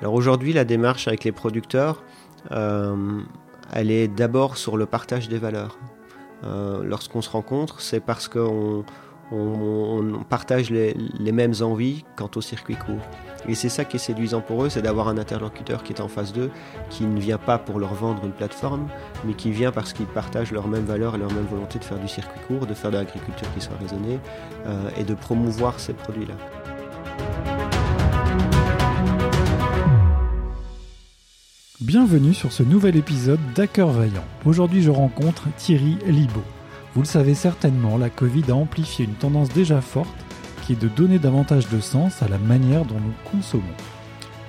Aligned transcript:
Alors 0.00 0.14
aujourd'hui, 0.14 0.52
la 0.52 0.64
démarche 0.64 1.08
avec 1.08 1.24
les 1.24 1.32
producteurs, 1.32 2.02
euh, 2.52 3.20
elle 3.72 3.90
est 3.90 4.08
d'abord 4.08 4.56
sur 4.56 4.76
le 4.76 4.86
partage 4.86 5.28
des 5.28 5.38
valeurs. 5.38 5.78
Euh, 6.44 6.82
lorsqu'on 6.84 7.22
se 7.22 7.30
rencontre, 7.30 7.80
c'est 7.80 8.00
parce 8.00 8.28
qu'on 8.28 8.84
on, 9.32 10.22
partage 10.28 10.70
les, 10.70 10.94
mêmes 11.32 11.54
envies 11.62 12.04
quant 12.14 12.30
au 12.36 12.40
circuit 12.42 12.76
court. 12.76 13.00
Et 13.48 13.54
c'est 13.54 13.70
ça 13.70 13.84
qui 13.84 13.96
est 13.96 14.00
séduisant 14.00 14.40
pour 14.40 14.64
eux, 14.64 14.68
c'est 14.68 14.82
d'avoir 14.82 15.08
un 15.08 15.16
interlocuteur 15.16 15.82
qui 15.82 15.92
est 15.92 16.00
en 16.00 16.08
face 16.08 16.32
d'eux, 16.32 16.50
qui 16.90 17.04
ne 17.04 17.18
vient 17.18 17.38
pas 17.38 17.58
pour 17.58 17.78
leur 17.78 17.94
vendre 17.94 18.24
une 18.24 18.32
plateforme, 18.32 18.88
mais 19.24 19.34
qui 19.34 19.50
vient 19.50 19.72
parce 19.72 19.92
qu'ils 19.92 20.06
partagent 20.06 20.52
leurs 20.52 20.68
mêmes 20.68 20.84
valeurs 20.84 21.14
et 21.14 21.18
leur 21.18 21.32
même 21.32 21.46
volonté 21.46 21.78
de 21.78 21.84
faire 21.84 21.98
du 21.98 22.08
circuit 22.08 22.40
court, 22.46 22.66
de 22.66 22.74
faire 22.74 22.90
de 22.90 22.96
l'agriculture 22.96 23.46
qui 23.54 23.60
soit 23.60 23.76
raisonnée 23.80 24.18
euh, 24.66 24.90
et 24.98 25.04
de 25.04 25.14
promouvoir 25.14 25.80
ces 25.80 25.94
produits-là. 25.94 26.34
Bienvenue 31.82 32.32
sur 32.32 32.52
ce 32.52 32.62
nouvel 32.62 32.96
épisode 32.96 33.38
d'Hacker 33.54 33.88
Vaillant. 33.88 34.24
Aujourd'hui, 34.46 34.80
je 34.80 34.90
rencontre 34.90 35.42
Thierry 35.58 35.98
Libaud. 36.06 36.42
Vous 36.94 37.02
le 37.02 37.06
savez 37.06 37.34
certainement, 37.34 37.98
la 37.98 38.08
Covid 38.08 38.44
a 38.48 38.54
amplifié 38.54 39.04
une 39.04 39.12
tendance 39.12 39.50
déjà 39.50 39.82
forte 39.82 40.08
qui 40.62 40.72
est 40.72 40.80
de 40.80 40.88
donner 40.88 41.18
davantage 41.18 41.68
de 41.68 41.78
sens 41.78 42.22
à 42.22 42.28
la 42.28 42.38
manière 42.38 42.86
dont 42.86 42.98
nous 42.98 43.30
consommons. 43.30 43.62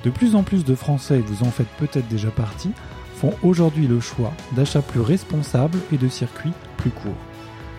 De 0.06 0.10
plus 0.10 0.36
en 0.36 0.44
plus 0.44 0.64
de 0.64 0.74
Français, 0.74 1.20
vous 1.20 1.46
en 1.46 1.52
faites 1.52 1.68
peut-être 1.78 2.08
déjà 2.08 2.30
partie, 2.30 2.72
font 3.18 3.34
aujourd'hui 3.44 3.88
le 3.88 4.00
choix 4.00 4.32
d'achats 4.54 4.82
plus 4.82 5.02
responsables 5.02 5.80
et 5.92 5.98
de 5.98 6.08
circuits 6.08 6.54
plus 6.78 6.92
courts. 6.92 7.12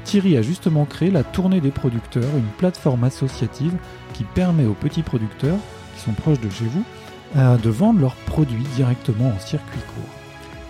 Thierry 0.05 0.37
a 0.37 0.43
justement 0.43 0.85
créé 0.85 1.11
la 1.11 1.25
Tournée 1.25 1.63
des 1.63 1.71
producteurs, 1.71 2.37
une 2.37 2.53
plateforme 2.59 3.05
associative 3.05 3.79
qui 4.13 4.25
permet 4.25 4.67
aux 4.67 4.75
petits 4.75 5.03
producteurs, 5.03 5.59
qui 5.97 6.03
sont 6.03 6.13
proches 6.13 6.41
de 6.41 6.51
chez 6.51 6.67
vous, 6.67 6.85
de 7.35 7.71
vendre 7.71 8.01
leurs 8.01 8.15
produits 8.15 8.67
directement 8.75 9.29
en 9.29 9.39
circuit 9.39 9.81
court. 9.81 10.15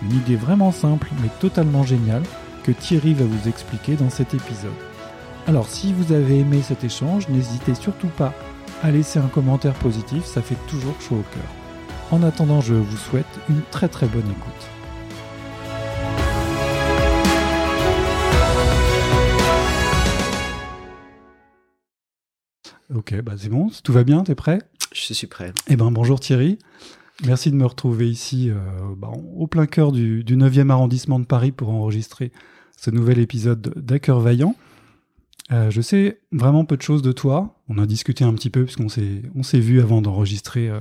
Une 0.03 0.17
idée 0.17 0.35
vraiment 0.35 0.71
simple 0.71 1.09
mais 1.21 1.29
totalement 1.39 1.83
géniale 1.83 2.23
que 2.63 2.71
Thierry 2.71 3.13
va 3.13 3.25
vous 3.25 3.47
expliquer 3.47 3.95
dans 3.95 4.09
cet 4.09 4.33
épisode. 4.33 4.71
Alors 5.47 5.67
si 5.67 5.93
vous 5.93 6.11
avez 6.11 6.39
aimé 6.39 6.61
cet 6.61 6.83
échange, 6.83 7.27
n'hésitez 7.29 7.75
surtout 7.75 8.07
pas 8.09 8.33
à 8.83 8.91
laisser 8.91 9.19
un 9.19 9.27
commentaire 9.27 9.73
positif, 9.73 10.25
ça 10.25 10.41
fait 10.41 10.57
toujours 10.67 10.99
chaud 11.01 11.15
au 11.15 11.33
cœur. 11.33 11.43
En 12.11 12.23
attendant, 12.23 12.61
je 12.61 12.73
vous 12.73 12.97
souhaite 12.97 13.25
une 13.49 13.61
très 13.71 13.87
très 13.87 14.07
bonne 14.07 14.29
écoute. 14.29 14.69
Ok, 22.95 23.21
bah 23.21 23.33
c'est 23.37 23.49
bon, 23.49 23.69
tout 23.83 23.93
va 23.93 24.03
bien, 24.03 24.23
t'es 24.23 24.33
prêt? 24.33 24.59
Je 24.91 25.13
suis 25.13 25.27
prêt. 25.27 25.53
Eh 25.67 25.75
ben 25.75 25.91
bonjour 25.91 26.19
Thierry. 26.19 26.57
Merci 27.25 27.51
de 27.51 27.55
me 27.55 27.65
retrouver 27.65 28.09
ici 28.09 28.49
euh, 28.49 28.55
bah, 28.97 29.11
au 29.35 29.45
plein 29.45 29.67
cœur 29.67 29.91
du, 29.91 30.23
9e 30.23 30.69
arrondissement 30.69 31.19
de 31.19 31.25
Paris 31.25 31.51
pour 31.51 31.69
enregistrer 31.69 32.31
ce 32.75 32.89
nouvel 32.89 33.19
épisode 33.19 33.73
d'Hacker 33.75 34.19
Vaillant. 34.19 34.55
Euh, 35.51 35.69
je 35.69 35.81
sais 35.81 36.21
vraiment 36.31 36.65
peu 36.65 36.75
de 36.75 36.81
choses 36.81 37.01
de 37.01 37.11
toi. 37.11 37.59
On 37.67 37.77
a 37.77 37.85
discuté 37.85 38.23
un 38.23 38.33
petit 38.33 38.49
peu 38.49 38.63
puisqu'on 38.65 38.89
s'est 38.89 39.21
on 39.35 39.43
s'est 39.43 39.59
vu 39.59 39.79
avant 39.79 40.01
d'enregistrer. 40.01 40.69
Euh, 40.69 40.79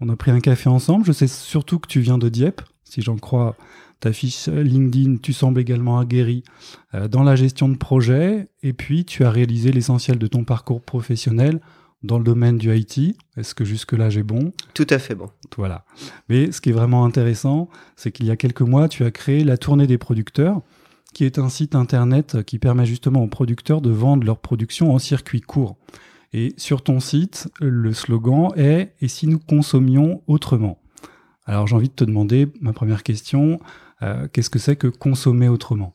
on 0.00 0.08
a 0.08 0.16
pris 0.16 0.30
un 0.30 0.40
café 0.40 0.68
ensemble. 0.68 1.06
Je 1.06 1.12
sais 1.12 1.28
surtout 1.28 1.78
que 1.78 1.88
tu 1.88 2.00
viens 2.00 2.18
de 2.18 2.28
Dieppe. 2.28 2.60
Si 2.84 3.00
j'en 3.00 3.16
crois 3.16 3.56
ta 4.00 4.12
fiche 4.12 4.48
LinkedIn, 4.48 5.16
tu 5.16 5.32
sembles 5.32 5.60
également 5.60 5.98
aguerri 5.98 6.44
dans 7.10 7.24
la 7.24 7.34
gestion 7.34 7.68
de 7.68 7.76
projet. 7.76 8.48
Et 8.62 8.72
puis, 8.72 9.04
tu 9.04 9.24
as 9.24 9.30
réalisé 9.30 9.72
l'essentiel 9.72 10.18
de 10.18 10.26
ton 10.28 10.44
parcours 10.44 10.80
professionnel 10.80 11.60
dans 12.02 12.18
le 12.18 12.24
domaine 12.24 12.58
du 12.58 12.74
IT. 12.74 13.16
Est-ce 13.36 13.54
que 13.54 13.64
jusque-là 13.64 14.10
j'ai 14.10 14.22
bon? 14.22 14.52
Tout 14.74 14.86
à 14.90 14.98
fait 14.98 15.14
bon. 15.14 15.30
Voilà. 15.56 15.84
Mais 16.28 16.52
ce 16.52 16.60
qui 16.60 16.70
est 16.70 16.72
vraiment 16.72 17.04
intéressant, 17.04 17.68
c'est 17.96 18.12
qu'il 18.12 18.26
y 18.26 18.30
a 18.30 18.36
quelques 18.36 18.62
mois, 18.62 18.88
tu 18.88 19.04
as 19.04 19.10
créé 19.10 19.44
la 19.44 19.56
Tournée 19.58 19.86
des 19.86 19.98
producteurs, 19.98 20.62
qui 21.14 21.24
est 21.24 21.38
un 21.38 21.48
site 21.48 21.74
internet 21.74 22.42
qui 22.44 22.58
permet 22.58 22.86
justement 22.86 23.22
aux 23.22 23.28
producteurs 23.28 23.80
de 23.80 23.90
vendre 23.90 24.24
leur 24.24 24.38
production 24.38 24.94
en 24.94 24.98
circuit 24.98 25.40
court. 25.40 25.76
Et 26.32 26.54
sur 26.58 26.82
ton 26.82 27.00
site, 27.00 27.48
le 27.60 27.92
slogan 27.92 28.50
est 28.56 28.94
Et 29.00 29.08
si 29.08 29.26
nous 29.26 29.38
consommions 29.38 30.22
autrement? 30.26 30.78
Alors 31.46 31.66
j'ai 31.66 31.74
envie 31.74 31.88
de 31.88 31.94
te 31.94 32.04
demander, 32.04 32.48
ma 32.60 32.74
première 32.74 33.02
question, 33.02 33.58
euh, 34.02 34.28
qu'est-ce 34.32 34.50
que 34.50 34.58
c'est 34.58 34.76
que 34.76 34.86
consommer 34.86 35.48
autrement? 35.48 35.94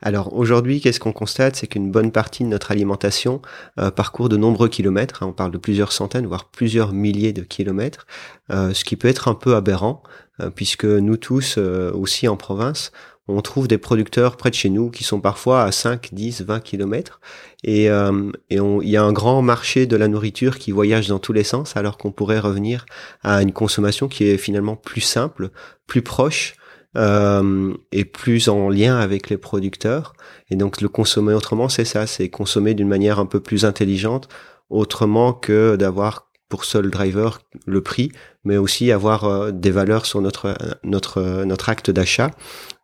Alors 0.00 0.32
aujourd'hui, 0.34 0.80
qu'est-ce 0.80 1.00
qu'on 1.00 1.12
constate? 1.12 1.56
C'est 1.56 1.66
qu'une 1.66 1.90
bonne 1.90 2.12
partie 2.12 2.44
de 2.44 2.48
notre 2.48 2.70
alimentation 2.70 3.42
euh, 3.78 3.90
parcourt 3.90 4.28
de 4.28 4.36
nombreux 4.36 4.68
kilomètres, 4.68 5.22
hein. 5.22 5.26
on 5.28 5.32
parle 5.32 5.50
de 5.50 5.58
plusieurs 5.58 5.92
centaines, 5.92 6.26
voire 6.26 6.44
plusieurs 6.44 6.92
milliers 6.92 7.32
de 7.32 7.42
kilomètres, 7.42 8.06
euh, 8.50 8.72
ce 8.74 8.84
qui 8.84 8.96
peut 8.96 9.08
être 9.08 9.28
un 9.28 9.34
peu 9.34 9.56
aberrant, 9.56 10.02
euh, 10.40 10.50
puisque 10.50 10.84
nous 10.84 11.16
tous, 11.16 11.58
aussi 11.58 12.28
en 12.28 12.36
province, 12.36 12.92
on 13.30 13.42
trouve 13.42 13.68
des 13.68 13.76
producteurs 13.76 14.36
près 14.36 14.48
de 14.48 14.54
chez 14.54 14.70
nous 14.70 14.88
qui 14.88 15.04
sont 15.04 15.20
parfois 15.20 15.64
à 15.64 15.72
5, 15.72 16.10
10, 16.12 16.42
20 16.42 16.60
kilomètres. 16.60 17.20
Et, 17.62 17.84
et 17.86 18.56
il 18.56 18.88
y 18.88 18.96
a 18.96 19.02
un 19.02 19.12
grand 19.12 19.42
marché 19.42 19.84
de 19.84 19.96
la 19.96 20.08
nourriture 20.08 20.58
qui 20.58 20.70
voyage 20.72 21.08
dans 21.08 21.18
tous 21.18 21.34
les 21.34 21.44
sens, 21.44 21.76
alors 21.76 21.98
qu'on 21.98 22.10
pourrait 22.10 22.38
revenir 22.38 22.86
à 23.22 23.42
une 23.42 23.52
consommation 23.52 24.08
qui 24.08 24.24
est 24.24 24.38
finalement 24.38 24.76
plus 24.76 25.02
simple, 25.02 25.50
plus 25.86 26.00
proche, 26.00 26.54
euh, 26.96 27.74
et 27.92 28.04
plus 28.04 28.48
en 28.48 28.68
lien 28.68 28.96
avec 28.98 29.30
les 29.30 29.36
producteurs. 29.36 30.14
Et 30.50 30.56
donc 30.56 30.80
le 30.80 30.88
consommer 30.88 31.34
autrement, 31.34 31.68
c'est 31.68 31.84
ça, 31.84 32.06
c'est 32.06 32.28
consommer 32.28 32.74
d'une 32.74 32.88
manière 32.88 33.18
un 33.18 33.26
peu 33.26 33.40
plus 33.40 33.64
intelligente, 33.64 34.28
autrement 34.70 35.32
que 35.32 35.76
d'avoir 35.76 36.28
pour 36.48 36.64
seul 36.64 36.90
driver 36.90 37.40
le 37.66 37.82
prix, 37.82 38.10
mais 38.44 38.56
aussi 38.56 38.90
avoir 38.90 39.24
euh, 39.24 39.50
des 39.50 39.70
valeurs 39.70 40.06
sur 40.06 40.20
notre 40.22 40.56
notre 40.82 41.44
notre 41.44 41.68
acte 41.68 41.90
d'achat. 41.90 42.30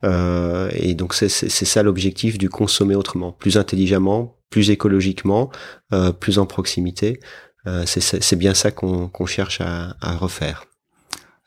Euh, 0.04 0.70
et 0.75 0.94
donc 0.94 1.14
c'est 1.14 1.28
ça 1.28 1.82
l'objectif 1.82 2.37
du 2.37 2.50
consommer 2.50 2.94
autrement, 2.94 3.32
plus 3.32 3.56
intelligemment, 3.56 4.37
plus 4.50 4.70
écologiquement, 4.70 5.50
euh, 5.93 6.12
plus 6.12 6.38
en 6.38 6.47
proximité. 6.47 7.20
C'est 7.87 8.37
bien 8.37 8.53
ça 8.53 8.70
qu'on 8.70 9.09
qu'on 9.09 9.25
cherche 9.25 9.62
à, 9.62 9.97
à 10.03 10.16
refaire. 10.16 10.66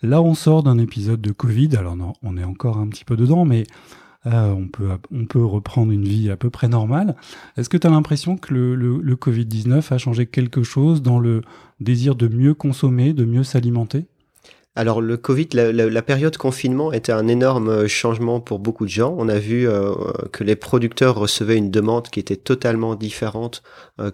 Là, 0.04 0.22
on 0.22 0.36
sort 0.36 0.64
d'un 0.64 0.78
épisode 0.78 1.22
de 1.22 1.32
Covid, 1.32 1.76
alors 1.76 1.96
non, 1.96 2.14
on 2.22 2.38
est 2.38 2.44
encore 2.44 2.78
un 2.78 2.88
petit 2.88 3.04
peu 3.04 3.16
dedans, 3.16 3.46
mais 3.46 3.64
euh, 4.28 4.52
on, 4.52 4.68
peut, 4.68 4.90
on 5.12 5.26
peut 5.26 5.44
reprendre 5.44 5.92
une 5.92 6.04
vie 6.04 6.30
à 6.30 6.38
peu 6.38 6.50
près 6.50 6.68
normale. 6.68 7.16
Est-ce 7.56 7.70
que 7.70 7.78
tu 7.78 7.88
as 7.88 7.90
l'impression 7.90 8.38
que 8.38 8.54
le, 8.54 8.76
le 8.76 9.16
Covid-19 9.16 9.94
a 9.94 9.98
changé 9.98 10.28
quelque 10.28 10.64
chose 10.64 11.02
dans 11.02 11.20
le 11.20 11.42
désir 11.80 12.16
de 12.16 12.28
mieux 12.28 12.54
consommer, 12.54 13.14
de 13.14 13.26
mieux 13.26 13.44
s'alimenter? 13.44 14.06
Alors 14.78 15.02
le 15.02 15.18
Covid, 15.18 15.48
la, 15.54 16.02
période 16.04 16.38
confinement 16.38 16.94
était 16.94 17.12
un 17.12 17.28
énorme 17.28 17.68
euh, 17.68 17.88
changement 17.88 18.40
pour 18.40 18.60
beaucoup 18.60 18.86
de 18.86 18.92
gens. 18.92 19.16
On 19.18 19.28
a 19.28 19.40
vu 19.40 19.68
euh, 19.68 19.96
que 20.32 20.44
les 20.44 20.56
producteurs 20.56 21.16
recevaient 21.16 21.58
une 21.58 21.72
demande 21.72 22.10
qui 22.10 22.20
était 22.20 22.36
totalement 22.36 22.94
différente 22.94 23.64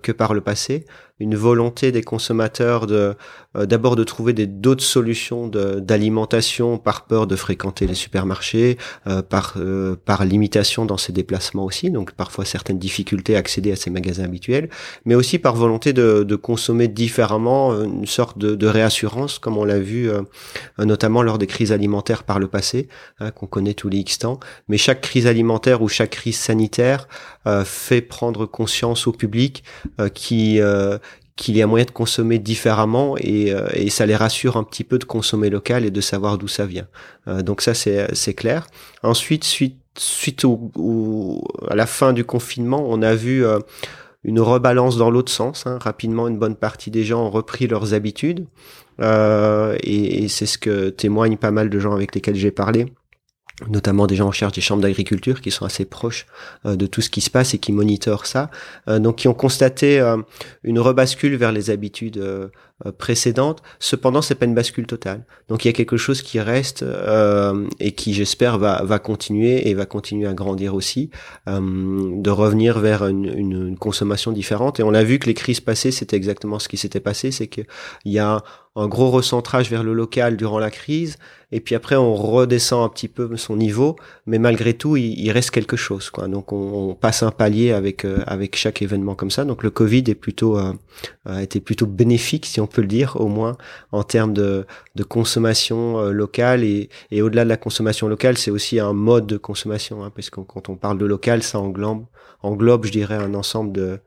que 0.02 0.12
par 0.12 0.34
le 0.34 0.42
passé, 0.42 0.86
une 1.20 1.36
volonté 1.36 1.92
des 1.92 2.02
consommateurs 2.02 2.88
de 2.88 3.16
d'abord 3.54 3.96
de 3.96 4.04
trouver 4.04 4.34
d'autres 4.34 4.84
solutions 4.84 5.48
d'alimentation 5.48 6.80
par 6.80 7.06
peur 7.06 7.28
de 7.28 7.36
fréquenter 7.36 7.86
les 7.86 7.94
supermarchés, 7.94 8.78
par 9.30 9.56
par 10.06 10.26
limitation 10.26 10.86
dans 10.86 10.98
ses 10.98 11.14
déplacements 11.14 11.66
aussi, 11.66 11.92
donc 11.92 12.14
parfois 12.14 12.46
certaines 12.46 12.80
difficultés 12.80 13.36
à 13.36 13.40
accéder 13.40 13.72
à 13.72 13.76
ces 13.76 13.90
magasins 13.90 14.24
habituels, 14.24 14.70
mais 15.06 15.16
aussi 15.16 15.38
par 15.38 15.56
volonté 15.56 15.94
de, 15.94 16.24
de 16.24 16.36
consommer 16.36 16.88
différemment, 16.88 17.74
une 17.84 18.08
sorte 18.08 18.38
de, 18.38 18.56
de 18.56 18.68
réassurance 18.68 19.38
comme 19.40 19.58
on 19.58 19.66
l'a 19.66 19.80
vu 19.80 20.10
euh, 20.80 20.86
notamment 20.86 21.22
lors 21.22 21.38
des 21.38 21.48
crises 21.48 21.72
alimentaires 21.72 22.24
par 22.24 22.40
le 22.40 22.48
passé, 22.48 22.88
hein, 23.20 23.32
qu'on 23.32 23.48
connaît 23.48 23.74
tous 23.74 23.90
les 23.90 24.00
X 24.00 24.20
temps. 24.20 24.40
Mais 24.68 24.78
chaque 24.78 25.02
crise 25.02 25.28
alimentaire 25.28 25.82
ou 25.82 25.88
chaque 25.88 26.12
crise 26.12 26.38
sanitaire 26.38 27.08
euh, 27.48 27.64
fait 27.66 28.02
prendre 28.02 28.46
conscience 28.46 29.08
au 29.08 29.12
public 29.12 29.64
euh, 29.64 29.73
qui 30.14 30.60
qu'il 31.36 31.58
y 31.58 31.64
a 31.64 31.68
moyen 31.68 31.86
de 31.86 31.92
consommer 31.92 32.38
différemment 32.38 33.16
et, 33.18 33.54
et, 33.74 33.90
ça 33.90 34.06
les 34.06 34.16
rassure 34.16 34.56
un 34.56 34.64
petit 34.64 34.84
peu 34.84 35.00
de 35.00 35.04
consommer 35.04 35.50
local 35.50 35.84
et 35.84 35.90
de 35.90 36.02
savoir 36.02 36.38
d'où 36.38 36.48
ça 36.48 36.66
vient. 36.66 36.88
donc 37.28 37.62
ça 37.62 37.74
c'est 37.74 38.34
clair. 38.36 38.68
Ensuite 39.02 39.44
suite 39.44 39.78
suite 39.98 40.46
au, 40.46 41.44
à 41.68 41.76
la 41.76 41.86
fin 41.86 42.14
du 42.14 42.24
confinement, 42.24 42.86
on 42.88 43.02
a 43.02 43.16
vu 43.16 43.44
une 44.24 44.40
rebalance 44.40 44.98
dans 44.98 45.10
l'autre 45.10 45.32
sens. 45.32 45.68
Hein. 45.68 45.78
Rapidement, 45.82 46.28
une 46.28 46.38
bonne 46.38 46.56
partie 46.56 46.92
des 46.92 47.04
gens 47.04 47.26
ont 47.26 47.30
repris 47.30 47.68
leurs 47.68 47.94
habitudes. 47.94 48.46
Euh, 49.02 49.76
et, 49.82 50.28
c'est 50.28 50.46
ce 50.46 50.58
que 50.58 50.90
témoignent 50.90 51.38
pas 51.38 51.52
mal 51.52 51.70
de 51.70 51.80
gens 51.80 51.94
avec 51.94 52.16
lesquels 52.16 52.36
j'ai 52.36 52.52
parlé 52.52 52.94
notamment 53.68 54.08
des 54.08 54.16
gens 54.16 54.28
en 54.28 54.32
charge 54.32 54.54
des 54.54 54.62
chambres 54.62 54.82
d'agriculture 54.82 55.42
qui 55.42 55.52
sont 55.52 55.66
assez 55.66 55.86
proches 55.86 56.26
euh, 56.66 56.76
de 56.76 56.86
tout 56.86 57.02
ce 57.02 57.10
qui 57.10 57.22
se 57.22 57.30
passe 57.30 57.54
et 57.54 57.60
qui 57.60 57.72
monitorent 57.72 58.26
ça, 58.26 58.50
euh, 58.88 59.00
donc 59.00 59.18
qui 59.18 59.28
ont 59.28 59.34
constaté 59.34 60.02
une 60.64 60.80
rebascule 60.80 61.36
vers 61.36 61.52
les 61.52 61.70
habitudes 61.70 62.52
euh, 62.86 62.92
précédentes. 62.92 63.62
Cependant, 63.80 64.22
c'est 64.22 64.36
pas 64.36 64.46
une 64.46 64.56
bascule 64.56 64.88
totale. 64.88 65.26
Donc 65.48 65.64
il 65.64 65.68
y 65.68 65.70
a 65.70 65.74
quelque 65.74 65.98
chose 65.98 66.22
qui 66.22 66.40
reste 66.40 66.84
euh, 66.84 67.68
et 67.80 67.92
qui, 67.92 68.14
j'espère, 68.14 68.58
va, 68.58 68.84
va 68.84 69.00
continuer 69.00 69.70
et 69.70 69.74
va 69.74 69.86
continuer 69.86 70.28
à 70.28 70.34
grandir 70.34 70.76
aussi, 70.76 71.10
de 71.48 72.30
revenir 72.30 72.80
vers 72.80 73.06
une, 73.06 73.26
une, 73.26 73.78
consommation 73.78 74.32
différente. 74.32 74.80
Et 74.80 74.84
on 74.84 74.94
a 74.94 75.04
vu 75.04 75.20
que 75.20 75.28
les 75.28 75.34
crises 75.34 75.60
passées, 75.60 75.92
c'était 75.92 76.16
exactement 76.16 76.60
ce 76.60 76.68
qui 76.68 76.78
s'était 76.78 77.00
passé, 77.00 77.32
c'est 77.32 77.48
qu'il 77.48 77.66
y 78.06 78.20
a 78.20 78.44
un 78.76 78.88
gros 78.88 79.12
recentrage 79.12 79.70
vers 79.70 79.84
le 79.84 79.94
local 79.94 80.36
durant 80.36 80.58
la 80.58 80.72
crise, 80.72 81.18
et 81.52 81.60
puis 81.60 81.76
après 81.76 81.96
on 81.96 82.16
redescend 82.16 82.84
un 82.84 82.90
petit 82.90 83.08
peu 83.08 83.38
son 83.38 83.56
niveau, 83.56 83.96
mais 84.26 84.40
malgré 84.40 84.74
tout 84.74 84.98
il, 84.98 85.30
reste 85.32 85.52
quelque 85.52 85.78
chose. 85.78 86.10
Quoi. 86.10 86.28
Donc 86.28 86.52
on, 86.52 86.96
passe 87.00 87.22
un 87.22 87.30
palier 87.30 87.72
avec 87.72 88.04
euh, 88.04 88.24
avec 88.26 88.56
chaque 88.56 88.82
événement 88.82 89.14
comme 89.14 89.30
ça. 89.30 89.46
Donc 89.46 89.62
le 89.62 89.70
Covid 89.70 90.04
est 90.08 90.16
plutôt 90.16 90.58
euh, 90.58 90.74
a 91.26 91.44
été 91.44 91.60
plutôt 91.60 91.86
bénéfique 91.86 92.48
si 92.48 92.60
on 92.60 92.63
peut 92.68 92.82
le 92.82 92.88
dire 92.88 93.18
au 93.20 93.28
moins 93.28 93.58
en 93.92 94.04
termes 94.04 94.34
de, 94.34 94.66
de 94.96 95.04
consommation 95.04 96.00
euh, 96.00 96.12
locale 96.12 96.64
et, 96.64 96.90
et 97.12 97.22
au-delà 97.22 97.44
de 97.44 97.50
la 97.50 97.58
consommation 97.58 98.08
locale, 98.08 98.38
c'est 98.38 98.52
aussi 98.52 98.80
un 98.80 98.94
mode 98.94 99.28
de 99.28 99.38
consommation, 99.38 100.04
hein, 100.04 100.12
parce 100.14 100.30
que 100.30 100.42
quand 100.42 100.70
on 100.70 100.76
parle 100.76 100.98
de 100.98 101.06
local, 101.06 101.44
ça 101.44 101.60
englobe 101.60 102.06
englobe 102.42 102.86
je 102.86 102.92
dirais 102.92 103.16
un 103.16 103.34
ensemble 103.34 103.72
de 103.72 104.00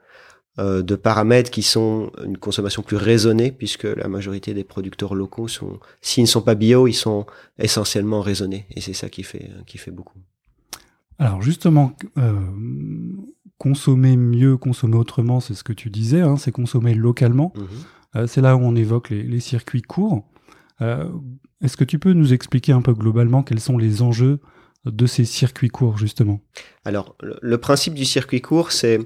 euh, 0.58 0.80
de 0.80 0.96
paramètres 0.96 1.50
qui 1.50 1.62
sont 1.62 2.10
une 2.24 2.38
consommation 2.38 2.82
plus 2.82 2.96
raisonnée, 2.96 3.52
puisque 3.52 3.84
la 3.84 4.08
majorité 4.08 4.54
des 4.54 4.64
producteurs 4.64 5.14
locaux 5.14 5.48
sont, 5.48 5.80
s'ils 6.00 6.22
ne 6.22 6.28
sont 6.28 6.40
pas 6.40 6.54
bio, 6.54 6.86
ils 6.86 6.94
sont 6.94 7.26
essentiellement 7.58 8.22
raisonnés, 8.22 8.64
et 8.70 8.80
c'est 8.80 8.94
ça 8.94 9.10
qui 9.10 9.22
fait 9.22 9.50
qui 9.66 9.76
fait 9.76 9.90
beaucoup. 9.90 10.18
Alors 11.18 11.42
justement, 11.42 11.92
euh, 12.16 12.40
consommer 13.58 14.16
mieux, 14.16 14.56
consommer 14.56 14.96
autrement, 14.96 15.40
c'est 15.40 15.52
ce 15.52 15.62
que 15.62 15.74
tu 15.74 15.90
disais, 15.90 16.22
hein, 16.22 16.38
c'est 16.38 16.52
consommer 16.52 16.94
localement. 16.94 17.52
Mhm. 17.54 17.66
Euh, 18.16 18.26
c'est 18.26 18.40
là 18.40 18.56
où 18.56 18.60
on 18.60 18.74
évoque 18.74 19.10
les, 19.10 19.40
circuits 19.40 19.82
courts. 19.82 20.24
Est-ce 21.62 21.76
que 21.76 21.84
tu 21.84 21.98
peux 21.98 22.12
nous 22.12 22.34
expliquer 22.34 22.72
un 22.72 22.82
peu 22.82 22.92
globalement 22.92 23.42
quels 23.42 23.60
sont 23.60 23.78
les 23.78 24.02
enjeux 24.02 24.40
de 24.84 25.06
ces 25.06 25.24
circuits 25.24 25.68
courts 25.70 25.96
justement? 25.96 26.40
Alors 26.84 27.16
le 27.20 27.58
principe 27.58 27.94
du 27.94 28.04
circuit 28.04 28.42
court, 28.42 28.72
c'est 28.72 28.98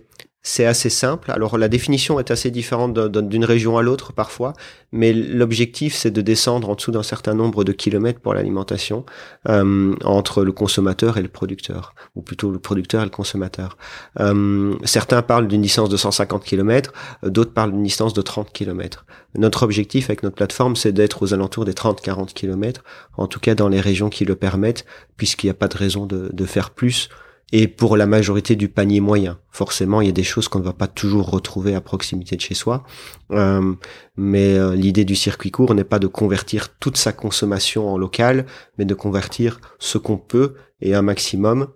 c'est 0.42 0.64
assez 0.64 0.88
simple. 0.88 1.30
Alors 1.30 1.58
la 1.58 1.68
définition 1.68 2.18
est 2.18 2.30
assez 2.30 2.50
différente 2.50 2.98
d'une 2.98 3.44
région 3.44 3.76
à 3.76 3.82
l'autre 3.82 4.12
parfois, 4.14 4.54
mais 4.90 5.12
l'objectif 5.12 5.94
c'est 5.94 6.10
de 6.10 6.22
descendre 6.22 6.70
en 6.70 6.74
dessous 6.74 6.92
d'un 6.92 7.02
certain 7.02 7.34
nombre 7.34 7.62
de 7.62 7.72
kilomètres 7.72 8.20
pour 8.20 8.32
l'alimentation 8.32 9.04
euh, 9.48 9.94
entre 10.02 10.42
le 10.42 10.52
consommateur 10.52 11.18
et 11.18 11.22
le 11.22 11.28
producteur, 11.28 11.94
ou 12.14 12.22
plutôt 12.22 12.50
le 12.50 12.58
producteur 12.58 13.02
et 13.02 13.04
le 13.04 13.10
consommateur. 13.10 13.76
Euh, 14.18 14.74
certains 14.84 15.20
parlent 15.20 15.46
d'une 15.46 15.62
distance 15.62 15.90
de 15.90 15.96
150 15.98 16.42
km, 16.42 16.92
d'autres 17.22 17.52
parlent 17.52 17.72
d'une 17.72 17.82
distance 17.82 18.14
de 18.14 18.22
30 18.22 18.50
km. 18.50 19.04
Notre 19.36 19.62
objectif 19.62 20.08
avec 20.08 20.22
notre 20.22 20.36
plateforme 20.36 20.74
c'est 20.74 20.92
d'être 20.92 21.22
aux 21.22 21.34
alentours 21.34 21.66
des 21.66 21.74
30-40 21.74 22.32
km, 22.32 22.82
en 23.18 23.26
tout 23.26 23.40
cas 23.40 23.54
dans 23.54 23.68
les 23.68 23.80
régions 23.80 24.08
qui 24.08 24.24
le 24.24 24.36
permettent, 24.36 24.86
puisqu'il 25.18 25.46
n'y 25.46 25.52
a 25.52 25.54
pas 25.54 25.68
de 25.68 25.76
raison 25.76 26.06
de 26.06 26.44
faire 26.46 26.70
plus 26.70 27.10
et 27.52 27.68
pour 27.68 27.96
la 27.96 28.06
majorité 28.06 28.56
du 28.56 28.68
panier 28.68 29.00
moyen. 29.00 29.38
Forcément, 29.50 30.00
il 30.00 30.06
y 30.06 30.10
a 30.10 30.12
des 30.12 30.22
choses 30.22 30.48
qu'on 30.48 30.60
ne 30.60 30.64
va 30.64 30.72
pas 30.72 30.86
toujours 30.86 31.30
retrouver 31.30 31.74
à 31.74 31.80
proximité 31.80 32.36
de 32.36 32.40
chez 32.40 32.54
soi, 32.54 32.84
euh, 33.32 33.74
mais 34.16 34.56
euh, 34.56 34.74
l'idée 34.74 35.04
du 35.04 35.16
circuit 35.16 35.50
court 35.50 35.74
n'est 35.74 35.84
pas 35.84 35.98
de 35.98 36.06
convertir 36.06 36.76
toute 36.78 36.96
sa 36.96 37.12
consommation 37.12 37.92
en 37.92 37.98
local, 37.98 38.46
mais 38.78 38.84
de 38.84 38.94
convertir 38.94 39.60
ce 39.78 39.98
qu'on 39.98 40.18
peut 40.18 40.54
et 40.80 40.94
un 40.94 41.02
maximum 41.02 41.68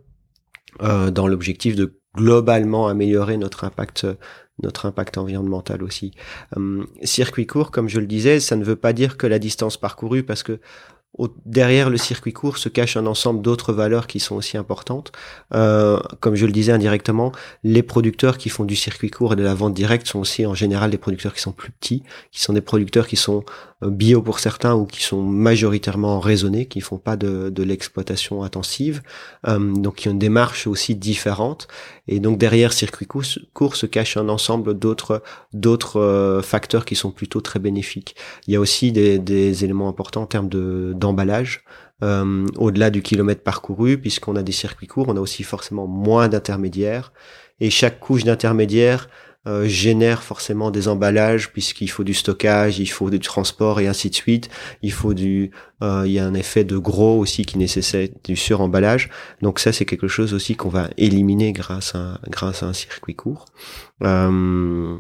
euh, 0.83 1.11
dans 1.11 1.27
l'objectif 1.27 1.75
de 1.75 1.99
globalement 2.17 2.87
améliorer 2.89 3.37
notre 3.37 3.65
impact 3.65 4.07
notre 4.63 4.87
impact 4.87 5.19
environnemental 5.19 5.83
aussi. 5.83 6.13
circuit 7.03 7.45
court, 7.45 7.73
comme 7.73 7.89
je 7.89 7.99
le 7.99 8.07
disais, 8.07 8.39
ça 8.39 8.55
ne 8.55 8.63
veut 8.63 8.77
pas 8.77 8.93
dire 8.93 9.17
que 9.17 9.27
la 9.27 9.41
distance 9.41 9.77
parcourue, 9.77 10.23
parce 10.23 10.45
que 10.45 10.61
derrière 11.47 11.91
le 11.91 11.97
circuit 11.97 12.33
court 12.33 12.59
se 12.59 12.69
cache 12.69 12.97
un 12.97 13.07
ensemble 13.07 13.41
d'autres 13.41 13.73
valeurs 13.73 14.07
qui 14.07 14.19
sont 14.21 14.35
aussi 14.35 14.57
importantes. 14.57 15.13
Euh, 15.55 16.01
comme 16.21 16.35
je 16.35 16.47
le 16.47 16.53
disais 16.53 16.73
indirectement, 16.73 17.33
les 17.63 17.83
producteurs 17.83 18.37
qui 18.37 18.49
font 18.49 18.65
du 18.65 18.77
circuit 18.77 19.11
court 19.11 19.35
et 19.35 19.37
de 19.37 19.43
la 19.43 19.55
vente 19.55 19.75
directe 19.75 20.07
sont 20.09 20.19
aussi 20.19 20.45
en 20.45 20.55
général 20.55 20.91
des 20.91 20.99
producteurs 20.99 21.33
qui 21.35 21.41
sont 21.41 21.53
plus 21.53 21.71
petits, 21.71 22.03
qui 22.33 22.41
sont 22.41 22.53
des 22.53 22.61
producteurs 22.61 23.07
qui 23.07 23.17
sont 23.17 23.45
euh, 23.85 23.91
bio 23.91 24.23
pour 24.23 24.41
certains 24.41 24.75
ou 24.75 24.87
qui 24.87 25.03
sont 25.03 25.23
majoritairement 25.23 26.19
raisonnés, 26.19 26.67
qui 26.67 26.81
font 26.81 26.99
pas 26.99 27.17
de, 27.17 27.49
de 27.51 27.63
l'exploitation 27.63 28.43
intensive, 28.43 29.03
euh, 29.47 29.59
donc 29.59 29.97
qui 29.97 30.09
ont 30.09 30.13
une 30.13 30.19
démarche 30.19 30.67
aussi 30.67 30.97
différente. 30.97 31.69
Et 32.09 32.21
donc 32.21 32.39
derrière 32.39 32.73
circuit 32.73 33.07
court, 33.07 33.77
se 33.77 33.87
cache 33.87 34.17
un 34.17 34.29
ensemble 34.29 34.79
d'autres 34.79 35.23
d'autres 35.53 36.01
euh, 36.01 36.43
facteurs 36.43 36.85
qui 36.85 36.97
sont 36.97 37.11
plutôt 37.11 37.41
très 37.41 37.59
bénéfiques. 37.59 38.17
Il 38.47 38.53
y 38.53 38.57
a 38.57 38.61
aussi 38.61 38.93
des, 38.93 39.19
des 39.19 39.65
éléments 39.65 39.89
importants 39.89 40.23
en 40.23 40.27
termes 40.27 40.49
de 40.49 40.93
d'emballage. 41.05 41.65
Euh, 42.03 42.47
au-delà 42.57 42.91
du 42.91 43.03
kilomètre 43.03 43.43
parcouru, 43.43 43.99
puisqu'on 43.99 44.37
a 44.37 44.43
des 44.43 44.53
circuits 44.53 44.89
courts, 44.89 45.07
on 45.09 45.17
a 45.17 45.21
aussi 45.21 45.43
forcément 45.43 45.87
moins 45.87 46.29
d'intermédiaires. 46.29 47.13
Et 47.61 47.71
chaque 47.71 48.01
couche 48.01 48.25
d'intermédiaire 48.25 49.09
euh, 49.47 49.67
génère 49.67 50.23
forcément 50.23 50.71
des 50.71 50.89
emballages 50.89 51.53
puisqu'il 51.53 51.91
faut 51.91 52.03
du 52.03 52.15
stockage, 52.15 52.79
il 52.79 52.87
faut 52.87 53.11
du 53.11 53.19
transport 53.19 53.79
et 53.79 53.87
ainsi 53.87 54.09
de 54.09 54.15
suite. 54.15 54.49
Il 54.81 54.93
faut 54.93 55.13
du, 55.13 55.51
euh, 55.83 56.05
il 56.07 56.13
y 56.13 56.19
a 56.19 56.27
un 56.27 56.33
effet 56.33 56.65
de 56.65 56.79
gros 56.79 57.19
aussi 57.19 57.45
qui 57.45 57.59
nécessite 57.59 58.25
du 58.25 58.37
suremballage. 58.37 59.11
Donc 59.43 59.59
ça 59.59 59.71
c'est 59.71 59.85
quelque 59.85 60.09
chose 60.09 60.33
aussi 60.33 60.57
qu'on 60.57 60.71
va 60.71 60.89
éliminer 60.97 61.53
grâce 61.53 61.95
à 61.95 62.21
grâce 62.31 62.63
à 62.63 62.67
un 62.69 62.73
circuit 62.73 63.15
court. 63.15 63.45
Euh, 64.03 64.97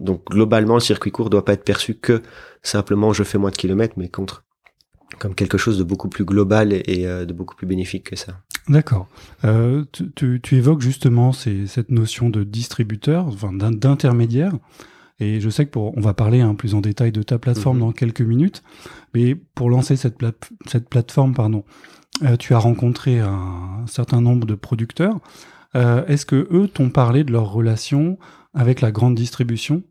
donc 0.00 0.24
globalement 0.26 0.74
le 0.74 0.80
circuit 0.80 1.12
court 1.12 1.30
doit 1.30 1.44
pas 1.44 1.52
être 1.52 1.64
perçu 1.64 1.94
que 1.94 2.22
simplement 2.64 3.12
je 3.12 3.22
fais 3.22 3.38
moins 3.38 3.50
de 3.50 3.56
kilomètres, 3.56 3.94
mais 3.96 4.08
contre 4.08 4.45
comme 5.18 5.34
quelque 5.34 5.58
chose 5.58 5.78
de 5.78 5.84
beaucoup 5.84 6.08
plus 6.08 6.24
global 6.24 6.72
et, 6.72 7.06
euh, 7.06 7.24
de 7.24 7.32
beaucoup 7.32 7.54
plus 7.54 7.66
bénéfique 7.66 8.10
que 8.10 8.16
ça. 8.16 8.40
D'accord. 8.68 9.08
Euh, 9.44 9.84
tu, 9.92 10.40
tu, 10.42 10.56
évoques 10.56 10.80
justement 10.80 11.32
cette 11.32 11.90
notion 11.90 12.30
de 12.30 12.42
distributeur, 12.42 13.26
enfin, 13.26 13.52
d'intermédiaire. 13.52 14.52
Et 15.18 15.40
je 15.40 15.48
sais 15.48 15.64
que 15.64 15.70
pour, 15.70 15.96
on 15.96 16.00
va 16.00 16.12
parler 16.14 16.40
un 16.40 16.50
hein, 16.50 16.54
plus 16.54 16.74
en 16.74 16.80
détail 16.80 17.12
de 17.12 17.22
ta 17.22 17.38
plateforme 17.38 17.78
mhm. 17.78 17.84
dans 17.84 17.92
quelques 17.92 18.22
minutes. 18.22 18.62
Mais 19.14 19.34
pour 19.34 19.70
lancer 19.70 19.96
cette, 19.96 20.18
cette 20.66 20.88
plateforme, 20.88 21.34
pardon, 21.34 21.64
euh, 22.22 22.36
tu 22.36 22.54
as 22.54 22.58
rencontré 22.58 23.20
un, 23.20 23.84
certain 23.86 24.20
nombre 24.20 24.46
de 24.46 24.54
producteurs. 24.54 25.18
Euh, 25.74 26.04
Est-ce 26.06 26.26
que 26.26 26.48
eux 26.50 26.68
t'ont 26.68 26.90
parlé 26.90 27.24
de 27.24 27.32
leur 27.32 27.52
relation 27.52 28.18
avec 28.54 28.80
la 28.80 28.90
grande 28.90 29.14
distribution? 29.14 29.82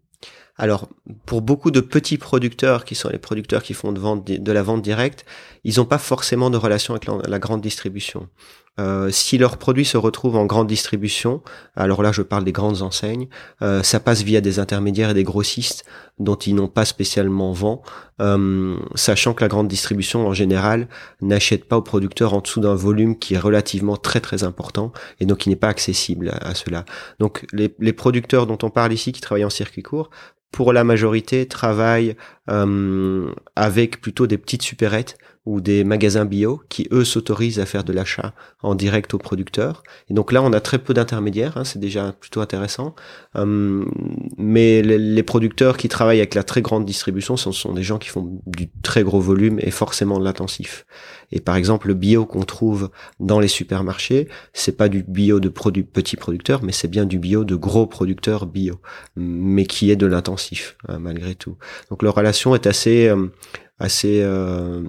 Alors, 0.57 0.87
pour 1.25 1.41
beaucoup 1.41 1.69
de 1.69 1.81
petits 1.81 2.17
producteurs, 2.17 2.85
qui 2.85 2.95
sont 2.95 3.09
les 3.09 3.17
producteurs 3.17 3.61
qui 3.61 3.73
font 3.73 3.91
de, 3.91 4.51
la 4.51 4.63
vente 4.63 4.81
directe, 4.81 5.25
ils 5.65 5.77
n'ont 5.77 5.85
pas 5.85 5.97
forcément 5.97 6.49
de 6.49 6.57
relation 6.57 6.93
avec 6.93 7.07
la, 7.27 7.39
grande 7.39 7.61
distribution. 7.61 8.29
Euh, 8.77 9.09
si 9.09 9.37
leurs 9.37 9.57
produits 9.57 9.85
se 9.85 9.97
retrouvent 9.97 10.35
en 10.35 10.45
grande 10.45 10.67
distribution, 10.67 11.41
alors 11.75 12.03
là 12.03 12.11
je 12.11 12.21
parle 12.21 12.43
des 12.43 12.51
grandes 12.51 12.81
enseignes, 12.81 13.29
euh, 13.61 13.83
ça 13.83 14.01
passe 14.01 14.21
via 14.21 14.41
des 14.41 14.59
intermédiaires 14.59 15.11
et 15.11 15.13
des 15.13 15.23
grossistes 15.23 15.85
dont 16.19 16.35
ils 16.35 16.55
n'ont 16.55 16.67
pas 16.67 16.83
spécialement 16.83 17.53
vent, 17.53 17.83
euh, 18.21 18.77
sachant 18.95 19.33
que 19.33 19.41
la 19.41 19.47
grande 19.47 19.69
distribution 19.69 20.27
en 20.27 20.33
général 20.33 20.89
n'achète 21.21 21.65
pas 21.65 21.77
aux 21.77 21.81
producteurs 21.81 22.33
en 22.33 22.41
dessous 22.41 22.59
d'un 22.59 22.75
volume 22.75 23.17
qui 23.17 23.35
est 23.35 23.39
relativement 23.39 23.95
très 23.95 24.19
très 24.19 24.43
important 24.43 24.91
et 25.21 25.25
donc 25.25 25.39
qui 25.39 25.49
n'est 25.49 25.55
pas 25.55 25.69
accessible 25.69 26.33
à, 26.41 26.53
cela. 26.53 26.83
Donc 27.19 27.45
les, 27.53 27.93
producteurs 27.93 28.45
dont 28.45 28.57
on 28.61 28.69
parle 28.69 28.91
ici 28.91 29.13
qui 29.13 29.21
travaillent 29.21 29.45
en 29.45 29.49
circuit 29.49 29.83
court 29.83 30.09
pour 30.51 30.71
la 30.71 30.83
majorité, 30.85 31.47
travaillent 31.47 32.15
avec 32.47 33.99
plutôt 33.99 34.25
des 34.25 34.37
petites 34.37 34.61
supérettes 34.61 35.17
ou 35.45 35.61
des 35.61 35.83
magasins 35.83 36.25
bio 36.25 36.61
qui 36.69 36.87
eux 36.91 37.05
s'autorisent 37.05 37.59
à 37.59 37.65
faire 37.65 37.83
de 37.83 37.93
l'achat 37.93 38.33
en 38.63 38.73
direct 38.73 39.13
aux 39.13 39.19
producteurs. 39.19 39.83
Et 40.09 40.13
donc 40.13 40.31
là, 40.31 40.41
on 40.41 40.51
a 40.53 40.59
très 40.59 40.79
peu 40.79 40.93
d'intermédiaires, 40.93 41.57
hein, 41.57 41.63
c'est 41.63 41.79
déjà 41.79 42.13
plutôt 42.13 42.41
intéressant. 42.41 42.95
Hum, 43.35 43.91
mais 44.37 44.81
les, 44.81 45.23
producteurs 45.23 45.77
qui 45.77 45.89
travaillent 45.89 46.19
avec 46.19 46.35
la 46.35 46.43
très 46.43 46.61
grande 46.61 46.85
distribution, 46.85 47.37
ce 47.37 47.51
sont 47.51 47.73
des 47.73 47.83
gens 47.83 47.97
qui 47.97 48.09
font 48.09 48.39
du 48.45 48.69
très 48.83 49.03
gros 49.03 49.19
volume 49.19 49.59
et 49.61 49.71
forcément 49.71 50.19
de 50.19 50.23
l'intensif. 50.23 50.85
Et 51.31 51.39
par 51.39 51.55
exemple, 51.55 51.87
le 51.87 51.95
bio 51.95 52.25
qu'on 52.25 52.43
trouve 52.43 52.89
dans 53.19 53.39
les 53.39 53.47
supermarchés, 53.47 54.27
c'est 54.53 54.77
pas 54.77 54.87
du 54.87 55.03
bio 55.03 55.39
de 55.39 55.49
produits 55.49 55.83
petits 55.83 56.15
producteurs, 56.15 56.63
mais 56.63 56.71
c'est 56.71 56.87
bien 56.87 57.05
du 57.05 57.19
bio 57.19 57.43
de 57.43 57.55
gros 57.55 57.87
producteurs 57.87 58.45
bio, 58.45 58.79
mais 59.15 59.65
qui 59.65 59.89
est 59.91 59.95
de 59.95 60.05
l'intensif 60.05 60.77
hein, 60.87 60.99
malgré 60.99 61.35
tout. 61.35 61.57
Donc 61.89 62.03
leur 62.03 62.15
relation 62.15 62.53
est 62.55 62.67
assez 62.67 63.09
hum, 63.09 63.31
assez 63.79 64.21
euh, 64.23 64.83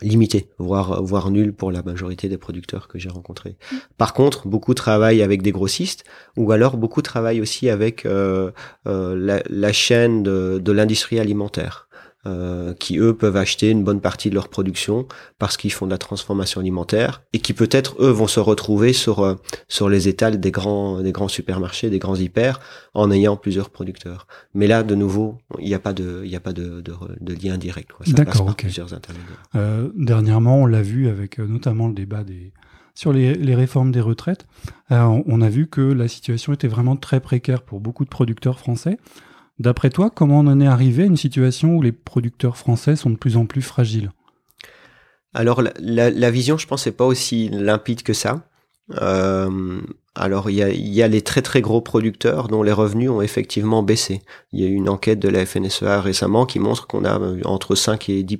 limité, 0.00 0.48
voire 0.58 1.02
voire 1.02 1.30
nul 1.30 1.52
pour 1.52 1.72
la 1.72 1.82
majorité 1.82 2.28
des 2.28 2.38
producteurs 2.38 2.88
que 2.88 2.98
j'ai 2.98 3.08
rencontrés. 3.08 3.56
Par 3.96 4.14
contre, 4.14 4.46
beaucoup 4.46 4.74
travaillent 4.74 5.22
avec 5.22 5.42
des 5.42 5.52
grossistes, 5.52 6.04
ou 6.36 6.52
alors 6.52 6.76
beaucoup 6.76 7.02
travaillent 7.02 7.40
aussi 7.40 7.68
avec 7.68 8.06
euh, 8.06 8.50
euh, 8.86 9.42
la, 9.48 9.72
chaîne 9.72 10.22
de, 10.22 10.60
de 10.62 10.72
l'industrie 10.72 11.18
alimentaire. 11.18 11.87
Euh, 12.28 12.74
qui 12.74 12.98
eux 12.98 13.14
peuvent 13.14 13.36
acheter 13.36 13.70
une 13.70 13.82
bonne 13.82 14.00
partie 14.00 14.28
de 14.28 14.34
leur 14.34 14.48
production 14.48 15.06
parce 15.38 15.56
qu'ils 15.56 15.72
font 15.72 15.86
de 15.86 15.90
la 15.90 15.98
transformation 15.98 16.60
alimentaire 16.60 17.22
et 17.32 17.38
qui 17.38 17.54
peut-être 17.54 17.96
eux 18.00 18.10
vont 18.10 18.26
se 18.26 18.38
retrouver 18.38 18.92
sur 18.92 19.20
euh, 19.20 19.34
sur 19.66 19.88
les 19.88 20.08
étals 20.08 20.38
des 20.38 20.50
grands 20.50 21.00
des 21.00 21.12
grands 21.12 21.28
supermarchés, 21.28 21.90
des 21.90 21.98
grands 21.98 22.16
hyper 22.16 22.60
en 22.94 23.10
ayant 23.10 23.36
plusieurs 23.36 23.70
producteurs. 23.70 24.26
Mais 24.52 24.66
là, 24.66 24.82
de 24.82 24.94
nouveau, 24.94 25.38
il 25.58 25.66
n'y 25.66 25.74
a 25.74 25.78
pas 25.78 25.92
de 25.94 26.22
il 26.24 26.30
y 26.30 26.36
a 26.36 26.40
pas 26.40 26.52
de, 26.52 26.80
de, 26.80 26.92
de 27.20 27.34
lien 27.34 27.56
direct. 27.56 27.90
D'accord. 28.08 28.54
Plusieurs 28.54 28.92
intermédiaires. 28.92 29.42
Euh, 29.54 29.88
dernièrement, 29.96 30.58
on 30.62 30.66
l'a 30.66 30.82
vu 30.82 31.08
avec 31.08 31.38
notamment 31.38 31.88
le 31.88 31.94
débat 31.94 32.24
des 32.24 32.52
sur 32.94 33.12
les, 33.12 33.34
les 33.34 33.54
réformes 33.54 33.92
des 33.92 34.00
retraites. 34.00 34.44
on 34.90 35.40
a 35.40 35.48
vu 35.48 35.68
que 35.68 35.80
la 35.80 36.08
situation 36.08 36.52
était 36.52 36.66
vraiment 36.66 36.96
très 36.96 37.20
précaire 37.20 37.62
pour 37.62 37.78
beaucoup 37.80 38.04
de 38.04 38.10
producteurs 38.10 38.58
français. 38.58 38.98
D'après 39.58 39.90
toi, 39.90 40.10
comment 40.10 40.40
on 40.40 40.46
en 40.46 40.60
est 40.60 40.66
arrivé 40.66 41.02
à 41.02 41.06
une 41.06 41.16
situation 41.16 41.76
où 41.76 41.82
les 41.82 41.92
producteurs 41.92 42.56
français 42.56 42.94
sont 42.94 43.10
de 43.10 43.16
plus 43.16 43.36
en 43.36 43.46
plus 43.46 43.62
fragiles? 43.62 44.12
Alors 45.34 45.62
la, 45.62 46.30
vision, 46.30 46.56
je 46.58 46.66
pense, 46.66 46.86
n'est 46.86 46.92
pas 46.92 47.04
aussi 47.04 47.48
limpide 47.48 48.02
que 48.02 48.12
ça. 48.12 48.47
Euh, 49.00 49.80
alors 50.14 50.50
il 50.50 50.56
y 50.56 50.62
a, 50.62 50.70
y 50.70 51.02
a, 51.02 51.08
les 51.08 51.22
très 51.22 51.42
très 51.42 51.60
gros 51.60 51.80
producteurs 51.80 52.48
dont 52.48 52.62
les 52.62 52.72
revenus 52.72 53.10
ont 53.10 53.22
effectivement 53.22 53.82
baissé. 53.82 54.22
Il 54.52 54.60
y 54.60 54.64
a 54.64 54.66
eu 54.66 54.72
une 54.72 54.88
enquête 54.88 55.20
de 55.20 55.28
la 55.28 55.46
FNSEA 55.46 56.00
récemment 56.00 56.44
qui 56.44 56.58
montre 56.58 56.86
qu'on 56.86 57.04
a 57.04 57.20
euh, 57.20 57.40
entre 57.44 57.74
5 57.74 58.08
et 58.08 58.22
10 58.24 58.38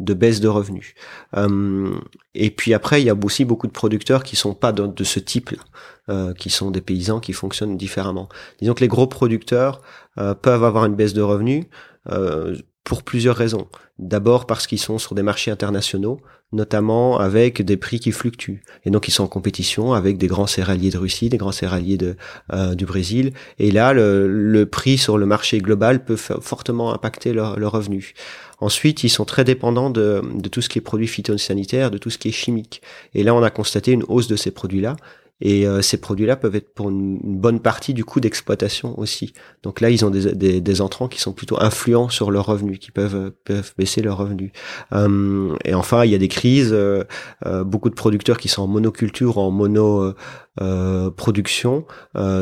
de 0.00 0.14
baisse 0.14 0.40
de 0.40 0.48
revenus. 0.48 0.94
Euh, 1.36 1.94
et 2.34 2.50
puis 2.50 2.74
après 2.74 3.00
il 3.00 3.06
y 3.06 3.10
a 3.10 3.16
aussi 3.22 3.44
beaucoup 3.44 3.66
de 3.66 3.72
producteurs 3.72 4.24
qui 4.24 4.36
sont 4.36 4.54
pas 4.54 4.72
de, 4.72 5.04
ce 5.04 5.20
type-là, 5.20 5.62
euh, 6.08 6.34
qui 6.34 6.50
sont 6.50 6.70
des 6.70 6.80
paysans 6.80 7.20
qui 7.20 7.32
fonctionnent 7.32 7.76
différemment. 7.76 8.28
Disons 8.60 8.74
que 8.74 8.80
les 8.80 8.88
gros 8.88 9.06
producteurs 9.06 9.82
euh, 10.18 10.34
peuvent 10.34 10.64
avoir 10.64 10.84
une 10.86 10.96
baisse 10.96 11.14
de 11.14 11.22
revenus. 11.22 11.66
Euh, 12.10 12.56
pour 12.88 13.02
plusieurs 13.02 13.36
raisons. 13.36 13.68
D'abord 13.98 14.46
parce 14.46 14.66
qu'ils 14.66 14.78
sont 14.78 14.96
sur 14.96 15.14
des 15.14 15.22
marchés 15.22 15.50
internationaux, 15.50 16.20
notamment 16.52 17.18
avec 17.18 17.60
des 17.60 17.76
prix 17.76 18.00
qui 18.00 18.12
fluctuent. 18.12 18.62
Et 18.86 18.90
donc 18.90 19.08
ils 19.08 19.10
sont 19.10 19.24
en 19.24 19.28
compétition 19.28 19.92
avec 19.92 20.16
des 20.16 20.26
grands 20.26 20.46
céréaliers 20.46 20.90
de 20.90 20.96
Russie, 20.96 21.28
des 21.28 21.36
grands 21.36 21.52
céréaliers 21.52 21.98
de, 21.98 22.16
euh, 22.54 22.74
du 22.74 22.86
Brésil. 22.86 23.34
Et 23.58 23.70
là, 23.72 23.92
le, 23.92 24.26
le, 24.26 24.64
prix 24.64 24.96
sur 24.96 25.18
le 25.18 25.26
marché 25.26 25.58
global 25.58 26.02
peut 26.02 26.16
fortement 26.16 26.94
impacter 26.94 27.34
leurs 27.34 27.58
leur 27.58 27.72
revenus. 27.72 28.14
Ensuite, 28.58 29.04
ils 29.04 29.10
sont 29.10 29.26
très 29.26 29.44
dépendants 29.44 29.90
de, 29.90 30.22
de 30.34 30.48
tout 30.48 30.62
ce 30.62 30.70
qui 30.70 30.78
est 30.78 30.82
produits 30.82 31.08
phytosanitaires, 31.08 31.90
de 31.90 31.98
tout 31.98 32.08
ce 32.08 32.16
qui 32.16 32.28
est 32.28 32.32
chimique. 32.32 32.80
Et 33.12 33.22
là, 33.22 33.34
on 33.34 33.42
a 33.42 33.50
constaté 33.50 33.92
une 33.92 34.04
hausse 34.08 34.28
de 34.28 34.36
ces 34.36 34.50
produits-là. 34.50 34.96
Et 35.40 35.66
euh, 35.66 35.82
ces 35.82 35.98
produits-là 35.98 36.36
peuvent 36.36 36.56
être 36.56 36.74
pour 36.74 36.90
une, 36.90 37.18
bonne 37.22 37.60
partie 37.60 37.94
du 37.94 38.04
coût 38.04 38.20
d'exploitation 38.20 38.98
aussi. 38.98 39.32
Donc 39.62 39.80
là, 39.80 39.90
ils 39.90 40.04
ont 40.04 40.10
des, 40.10 40.34
des, 40.34 40.60
des, 40.60 40.80
entrants 40.80 41.08
qui 41.08 41.20
sont 41.20 41.32
plutôt 41.32 41.60
influents 41.60 42.08
sur 42.08 42.30
leurs 42.30 42.46
revenus, 42.46 42.78
qui 42.78 42.90
peuvent, 42.90 43.32
peuvent 43.44 43.72
baisser 43.78 44.02
leurs 44.02 44.16
revenus. 44.16 44.50
Euh, 44.92 45.54
et 45.64 45.74
enfin, 45.74 46.04
il 46.04 46.10
y 46.10 46.14
a 46.14 46.18
des 46.18 46.28
crises. 46.28 46.72
Euh, 46.72 47.04
euh 47.46 47.64
beaucoup 47.64 47.90
de 47.90 47.94
producteurs 47.94 48.38
qui 48.38 48.48
sont 48.48 48.62
en 48.62 48.66
monoculture, 48.66 49.38
en 49.38 49.50
mono 49.50 50.12
euh, 50.60 51.10
production, 51.10 51.86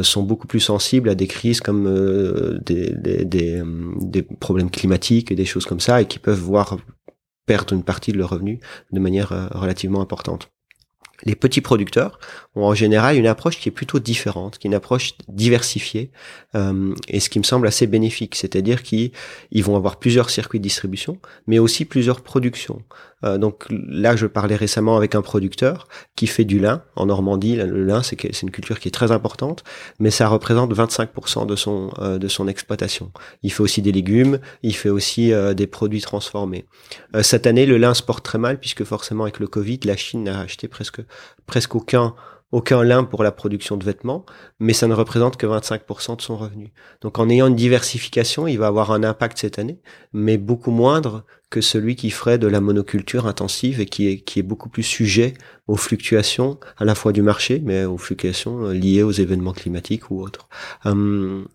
sont 0.03 0.23
beaucoup 0.23 0.47
plus 0.47 0.61
sensibles 0.61 1.09
à 1.09 1.15
des 1.15 1.27
crises 1.27 1.61
comme 1.61 2.59
des, 2.65 2.91
des, 2.91 3.25
des, 3.25 3.63
des 4.01 4.23
problèmes 4.23 4.71
climatiques 4.71 5.31
et 5.31 5.35
des 5.35 5.45
choses 5.45 5.67
comme 5.67 5.81
ça, 5.81 6.01
et 6.01 6.07
qui 6.07 6.19
peuvent 6.19 6.39
voir 6.39 6.77
perdre 7.47 7.75
une 7.75 7.83
partie 7.83 8.13
de 8.13 8.19
leurs 8.19 8.31
revenus 8.31 8.61
de 8.93 9.01
manière 9.01 9.51
relativement 9.53 10.01
importante. 10.01 10.51
Les 11.25 11.35
petits 11.35 11.61
producteurs 11.61 12.19
ont 12.55 12.65
en 12.65 12.75
général 12.75 13.17
une 13.17 13.27
approche 13.27 13.59
qui 13.59 13.69
est 13.69 13.73
plutôt 13.73 13.99
différente, 13.99 14.59
qui 14.59 14.67
est 14.67 14.71
une 14.71 14.75
approche 14.75 15.15
diversifiée, 15.29 16.11
euh, 16.55 16.95
et 17.09 17.21
ce 17.21 17.29
qui 17.31 17.39
me 17.39 17.45
semble 17.45 17.67
assez 17.67 17.87
bénéfique, 17.87 18.35
c'est-à-dire 18.35 18.83
qu'ils 18.83 19.13
vont 19.55 19.77
avoir 19.77 19.99
plusieurs 19.99 20.31
circuits 20.31 20.59
de 20.61 20.65
distribution, 20.65 21.19
mais 21.47 21.59
aussi 21.59 21.85
plusieurs 21.85 22.21
productions. 22.21 22.83
Euh, 23.25 23.39
donc 23.39 23.65
là, 23.71 24.17
je 24.17 24.27
parlais 24.27 24.57
récemment 24.57 24.97
avec 24.97 25.15
un 25.15 25.23
producteur 25.23 25.89
qui 26.17 26.27
fait 26.27 26.45
du 26.45 26.59
lin 26.59 26.83
en 26.97 27.07
Normandie. 27.07 27.57
Le 27.57 27.85
lin, 27.85 28.03
c'est 28.03 28.43
une 28.43 28.51
culture 28.51 28.79
qui 28.79 28.89
est 28.89 28.93
très 28.93 29.11
importante, 29.11 29.65
mais 29.99 30.11
ça 30.11 30.29
représente 30.29 30.75
25% 30.75 31.47
de 31.47 31.57
son 31.57 31.91
euh, 31.99 32.19
de 32.19 32.29
son 32.29 32.49
exploitation. 32.49 33.11
Il 33.43 33.53
fait 33.53 33.63
aussi 33.63 33.83
des 33.83 33.93
légumes, 33.93 34.39
il 34.63 34.75
fait 34.75 34.91
aussi 34.91 35.33
euh, 35.33 35.55
des 35.55 35.67
produits 35.67 36.01
transformés. 36.01 36.67
cette 37.23 37.47
année, 37.47 37.67
le 37.67 37.79
lin 37.79 37.95
se 37.95 38.03
porte 38.03 38.25
très 38.25 38.39
mal 38.39 38.59
puisque 38.61 38.85
forcément 38.85 39.25
avec 39.25 39.39
le 39.39 39.47
Covid, 39.47 39.81
la 39.85 39.97
Chine 39.97 40.25
n'a 40.25 40.41
acheté 40.41 40.69
presque 40.69 41.01
presque 41.47 41.75
aucun 41.75 42.15
aucun 42.53 42.85
lin 42.85 43.05
pour 43.05 43.23
la 43.23 43.33
production 43.33 43.77
de 43.77 43.85
vêtements, 43.85 44.25
mais 44.61 44.73
ça 44.73 44.87
ne 44.87 44.95
représente 44.95 45.37
que 45.37 45.47
25% 45.47 46.17
de 46.17 46.23
son 46.23 46.37
revenu. 46.37 46.73
Donc 47.01 47.19
en 47.19 47.29
ayant 47.29 47.49
une 47.49 47.57
diversification, 47.57 48.47
il 48.47 48.59
va 48.59 48.69
avoir 48.69 48.93
un 48.93 49.03
impact 49.03 49.39
cette 49.39 49.59
année, 49.59 49.81
mais 50.13 50.39
beaucoup 50.39 50.71
moindre 50.71 51.25
que 51.51 51.61
celui 51.61 51.97
qui 51.97 52.11
ferait 52.11 52.39
de 52.39 52.47
la 52.47 52.61
monoculture 52.61 53.27
intensive 53.27 53.81
et 53.81 53.87
qui 53.87 54.09
est, 54.09 54.21
qui 54.21 54.39
est 54.39 54.43
beaucoup 54.43 54.69
plus 54.69 54.83
sujet 54.83 55.35
aux 55.67 55.77
fluctuations 55.77 56.59
à 56.77 56.85
la 56.85 56.95
fois 56.95 57.13
du 57.13 57.23
marché, 57.23 57.61
mais 57.65 57.85
aux 57.85 57.99
fluctuations 57.99 58.69
liées 58.69 59.03
aux 59.03 59.13
événements 59.13 59.53
climatiques 59.53 60.11
ou 60.11 60.23
autres. 60.23 60.49
Hum, 60.85 61.47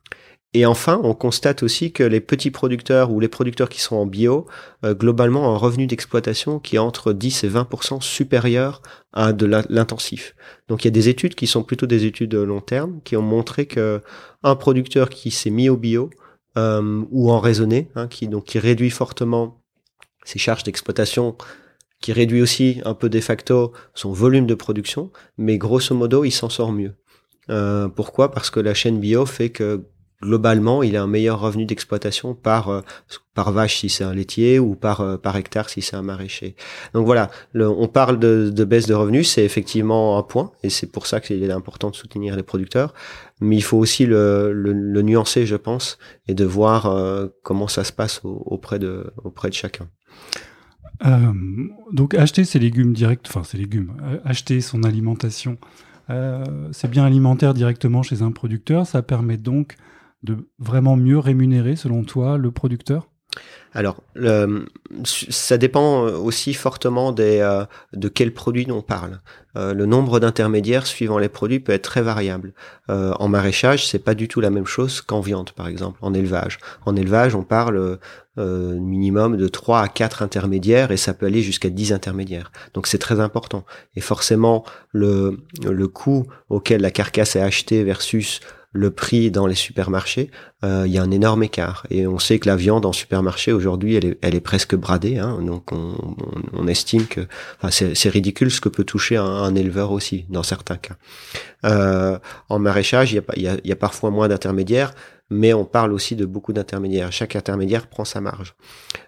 et 0.53 0.65
enfin, 0.65 1.00
on 1.03 1.13
constate 1.13 1.63
aussi 1.63 1.93
que 1.93 2.03
les 2.03 2.20
petits 2.20 2.51
producteurs 2.51 3.12
ou 3.12 3.22
les 3.22 3.29
producteurs 3.29 3.70
qui 3.70 3.79
sont 3.79 3.96
en 3.96 4.05
bio, 4.05 4.48
euh, 4.84 4.93
globalement, 4.93 5.50
ont 5.50 5.55
un 5.55 5.58
revenu 5.58 5.88
d'exploitation 5.88 6.60
qui 6.60 6.75
est 6.75 6.79
entre 6.79 7.13
10 7.13 7.46
et 7.46 7.50
20% 7.50 8.01
supérieur 8.01 8.81
à 9.13 9.31
de 9.31 9.46
l'intensif. 9.46 10.36
Donc 10.67 10.84
il 10.84 10.88
y 10.88 10.89
a 10.89 10.91
des 10.91 11.08
études 11.08 11.36
qui 11.36 11.48
sont 11.48 11.63
plutôt 11.63 11.86
des 11.86 12.05
études 12.05 12.31
de 12.31 12.39
long 12.39 12.60
terme 12.60 13.00
qui 13.05 13.15
ont 13.15 13.22
montré 13.22 13.65
que 13.65 14.01
un 14.43 14.55
producteur 14.55 15.10
qui 15.10 15.31
s'est 15.31 15.50
mis 15.50 15.70
au 15.70 15.77
bio 15.77 16.10
euh, 16.58 17.03
ou 17.12 17.31
en 17.31 17.39
raisonné, 17.39 17.89
hein, 17.96 18.08
qui 18.08 18.27
donc 18.27 18.46
qui 18.46 18.60
réduit 18.60 18.89
fortement 18.89 19.62
ses 20.25 20.38
charges 20.38 20.63
d'exploitation, 20.63 21.38
qui 22.01 22.12
réduit 22.12 22.41
aussi 22.41 22.81
un 22.84 22.93
peu 22.93 23.08
de 23.08 23.22
facto 23.22 23.72
son 23.93 24.12
volume 24.12 24.48
de 24.48 24.55
production, 24.55 25.12
mais 25.38 25.58
grosso 25.58 25.96
modo 25.96 26.25
il 26.25 26.31
s'en 26.31 26.50
sort 26.50 26.74
mieux. 26.74 26.93
Euh, 27.50 27.88
pourquoi? 27.88 28.31
Parce 28.31 28.50
que 28.50 28.60
la 28.60 28.74
chaîne 28.74 29.00
bio 29.00 29.25
fait 29.25 29.50
que 29.50 29.86
globalement, 30.22 30.84
il 30.84 30.96
a 30.96 31.04
un 31.04 31.08
meilleur 31.08 31.40
revenu 31.40 31.66
d'exploitation 31.66 32.34
par 32.36 32.70
euh, 32.70 32.82
par 33.34 33.51
vache 33.51 33.80
si 33.80 33.90
c'est 33.90 34.04
un 34.04 34.13
laitier 34.13 34.60
ou 34.60 34.75
par 34.75 35.01
euh, 35.01 35.18
par 35.18 35.36
hectare 35.36 35.70
si 35.70 35.82
c'est 35.82 35.96
un 35.96 36.01
maraîcher. 36.01 36.56
Donc 36.94 37.06
voilà, 37.06 37.30
on 37.56 37.88
parle 37.88 38.20
de, 38.20 38.51
de, 38.54 38.63
baisse 38.63 38.88
de 38.88 38.94
revenus, 38.94 39.30
c'est 39.30 39.44
effectivement 39.44 40.18
un 40.18 40.24
point 40.24 40.51
et 40.63 40.70
c'est 40.70 40.92
pour 40.92 41.08
ça 41.08 41.20
qu'il 41.20 41.44
est 41.44 41.51
important 41.51 41.90
de 41.90 41.96
soutenir 41.96 42.36
les 42.36 42.44
producteurs. 42.44 42.94
Mais 43.40 43.56
il 43.56 43.63
faut 43.63 43.78
aussi 43.78 44.06
le, 44.06 44.54
le, 44.54 45.01
nuancer, 45.01 45.48
je 45.48 45.56
pense, 45.56 45.98
et 46.28 46.36
de 46.36 46.46
voir 46.46 46.86
euh, 46.86 47.28
comment 47.42 47.68
ça 47.68 47.84
se 47.84 47.92
passe 47.92 48.22
auprès 48.24 48.78
de 48.78 49.12
auprès 49.24 49.50
de 49.50 49.56
chacun. 49.56 49.88
donc 51.92 52.13
acheter 52.13 52.46
ses 52.46 52.60
légumes 52.60 52.94
directs, 52.94 53.25
enfin 53.28 53.44
ses 53.44 53.58
légumes, 53.58 53.94
acheter 54.24 54.62
son 54.62 54.84
alimentation, 54.84 55.58
c'est 56.72 56.92
bien 56.92 57.06
alimentaire 57.06 57.56
directement 57.56 58.04
chez 58.04 58.22
un 58.22 58.32
producteur, 58.32 58.86
ça 58.86 59.01
permet 59.01 59.38
donc 59.38 59.78
de 60.24 60.38
vraiment 60.60 60.96
mieux 60.96 61.20
rémunérer, 61.20 61.75
selon 61.75 62.04
toi, 62.04 62.38
le 62.38 62.51
producteur? 62.51 63.08
Alors, 63.74 64.04
ça 65.06 65.58
dépend 65.58 66.01
aussi 66.01 66.54
fortement 66.54 67.13
des, 67.13 67.40
euh, 67.40 67.63
de 67.94 68.10
quels 68.10 68.34
produits 68.34 68.70
on 68.70 68.82
parle. 68.82 69.22
Euh, 69.56 69.74
le 69.74 69.86
nombre 69.86 70.20
d'intermédiaires 70.20 70.86
suivant 70.86 71.18
les 71.18 71.30
produits 71.30 71.62
peut 71.62 71.72
être 71.72 71.84
très 71.84 72.01
variable. 72.01 72.54
Euh, 72.90 73.13
en 73.18 73.30
maraîchage, 73.30 73.88
c'est 73.88 74.00
pas 74.00 74.13
du 74.13 74.28
tout 74.28 74.42
la 74.42 74.50
même 74.50 74.66
chose 74.66 75.00
qu'en 75.00 75.22
viande, 75.22 75.51
par 75.51 75.70
exemple, 75.70 76.00
en 76.01 76.13
élevage. 76.13 76.60
En 76.86 76.98
élevage, 76.98 77.34
on 77.36 77.44
parle 77.44 78.00
minimum 78.38 79.38
de 79.38 79.48
3 79.48 79.82
à 79.82 79.88
4 79.88 80.24
intermédiaires 80.24 80.92
et 80.92 80.98
ça 80.98 81.13
peut 81.13 81.25
aller 81.28 81.42
jusqu'à 81.42 81.70
10 81.70 81.94
intermédiaires. 81.94 82.51
Donc 82.74 82.88
c'est 82.88 82.98
très 82.98 83.20
important. 83.20 83.66
Et 83.96 84.01
forcément, 84.01 84.66
le, 84.92 85.38
le 85.63 85.88
coût 85.88 86.25
auquel 86.50 86.82
la 86.82 86.92
carcasse 86.92 87.36
est 87.36 87.42
achetée 87.42 87.84
versus 87.84 88.40
le 88.74 88.92
prix 88.92 89.32
dans 89.32 89.48
les 89.48 89.56
supermarchés, 89.56 90.32
euh, 90.63 90.84
il 90.86 90.94
y 90.94 90.98
a 90.98 91.04
un 91.04 91.12
énorme 91.12 91.44
écart. 91.44 91.86
Et 91.90 92.08
on 92.08 92.20
sait 92.20 92.40
que 92.40 92.48
la 92.48 92.56
viande 92.56 92.86
en 92.86 92.94
supermarché 92.94 93.51
aujourd'hui, 93.51 93.96
elle 93.96 94.36
est, 94.36 94.40
presque 94.42 94.75
bradée. 94.75 95.18
Hein, 95.18 95.40
donc 95.42 95.72
on, 95.72 96.68
estime 96.68 97.06
que 97.06 97.22
c'est 97.70 98.10
ridicule 98.10 98.50
ce 98.50 98.62
que 98.62 98.70
peut 98.70 98.86
toucher 98.86 99.18
un, 99.18 99.54
éleveur 99.56 99.92
aussi 99.92 100.25
dans 100.30 100.44
certains 100.44 100.78
cas. 100.78 100.96
Euh, 101.66 102.18
en 102.48 102.60
maraîchage, 102.60 103.12
il 103.12 103.22
y 103.66 103.72
a, 103.72 103.75
parfois 103.75 104.10
moins 104.10 104.30
d'intermédiaires, 104.30 104.94
mais 105.30 105.54
on 105.54 105.66
parle 105.66 105.92
aussi 105.92 106.16
de 106.16 106.25
beaucoup 106.25 106.54
d'intermédiaires. 106.54 107.12
Chaque 107.12 107.36
intermédiaire 107.36 107.88
prend 107.88 108.06
sa 108.06 108.22
marge. 108.22 108.56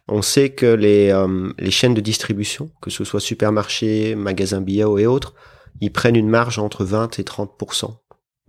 On 0.10 0.22
sait 0.22 0.50
que 0.50 0.65
les, 0.65 1.10
euh, 1.10 1.53
les 1.58 1.72
chaînes 1.72 1.93
de 1.93 2.01
distribution, 2.01 2.70
que 2.82 2.89
ce 2.89 3.05
soit 3.05 3.22
supermarché, 3.22 4.15
magasins 4.15 4.62
bio 4.62 4.98
et 4.98 5.05
autres, 5.05 5.34
ils 5.82 5.91
prennent 5.91 6.15
une 6.15 6.29
marge 6.29 6.60
entre 6.60 6.86
20 6.86 7.20
et 7.20 7.24
30 7.24 7.58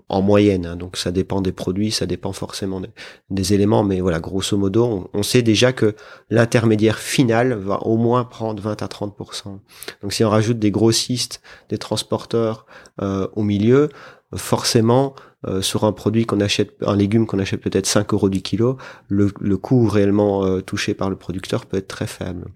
en 0.09 0.23
moyenne. 0.23 0.67
Hein. 0.67 0.77
donc 0.77 0.97
ça 0.97 1.11
dépend 1.11 1.41
des 1.41 1.53
produits, 1.53 1.91
ça 1.91 2.07
dépend 2.07 2.33
forcément 2.33 2.83
des, 3.31 3.55
éléments, 3.55 3.85
mais 3.85 4.01
voilà, 4.01 4.21
grosso 4.21 4.57
modo, 4.57 5.11
on, 5.13 5.23
sait 5.23 5.43
déjà 5.43 5.73
que 5.73 5.95
l'intermédiaire 6.31 6.99
final 6.99 7.55
va 7.55 7.83
au 7.83 7.97
moins 7.97 8.25
prendre 8.25 8.63
20 8.63 8.83
à 8.83 8.87
30% 8.87 9.59
Donc 10.03 10.13
si 10.13 10.25
on 10.25 10.31
rajoute 10.31 10.59
des 10.59 10.71
grossistes, 10.71 11.41
des 11.69 11.79
transporteurs 11.79 12.67
euh, 13.01 13.27
au 13.35 13.43
milieu, 13.43 13.89
forcément 14.35 15.15
sur 15.61 15.85
un 15.85 15.93
produit 15.93 16.25
qu'on 16.25 16.41
achète, 16.41 16.75
un 16.87 16.97
légume 16.97 17.27
qu'on 17.27 17.39
achète 17.39 17.61
peut-être 17.61 17.85
5 17.85 18.15
euros 18.15 18.31
du 18.31 18.41
kilo, 18.41 18.79
le, 19.09 19.31
le 19.39 19.59
coût 19.59 19.87
réellement 19.87 20.59
touché 20.63 20.95
par 20.95 21.11
le 21.11 21.17
producteur 21.17 21.67
peut 21.67 21.77
être 21.77 21.87
très 21.87 22.07
faible. 22.07 22.47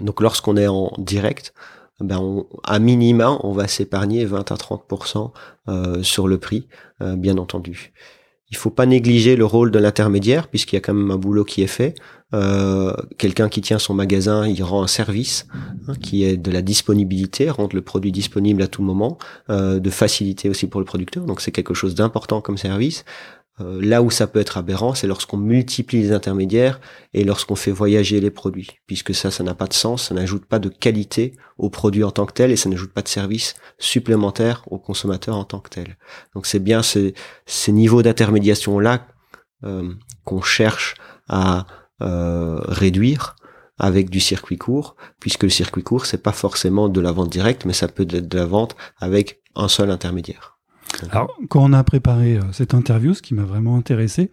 Donc 0.00 0.20
lorsqu'on 0.20 0.56
est 0.56 0.66
en 0.66 0.92
direct, 0.98 1.54
ben 2.06 2.44
à 2.62 2.78
minima, 2.78 3.38
on 3.42 3.52
va 3.52 3.68
s'épargner 3.68 4.24
20 4.24 4.50
à 4.50 4.54
30% 4.54 5.32
euh, 5.68 6.02
sur 6.02 6.28
le 6.28 6.38
prix, 6.38 6.68
euh, 7.02 7.16
bien 7.16 7.38
entendu. 7.38 7.92
Il 8.50 8.56
faut 8.56 8.70
pas 8.70 8.86
négliger 8.86 9.36
le 9.36 9.44
rôle 9.44 9.70
de 9.70 9.78
l'intermédiaire, 9.78 10.48
puisqu'il 10.48 10.76
y 10.76 10.78
a 10.78 10.80
quand 10.80 10.94
même 10.94 11.10
un 11.10 11.16
boulot 11.16 11.44
qui 11.44 11.62
est 11.62 11.68
fait. 11.68 11.94
Euh, 12.34 12.94
quelqu'un 13.18 13.48
qui 13.48 13.60
tient 13.60 13.78
son 13.78 13.94
magasin, 13.94 14.46
il 14.46 14.62
rend 14.62 14.82
un 14.82 14.86
service 14.86 15.46
hein, 15.88 15.94
qui 16.00 16.24
est 16.24 16.36
de 16.36 16.50
la 16.50 16.62
disponibilité, 16.62 17.50
rendre 17.50 17.74
le 17.74 17.82
produit 17.82 18.12
disponible 18.12 18.62
à 18.62 18.68
tout 18.68 18.82
moment, 18.82 19.18
de 19.48 19.90
facilité 19.90 20.48
aussi 20.48 20.66
pour 20.68 20.80
le 20.80 20.84
producteur. 20.84 21.24
Donc 21.24 21.40
c'est 21.40 21.52
quelque 21.52 21.74
chose 21.74 21.94
d'important 21.94 22.40
comme 22.40 22.58
service. 22.58 23.04
Euh, 23.60 23.80
là 23.80 24.02
où 24.02 24.10
ça 24.10 24.26
peut 24.26 24.40
être 24.40 24.58
aberrant, 24.58 24.94
c'est 24.94 25.06
lorsqu'on 25.06 25.36
multiplie 25.36 26.02
les 26.02 26.12
intermédiaires 26.12 26.80
et 27.12 27.22
lorsqu'on 27.22 27.54
fait 27.54 27.70
voyager 27.70 28.20
les 28.20 28.32
produits, 28.32 28.70
puisque 28.86 29.14
ça, 29.14 29.30
ça 29.30 29.44
n'a 29.44 29.54
pas 29.54 29.66
de 29.66 29.72
sens, 29.72 30.08
ça 30.08 30.14
n'ajoute 30.14 30.44
pas 30.44 30.58
de 30.58 30.68
qualité 30.68 31.34
au 31.56 31.70
produit 31.70 32.02
en 32.02 32.10
tant 32.10 32.26
que 32.26 32.32
tel 32.32 32.50
et 32.50 32.56
ça 32.56 32.68
n'ajoute 32.68 32.92
pas 32.92 33.02
de 33.02 33.08
service 33.08 33.54
supplémentaire 33.78 34.64
au 34.70 34.78
consommateur 34.78 35.36
en 35.36 35.44
tant 35.44 35.60
que 35.60 35.70
tel. 35.70 35.96
Donc 36.34 36.46
c'est 36.46 36.58
bien 36.58 36.82
ces, 36.82 37.14
ces 37.46 37.70
niveaux 37.70 38.02
d'intermédiation-là 38.02 39.06
euh, 39.62 39.94
qu'on 40.24 40.42
cherche 40.42 40.96
à 41.28 41.66
euh, 42.02 42.58
réduire 42.66 43.36
avec 43.78 44.10
du 44.10 44.20
circuit 44.20 44.58
court, 44.58 44.96
puisque 45.20 45.44
le 45.44 45.48
circuit 45.48 45.82
court, 45.82 46.06
c'est 46.06 46.22
pas 46.22 46.32
forcément 46.32 46.88
de 46.88 47.00
la 47.00 47.12
vente 47.12 47.30
directe, 47.30 47.64
mais 47.64 47.72
ça 47.72 47.88
peut 47.88 48.06
être 48.08 48.28
de 48.28 48.36
la 48.36 48.46
vente 48.46 48.76
avec 48.98 49.42
un 49.54 49.68
seul 49.68 49.90
intermédiaire. 49.90 50.53
Alors, 51.10 51.36
quand 51.48 51.62
on 51.62 51.72
a 51.72 51.84
préparé 51.84 52.36
euh, 52.36 52.52
cette 52.52 52.74
interview, 52.74 53.14
ce 53.14 53.22
qui 53.22 53.34
m'a 53.34 53.44
vraiment 53.44 53.76
intéressé, 53.76 54.30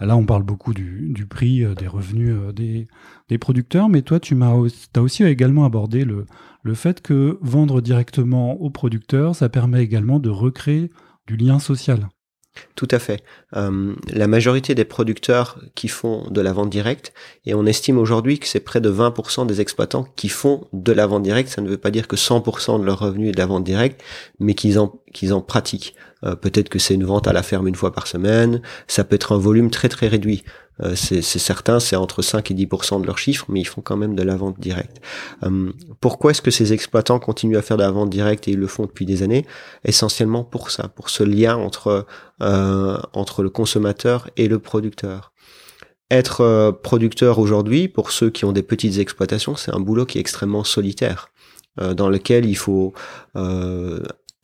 là, 0.00 0.16
on 0.16 0.24
parle 0.24 0.42
beaucoup 0.42 0.74
du, 0.74 1.26
prix, 1.28 1.64
euh, 1.64 1.74
des 1.74 1.86
revenus 1.86 2.34
euh, 2.34 2.52
des, 2.52 3.38
producteurs, 3.38 3.88
mais 3.88 4.02
toi, 4.02 4.20
tu 4.20 4.34
m'as 4.34 4.52
as 4.52 5.00
aussi 5.00 5.24
également 5.24 5.64
abordé 5.64 6.04
le, 6.04 6.26
le 6.62 6.74
fait 6.74 7.00
que 7.00 7.38
vendre 7.40 7.80
directement 7.80 8.54
aux 8.60 8.70
producteurs, 8.70 9.34
ça 9.34 9.48
permet 9.48 9.82
également 9.82 10.18
de 10.18 10.28
recréer 10.28 10.90
du 11.26 11.36
lien 11.36 11.58
social. 11.58 12.08
Tout 12.74 12.88
à 12.90 12.98
fait. 12.98 13.22
Euh, 13.56 13.94
la 14.08 14.26
majorité 14.26 14.74
des 14.74 14.84
producteurs 14.84 15.58
qui 15.74 15.88
font 15.88 16.28
de 16.30 16.40
la 16.40 16.52
vente 16.52 16.70
directe, 16.70 17.12
et 17.46 17.54
on 17.54 17.64
estime 17.64 17.98
aujourd'hui 17.98 18.38
que 18.38 18.46
c'est 18.46 18.60
près 18.60 18.80
de 18.80 18.90
20% 18.90 19.46
des 19.46 19.60
exploitants 19.60 20.06
qui 20.16 20.28
font 20.28 20.66
de 20.72 20.92
la 20.92 21.06
vente 21.06 21.22
directe, 21.22 21.48
ça 21.48 21.62
ne 21.62 21.68
veut 21.68 21.78
pas 21.78 21.90
dire 21.90 22.08
que 22.08 22.16
100% 22.16 22.80
de 22.80 22.84
leur 22.84 22.98
revenu 22.98 23.28
est 23.28 23.32
de 23.32 23.38
la 23.38 23.46
vente 23.46 23.64
directe, 23.64 24.02
mais 24.38 24.54
qu'ils 24.54 24.78
en, 24.78 25.40
pratiquent. 25.40 25.94
Euh, 26.24 26.36
peut-être 26.36 26.68
que 26.68 26.78
c'est 26.78 26.94
une 26.94 27.04
vente 27.04 27.26
à 27.26 27.32
la 27.32 27.42
ferme 27.42 27.68
une 27.68 27.74
fois 27.74 27.92
par 27.92 28.06
semaine, 28.06 28.60
ça 28.86 29.04
peut 29.04 29.16
être 29.16 29.32
un 29.32 29.38
volume 29.38 29.70
très 29.70 29.88
très 29.88 30.08
réduit. 30.08 30.44
Euh, 30.80 30.94
c'est 30.94 31.22
certain, 31.22 31.80
c'est 31.80 31.96
entre 31.96 32.22
5 32.22 32.50
et 32.50 32.54
10% 32.54 33.00
de 33.00 33.06
leur 33.06 33.18
chiffre, 33.18 33.46
mais 33.48 33.60
ils 33.60 33.66
font 33.66 33.82
quand 33.82 33.96
même 33.96 34.14
de 34.14 34.22
la 34.22 34.36
vente 34.36 34.58
directe. 34.58 35.00
Euh, 35.44 35.72
pourquoi 36.00 36.30
est-ce 36.30 36.42
que 36.42 36.50
ces 36.50 36.72
exploitants 36.72 37.18
continuent 37.18 37.56
à 37.56 37.62
faire 37.62 37.76
de 37.76 37.82
la 37.82 37.90
vente 37.90 38.10
directe 38.10 38.48
et 38.48 38.52
ils 38.52 38.58
le 38.58 38.66
font 38.66 38.84
depuis 38.84 39.06
des 39.06 39.22
années? 39.22 39.46
Essentiellement 39.84 40.44
pour 40.44 40.70
ça, 40.70 40.88
pour 40.88 41.10
ce 41.10 41.22
lien 41.22 41.56
entre, 41.56 42.06
euh, 42.42 42.98
entre 43.12 43.42
le 43.42 43.50
consommateur 43.50 44.28
et 44.36 44.48
le 44.48 44.58
producteur. 44.58 45.32
Être 46.10 46.78
producteur 46.82 47.38
aujourd'hui, 47.38 47.88
pour 47.88 48.10
ceux 48.10 48.28
qui 48.28 48.44
ont 48.44 48.52
des 48.52 48.62
petites 48.62 48.98
exploitations, 48.98 49.56
c'est 49.56 49.74
un 49.74 49.80
boulot 49.80 50.04
qui 50.04 50.18
est 50.18 50.20
extrêmement 50.20 50.62
solitaire 50.62 51.28
dans 51.80 52.10
lequel 52.10 52.44
il 52.44 52.54
faut 52.54 52.92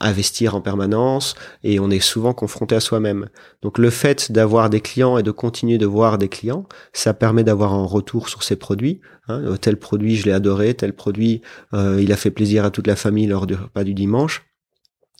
investir 0.00 0.55
en 0.55 0.61
permanence 0.61 1.35
et 1.64 1.81
on 1.81 1.90
est 1.90 2.00
souvent 2.00 2.33
confronté 2.33 2.75
à 2.75 2.81
soi-même. 2.81 3.28
Donc 3.62 3.78
le 3.78 3.90
fait 3.90 4.31
d'avoir 4.31 4.71
des 4.71 4.81
clients 4.81 5.19
et 5.19 5.23
de 5.23 5.31
continuer 5.31 5.78
de 5.78 5.87
voir 5.87 6.19
des 6.19 6.28
clients, 6.28 6.67
ça 6.93 7.14
permet 7.14 7.45
d'avoir 7.45 7.75
un 7.75 7.85
retour 7.85 8.28
sur 8.28 8.43
ses 8.43 8.57
produits. 8.57 9.00
Hein. 9.28 9.43
Euh, 9.45 9.57
tel 9.57 9.76
produit, 9.76 10.17
je 10.17 10.26
l'ai 10.26 10.33
adoré, 10.33 10.75
tel 10.75 10.93
produit, 10.93 11.43
euh, 11.75 12.00
il 12.00 12.12
a 12.12 12.17
fait 12.17 12.31
plaisir 12.31 12.64
à 12.64 12.71
toute 12.71 12.87
la 12.87 12.97
famille 12.97 13.26
lors 13.26 13.47
du 13.47 13.55
repas 13.55 13.85
du 13.85 13.95
dimanche. 13.95 14.45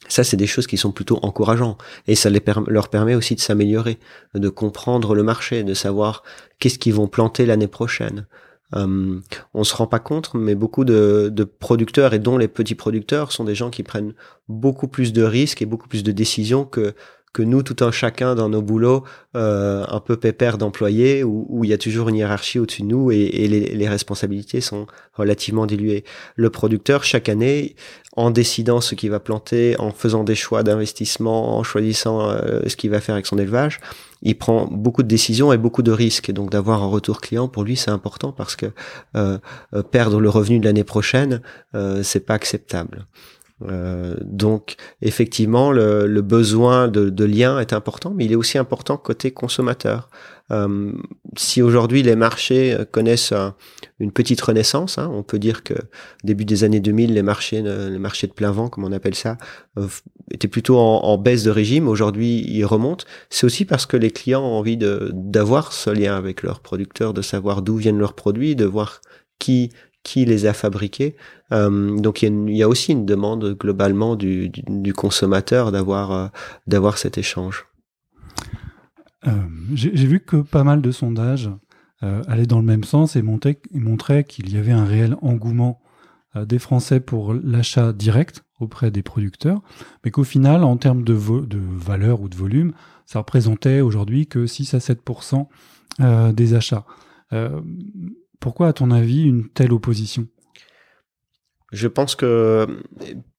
Ça, 0.07 0.25
c'est 0.25 0.37
des 0.37 0.47
choses 0.47 0.67
qui 0.67 0.77
sont 0.79 0.93
plutôt 0.93 1.19
encourageantes 1.23 1.83
et 2.07 2.15
ça 2.15 2.31
leur 2.31 2.89
permet 2.89 3.15
aussi 3.15 3.35
de 3.35 3.41
s'améliorer, 3.41 3.99
de 4.35 4.49
comprendre 4.49 5.15
le 5.15 5.23
marché, 5.23 5.65
de 5.65 5.75
savoir 5.75 6.23
qu'est-ce 6.61 6.79
qu'ils 6.79 6.95
vont 6.95 7.09
planter 7.09 7.45
l'année 7.47 7.67
prochaine. 7.67 8.27
Euh, 8.75 9.21
on 9.55 9.65
se 9.65 9.75
rend 9.75 9.87
pas 9.87 9.99
compte, 9.99 10.33
mais 10.35 10.55
beaucoup 10.55 10.85
de, 10.85 11.31
de, 11.33 11.45
producteurs 11.45 12.13
et 12.13 12.19
dont 12.19 12.37
les 12.37 12.49
petits 12.49 12.75
producteurs 12.75 13.33
sont 13.33 13.45
des 13.45 13.55
gens 13.55 13.71
qui 13.71 13.83
prennent 13.83 14.13
beaucoup 14.49 14.89
plus 14.89 15.13
de 15.13 15.23
risques 15.23 15.63
et 15.63 15.67
beaucoup 15.67 15.89
plus 15.89 16.03
de 16.03 16.13
décisions 16.13 16.65
que 16.65 16.95
que 17.33 17.43
nous, 17.43 17.63
tout 17.63 17.85
un 17.85 17.91
chacun 17.91 18.35
dans 18.35 18.49
nos 18.49 18.63
boulots, 18.63 19.05
euh, 19.37 19.85
un 19.89 20.01
peu 20.01 20.17
pépère 20.17 20.59
d'employés, 20.59 21.23
où, 21.25 21.47
où, 21.49 21.65
il 21.65 21.71
y 21.71 21.73
a 21.73 21.79
toujours 21.79 22.09
une 22.09 22.17
hiérarchie 22.17 22.59
au-dessus 22.59 22.83
de 22.83 22.87
nous 22.87 23.13
et, 23.13 23.17
et 23.17 23.49
les, 23.49 23.75
les, 23.75 23.89
responsabilités 23.89 24.61
sont 24.61 24.87
relativement 25.15 25.67
diluées. 25.67 26.05
Le 26.37 26.51
producteur, 26.51 27.05
chaque 27.05 27.29
année, 27.29 27.77
en 28.17 28.31
décidant 28.31 28.81
ce 28.81 28.95
qu'il 28.95 29.11
va 29.11 29.21
planter, 29.21 29.79
en 29.79 29.93
faisant 29.93 30.25
des 30.25 30.35
choix 30.35 30.63
d'investissement, 30.63 31.59
en 31.59 31.63
choisissant 31.63 32.31
euh, 32.31 32.61
ce 32.67 32.77
qu'il 32.77 32.91
va 32.91 33.01
faire 33.01 33.15
avec 33.15 33.27
son 33.27 33.39
élevage, 33.39 33.81
il 34.23 34.37
prend 34.37 34.67
beaucoup 34.67 35.03
de 35.03 35.09
décisions 35.09 35.53
et 35.53 35.59
beaucoup 35.59 35.83
de 35.83 35.93
risques. 35.93 36.29
Et 36.29 36.33
donc 36.33 36.51
d'avoir 36.51 36.83
un 36.83 36.87
retour 36.89 37.21
client 37.21 37.49
pour 37.49 37.65
lui 37.65 37.77
c'est 37.77 37.91
important 37.91 38.33
parce 38.33 38.57
que 38.57 38.67
euh, 39.17 39.39
euh 39.75 39.83
perdre 39.83 40.21
le 40.21 40.29
revenu 40.29 40.59
de 40.59 40.65
l'année 40.65 40.85
prochaine 40.85 41.41
euh, 41.75 42.03
c'est 42.03 42.21
pas 42.21 42.35
acceptable. 42.35 43.07
Euh, 43.63 44.15
donc 44.23 44.77
effectivement, 45.03 45.73
le, 45.73 46.07
le 46.07 46.23
besoin 46.23 46.89
de, 46.89 47.11
de, 47.11 47.25
lien 47.25 47.59
est 47.59 47.73
important, 47.73 48.13
mais 48.15 48.25
il 48.25 48.33
est 48.33 48.37
aussi 48.37 48.57
important 48.59 48.97
côté 48.97 49.33
consommateur. 49.33 50.11
Euh, 50.51 50.93
si 51.37 51.61
aujourd'hui 51.61 52.03
les 52.03 52.17
marchés 52.17 52.77
connaissent 52.91 53.35
une 53.99 54.13
petite 54.13 54.41
renaissance, 54.41 54.97
hein, 54.97 55.11
on 55.13 55.23
peut 55.23 55.39
dire 55.39 55.63
que 55.63 55.75
début 56.25 56.45
des 56.45 56.65
années 56.65 56.81
2000, 56.81 57.13
les 57.13 57.23
marchés, 57.23 57.61
les 57.63 57.99
marchés 57.99 58.29
de 58.29 58.33
plein 58.33 58.53
vent, 58.53 58.69
comme 58.69 58.85
on 58.85 58.93
appelle 58.93 59.17
ça, 59.17 59.37
euh, 59.77 59.89
étaient 60.31 60.49
plutôt 60.49 60.79
en, 60.79 61.01
en, 61.03 61.19
baisse 61.19 61.43
de 61.43 61.51
régime. 61.51 61.89
Aujourd'hui, 61.89 62.45
ils 62.49 62.65
remontent. 62.65 63.05
C'est 63.29 63.45
aussi 63.45 63.65
parce 63.65 63.87
que 63.87 63.97
les 63.97 64.11
clients 64.11 64.43
ont 64.43 64.59
envie 64.59 64.79
d'avoir 64.79 65.73
ce 65.73 65.91
lien 65.91 66.17
avec 66.17 66.43
leurs 66.43 66.61
producteurs, 66.61 67.13
de 67.13 67.23
savoir 67.23 67.61
d'où 67.63 67.77
viennent 67.77 67.99
leurs 67.99 68.15
produits, 68.15 68.57
de 68.57 68.65
voir 68.65 69.01
qui 69.39 69.71
qui 70.09 70.25
les 70.25 70.47
a 70.47 70.55
fabriqués. 70.55 71.17
Euh, 71.53 71.99
donc 71.99 72.23
il 72.23 72.57
y, 72.57 72.63
a 72.63 72.69
aussi 72.69 72.93
une 72.93 73.05
demande 73.05 73.55
globalement 73.59 74.17
du, 74.17 74.51
consommateur 74.97 75.71
d'avoir 75.71 76.13
euh, 76.13 76.27
d'avoir 76.67 76.97
cet 76.97 77.19
échange. 77.19 77.67
Euh, 79.27 79.33
J'ai 79.75 80.07
vu 80.07 80.21
que 80.21 80.37
pas 80.37 80.65
mal 80.65 80.81
de 80.81 80.91
sondages 80.91 81.51
allaient 82.01 82.47
dans 82.47 82.61
le 82.61 82.65
même 82.65 82.85
sens 82.85 83.17
et 83.17 83.23
montraient 83.23 84.25
qu'il 84.25 84.53
y 84.53 84.57
avait 84.57 84.73
un 84.73 84.85
réel 84.85 85.17
engouement 85.21 85.81
des 86.37 86.61
Français 86.61 87.01
pour 87.01 87.35
l'achat 87.35 87.93
direct 87.93 88.45
auprès 88.61 88.93
des 88.93 89.03
producteurs, 89.03 89.61
mais 90.05 90.13
qu'au 90.13 90.23
final, 90.23 90.63
en 90.63 90.77
termes 90.77 91.03
de, 91.03 91.15
de, 91.15 91.59
valeur 91.59 92.21
ou 92.21 92.29
de 92.29 92.37
volume, 92.37 92.73
ça 93.05 93.19
représentait 93.19 93.81
aujourd'hui 93.81 94.29
que 94.29 94.47
6 94.47 94.75
à 94.75 94.79
7% 94.79 96.33
des 96.33 96.55
achats. 96.55 96.87
Pourquoi, 98.41 98.69
à 98.69 98.73
ton 98.73 98.91
avis, 98.91 99.23
une 99.23 99.49
telle 99.49 99.73
opposition? 99.73 100.27
Je 101.73 101.89
pense 101.89 102.15
que 102.15 102.67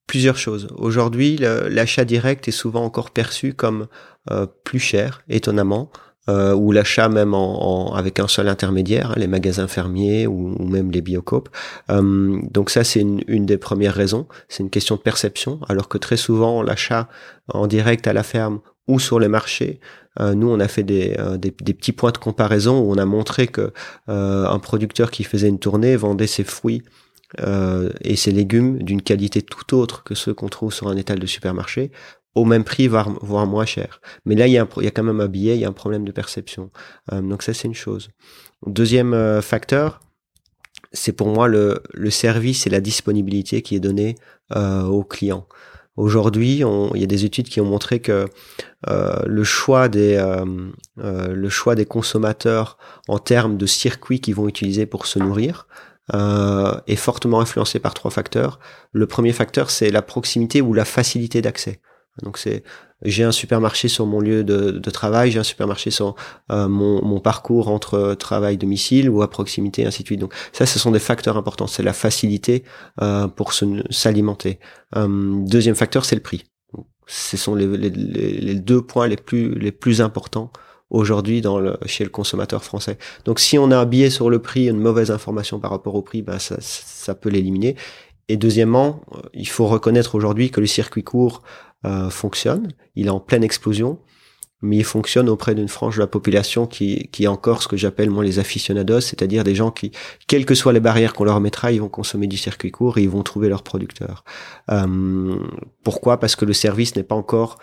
plusieurs 0.07 0.37
choses. 0.37 0.67
Aujourd'hui, 0.75 1.37
l'achat 1.37 2.05
direct 2.05 2.47
est 2.47 2.51
souvent 2.51 2.83
encore 2.83 3.11
perçu 3.11 3.53
comme 3.53 3.87
euh, 4.31 4.47
plus 4.63 4.79
cher, 4.79 5.21
étonnamment, 5.29 5.91
euh, 6.29 6.53
ou 6.53 6.71
l'achat 6.71 7.09
même 7.09 7.33
avec 7.33 8.19
un 8.19 8.27
seul 8.27 8.47
intermédiaire, 8.47 9.13
les 9.17 9.27
magasins 9.27 9.67
fermiers 9.67 10.27
ou, 10.27 10.63
même 10.63 10.91
les 10.91 11.01
biocopes. 11.01 11.49
Euh, 11.89 12.39
donc 12.51 12.69
ça, 12.69 12.83
c'est 12.83 12.99
une, 13.01 13.45
des 13.45 13.57
premières 13.57 13.95
raisons. 13.95 14.27
C'est 14.47 14.61
une 14.61 14.69
question 14.69 14.95
de 14.95 15.01
perception, 15.01 15.59
alors 15.69 15.87
que 15.87 15.97
très 15.97 16.17
souvent, 16.17 16.61
l'achat 16.61 17.07
en 17.47 17.65
direct 17.67 18.05
à 18.05 18.13
la 18.13 18.23
ferme 18.23 18.59
ou 18.89 18.99
sur 18.99 19.19
les 19.19 19.27
marchés. 19.27 19.79
Euh, 20.19 20.33
nous, 20.33 20.49
on 20.49 20.59
a 20.59 20.67
fait 20.67 20.83
des, 20.83 21.15
euh, 21.19 21.37
des, 21.37 21.51
petits 21.51 21.91
points 21.91 22.11
de 22.11 22.17
comparaison 22.17 22.79
où 22.79 22.91
on 22.91 22.97
a 22.97 23.05
montré 23.05 23.47
que 23.47 23.71
euh, 24.09 24.47
un 24.47 24.59
producteur 24.59 25.11
qui 25.11 25.23
faisait 25.23 25.47
une 25.47 25.59
tournée 25.59 25.95
vendait 25.95 26.27
ses 26.27 26.43
fruits 26.43 26.83
et 28.03 28.15
ses 28.15 28.31
légumes 28.31 28.81
d'une 28.81 29.03
qualité 29.03 29.43
tout 29.43 29.75
autre 29.75 30.03
que 30.03 30.15
ceux 30.15 30.33
qu'on 30.33 30.49
trouve 30.49 30.73
sur 30.73 30.87
un 30.87 30.97
étal 30.97 31.19
de 31.19 31.27
supermarché 31.27 31.91
au 32.33 32.43
même 32.43 32.63
prix, 32.63 32.87
voire, 32.87 33.11
voire 33.21 33.45
moins 33.45 33.67
cher. 33.67 34.01
Mais 34.25 34.33
là, 34.33 34.47
il 34.47 34.53
y, 34.53 34.57
a 34.57 34.63
a 34.63 34.91
quand 34.91 35.03
même 35.03 35.21
un 35.21 35.27
billet, 35.27 35.53
il 35.55 35.61
y 35.61 35.65
a 35.65 35.67
un 35.67 35.73
problème 35.73 36.05
de 36.05 36.11
perception. 36.11 36.71
donc 37.11 37.43
ça, 37.43 37.53
c'est 37.53 37.67
une 37.67 37.75
chose. 37.75 38.09
Deuxième 38.65 39.43
facteur, 39.43 39.99
c'est 40.91 41.11
pour 41.11 41.27
moi 41.27 41.47
le, 41.47 41.83
le 41.93 42.09
service 42.09 42.65
et 42.65 42.71
la 42.71 42.81
disponibilité 42.81 43.61
qui 43.61 43.75
est 43.75 43.79
donnée 43.79 44.15
aux 44.55 45.03
clients. 45.03 45.45
Aujourd'hui, 45.99 46.63
il 46.93 47.01
y 47.01 47.03
a 47.03 47.07
des 47.07 47.25
études 47.25 47.49
qui 47.49 47.59
ont 47.59 47.65
montré 47.65 47.99
que 47.99 48.29
euh, 48.87 49.19
le 49.25 49.43
choix 49.43 49.89
des 49.89 50.15
euh, 50.15 50.45
euh, 50.99 51.33
le 51.33 51.49
choix 51.49 51.75
des 51.75 51.85
consommateurs 51.85 52.77
en 53.09 53.19
termes 53.19 53.57
de 53.57 53.65
circuits 53.65 54.21
qu'ils 54.21 54.35
vont 54.35 54.47
utiliser 54.47 54.85
pour 54.85 55.07
se 55.07 55.19
nourrir 55.19 55.67
est 56.87 56.95
fortement 56.95 57.41
influencé 57.41 57.79
par 57.79 57.93
trois 57.93 58.11
facteurs. 58.11 58.59
Le 58.93 59.07
premier 59.07 59.33
facteur, 59.33 59.69
c'est 59.69 59.91
la 59.91 60.01
proximité 60.01 60.61
ou 60.61 60.73
la 60.73 60.85
facilité 60.85 61.41
d'accès. 61.41 61.81
Donc 62.23 62.37
c'est 62.37 62.63
j'ai 63.01 63.23
un 63.23 63.31
supermarché 63.31 63.87
sur 63.87 64.05
mon 64.05 64.19
lieu 64.19 64.43
de, 64.43 64.71
de 64.71 64.89
travail, 64.89 65.31
j'ai 65.31 65.39
un 65.39 65.43
supermarché 65.43 65.91
sur 65.91 66.15
euh, 66.51 66.67
mon, 66.67 67.03
mon, 67.03 67.19
parcours 67.19 67.69
entre 67.69 68.13
travail 68.15 68.57
domicile 68.57 69.09
ou 69.09 69.21
à 69.21 69.29
proximité, 69.29 69.85
ainsi 69.85 70.03
de 70.03 70.07
suite. 70.07 70.19
Donc 70.19 70.33
ça, 70.51 70.65
ce 70.65 70.79
sont 70.79 70.91
des 70.91 70.99
facteurs 70.99 71.37
importants. 71.37 71.67
C'est 71.67 71.83
la 71.83 71.93
facilité 71.93 72.63
euh, 73.01 73.27
pour 73.27 73.53
s'alimenter. 73.53 74.59
Euh, 74.95 75.07
deuxième 75.45 75.75
facteur, 75.75 76.05
c'est 76.05 76.15
le 76.15 76.21
prix. 76.21 76.43
Ce 77.07 77.37
sont 77.37 77.55
les, 77.55 77.65
les, 77.65 77.89
les, 77.89 78.55
deux 78.55 78.81
points 78.81 79.07
les 79.07 79.17
plus 79.17 79.55
les 79.55 79.71
plus 79.71 79.99
importants 80.01 80.51
aujourd'hui 80.91 81.41
dans 81.41 81.59
le, 81.59 81.77
chez 81.85 82.03
le 82.03 82.09
consommateur 82.09 82.63
français. 82.63 82.97
Donc 83.25 83.39
si 83.39 83.57
on 83.57 83.71
a 83.71 83.77
un 83.77 83.85
biais 83.85 84.09
sur 84.09 84.29
le 84.29 84.39
prix, 84.39 84.67
une 84.67 84.79
mauvaise 84.79 85.11
information 85.11 85.59
par 85.59 85.71
rapport 85.71 85.95
au 85.95 86.01
prix, 86.01 86.21
ben 86.21 86.39
ça, 86.39 86.57
ça 86.59 87.15
peut 87.15 87.29
l'éliminer. 87.29 87.75
Et 88.29 88.37
deuxièmement, 88.37 89.01
il 89.33 89.47
faut 89.47 89.67
reconnaître 89.67 90.15
aujourd'hui 90.15 90.51
que 90.51 90.61
le 90.61 90.67
circuit 90.67 91.03
court 91.03 91.41
euh, 91.85 92.09
fonctionne, 92.09 92.69
il 92.95 93.07
est 93.07 93.11
en 93.11 93.19
pleine 93.19 93.43
explosion, 93.43 93.99
mais 94.61 94.77
il 94.77 94.83
fonctionne 94.83 95.29
auprès 95.29 95.55
d'une 95.55 95.67
frange 95.67 95.95
de 95.95 96.01
la 96.01 96.07
population 96.07 96.67
qui, 96.67 97.09
qui 97.11 97.23
est 97.23 97.27
encore 97.27 97.63
ce 97.63 97.67
que 97.67 97.75
j'appelle 97.75 98.09
moi 98.09 98.23
les 98.23 98.37
aficionados, 98.37 99.01
c'est-à-dire 99.01 99.43
des 99.43 99.55
gens 99.55 99.71
qui, 99.71 99.91
quelles 100.27 100.45
que 100.45 100.53
soient 100.53 100.73
les 100.73 100.79
barrières 100.79 101.13
qu'on 101.13 101.23
leur 101.23 101.39
mettra, 101.39 101.71
ils 101.71 101.81
vont 101.81 101.89
consommer 101.89 102.27
du 102.27 102.37
circuit 102.37 102.69
court 102.69 102.97
et 102.97 103.03
ils 103.03 103.09
vont 103.09 103.23
trouver 103.23 103.49
leur 103.49 103.63
producteur. 103.63 104.23
Euh, 104.69 105.35
pourquoi? 105.83 106.19
Parce 106.19 106.35
que 106.35 106.45
le 106.45 106.53
service 106.53 106.95
n'est 106.95 107.03
pas 107.03 107.15
encore 107.15 107.57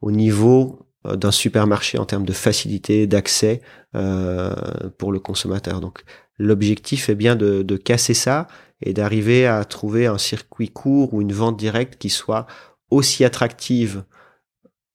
au 0.00 0.10
niveau 0.10 0.88
euh, 1.06 1.16
d'un 1.16 1.30
supermarché 1.30 1.98
en 1.98 2.06
termes 2.06 2.26
de 2.26 2.32
facilité 2.32 3.06
d'accès 3.06 3.60
euh, 3.94 4.52
pour 4.96 5.12
le 5.12 5.20
consommateur. 5.20 5.80
Donc 5.80 6.02
l'objectif 6.38 7.08
est 7.08 7.14
bien 7.14 7.36
de, 7.36 7.62
de 7.62 7.76
casser 7.76 8.14
ça 8.14 8.48
et 8.80 8.92
d'arriver 8.92 9.46
à 9.46 9.64
trouver 9.64 10.06
un 10.06 10.18
circuit 10.18 10.68
court 10.68 11.14
ou 11.14 11.22
une 11.22 11.32
vente 11.32 11.56
directe 11.56 11.96
qui 11.98 12.10
soit 12.10 12.46
aussi 12.90 13.24
attractive 13.24 14.04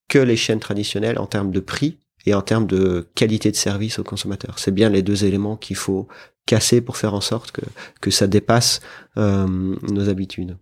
que 0.08 0.18
les 0.18 0.36
chaînes 0.36 0.60
traditionnelles 0.60 1.18
en 1.18 1.26
termes 1.26 1.50
de 1.50 1.60
prix 1.60 1.98
et 2.26 2.34
en 2.34 2.42
termes 2.42 2.66
de 2.66 3.08
qualité 3.14 3.50
de 3.50 3.56
service 3.56 3.98
aux 3.98 4.04
consommateurs. 4.04 4.58
C'est 4.58 4.72
bien 4.72 4.88
les 4.88 5.02
deux 5.02 5.24
éléments 5.24 5.56
qu'il 5.56 5.76
faut 5.76 6.08
casser 6.46 6.80
pour 6.80 6.96
faire 6.96 7.14
en 7.14 7.20
sorte 7.20 7.52
que, 7.52 7.62
que 8.00 8.10
ça 8.10 8.26
dépasse 8.26 8.80
euh, 9.16 9.46
nos 9.46 10.08
habitudes. 10.08 10.56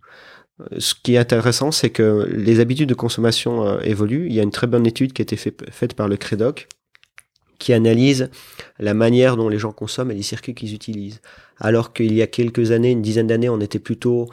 Ce 0.77 0.93
qui 0.93 1.15
est 1.15 1.17
intéressant, 1.17 1.71
c'est 1.71 1.89
que 1.89 2.27
les 2.31 2.59
habitudes 2.59 2.89
de 2.89 2.93
consommation 2.93 3.65
euh, 3.65 3.79
évoluent. 3.81 4.27
Il 4.27 4.33
y 4.33 4.39
a 4.39 4.43
une 4.43 4.51
très 4.51 4.67
bonne 4.67 4.85
étude 4.85 5.13
qui 5.13 5.21
a 5.21 5.23
été 5.23 5.35
fait, 5.35 5.69
faite 5.71 5.93
par 5.95 6.07
le 6.07 6.15
Credoc 6.15 6.67
qui 7.63 7.71
analyse 7.71 8.29
la 8.77 8.93
manière 8.93 9.37
dont 9.37 9.47
les 9.47 9.57
gens 9.57 9.71
consomment 9.71 10.11
et 10.11 10.15
les 10.15 10.21
circuits 10.21 10.53
qu'ils 10.53 10.73
utilisent. 10.73 11.21
Alors 11.57 11.93
qu'il 11.93 12.13
y 12.13 12.21
a 12.21 12.27
quelques 12.27 12.71
années, 12.71 12.91
une 12.91 13.01
dizaine 13.01 13.27
d'années, 13.27 13.47
on 13.47 13.61
était 13.61 13.79
plutôt 13.79 14.29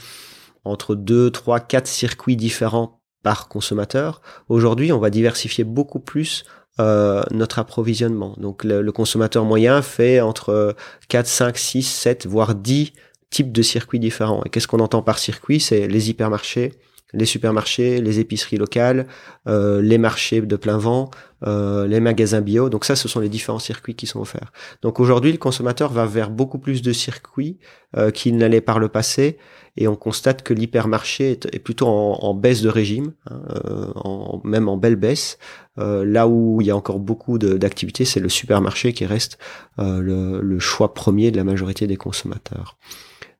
entre 0.65 0.97
deux, 0.97 1.31
trois, 1.31 1.61
quatre 1.61 1.87
circuits 1.87 2.35
différents 2.35 3.01
par 3.23 3.47
consommateur. 3.47 4.21
Aujourd'hui, 4.49 4.93
on 4.93 4.99
va 4.99 5.11
diversifier 5.11 5.63
beaucoup 5.63 6.01
plus 6.01 6.45
euh, 6.81 7.23
notre 7.31 7.61
approvisionnement. 7.61 8.35
Donc 8.37 8.65
le, 8.65 8.91
consommateur 8.91 9.45
moyen 9.45 9.81
fait 9.81 10.21
entre 10.21 10.75
4, 11.09 11.27
5, 11.27 11.57
6, 11.57 11.83
7, 11.85 12.27
voire 12.27 12.57
10 12.57 12.93
types 13.31 13.53
de 13.53 13.63
circuits 13.63 14.01
différents. 14.01 14.43
Et 14.45 14.49
qu'est-ce 14.49 14.67
qu'on 14.67 14.81
entend 14.81 15.03
par 15.03 15.21
circuit? 15.21 15.61
C'est 15.61 15.87
les 15.87 16.11
hypermarchés, 16.11 16.73
les 17.13 17.25
supermarchés, 17.25 18.01
les 18.01 18.21
épiceries 18.21 18.57
locales, 18.57 19.07
euh, 19.49 19.81
les 19.83 19.99
marchés 19.99 20.41
de 20.41 20.57
plein 20.57 20.79
vent, 20.79 21.11
euh, 21.47 21.87
les 21.87 22.01
magasins 22.01 22.41
bio. 22.41 22.69
Donc 22.69 22.85
ça, 22.85 22.97
ce 22.97 23.09
sont 23.09 23.21
les 23.21 23.29
différents 23.29 23.59
circuits 23.59 23.95
qui 23.95 24.07
sont 24.07 24.21
offerts. 24.21 24.53
Donc 24.83 25.01
aujourd'hui, 25.01 25.33
le 25.33 25.39
consommateur 25.39 25.93
va 25.93 26.07
vers 26.07 26.31
beaucoup 26.31 26.59
plus 26.59 26.83
de 26.83 26.93
circuits 26.93 27.59
euh, 27.97 28.11
qu'il 28.11 28.37
n'allait 28.37 28.61
par 28.61 28.79
le 28.79 28.89
passé, 28.89 29.39
et 29.77 29.89
on 29.89 29.97
constate 29.97 30.43
que 30.43 30.53
l'hypermarché 30.53 31.39
est, 31.53 31.59
plutôt 31.61 31.87
en, 31.87 32.35
baisse 32.35 32.61
de 32.61 32.69
régime, 32.69 33.13
hein, 33.31 34.41
même 34.43 34.69
en 34.69 34.77
belle 34.77 34.97
baisse. 34.97 35.39
là 35.77 36.27
où 36.27 36.61
il 36.61 36.67
y 36.67 36.71
a 36.73 36.77
encore 36.77 36.99
beaucoup 36.99 37.39
d'activités, 37.39 38.05
c'est 38.05 38.19
le 38.19 38.29
supermarché 38.29 38.93
qui 38.93 39.07
reste 39.07 39.39
le 39.79 40.59
choix 40.59 40.93
premier 40.93 41.31
de 41.31 41.37
la 41.37 41.45
majorité 41.45 41.87
des 41.87 41.97
consommateurs. 41.97 42.77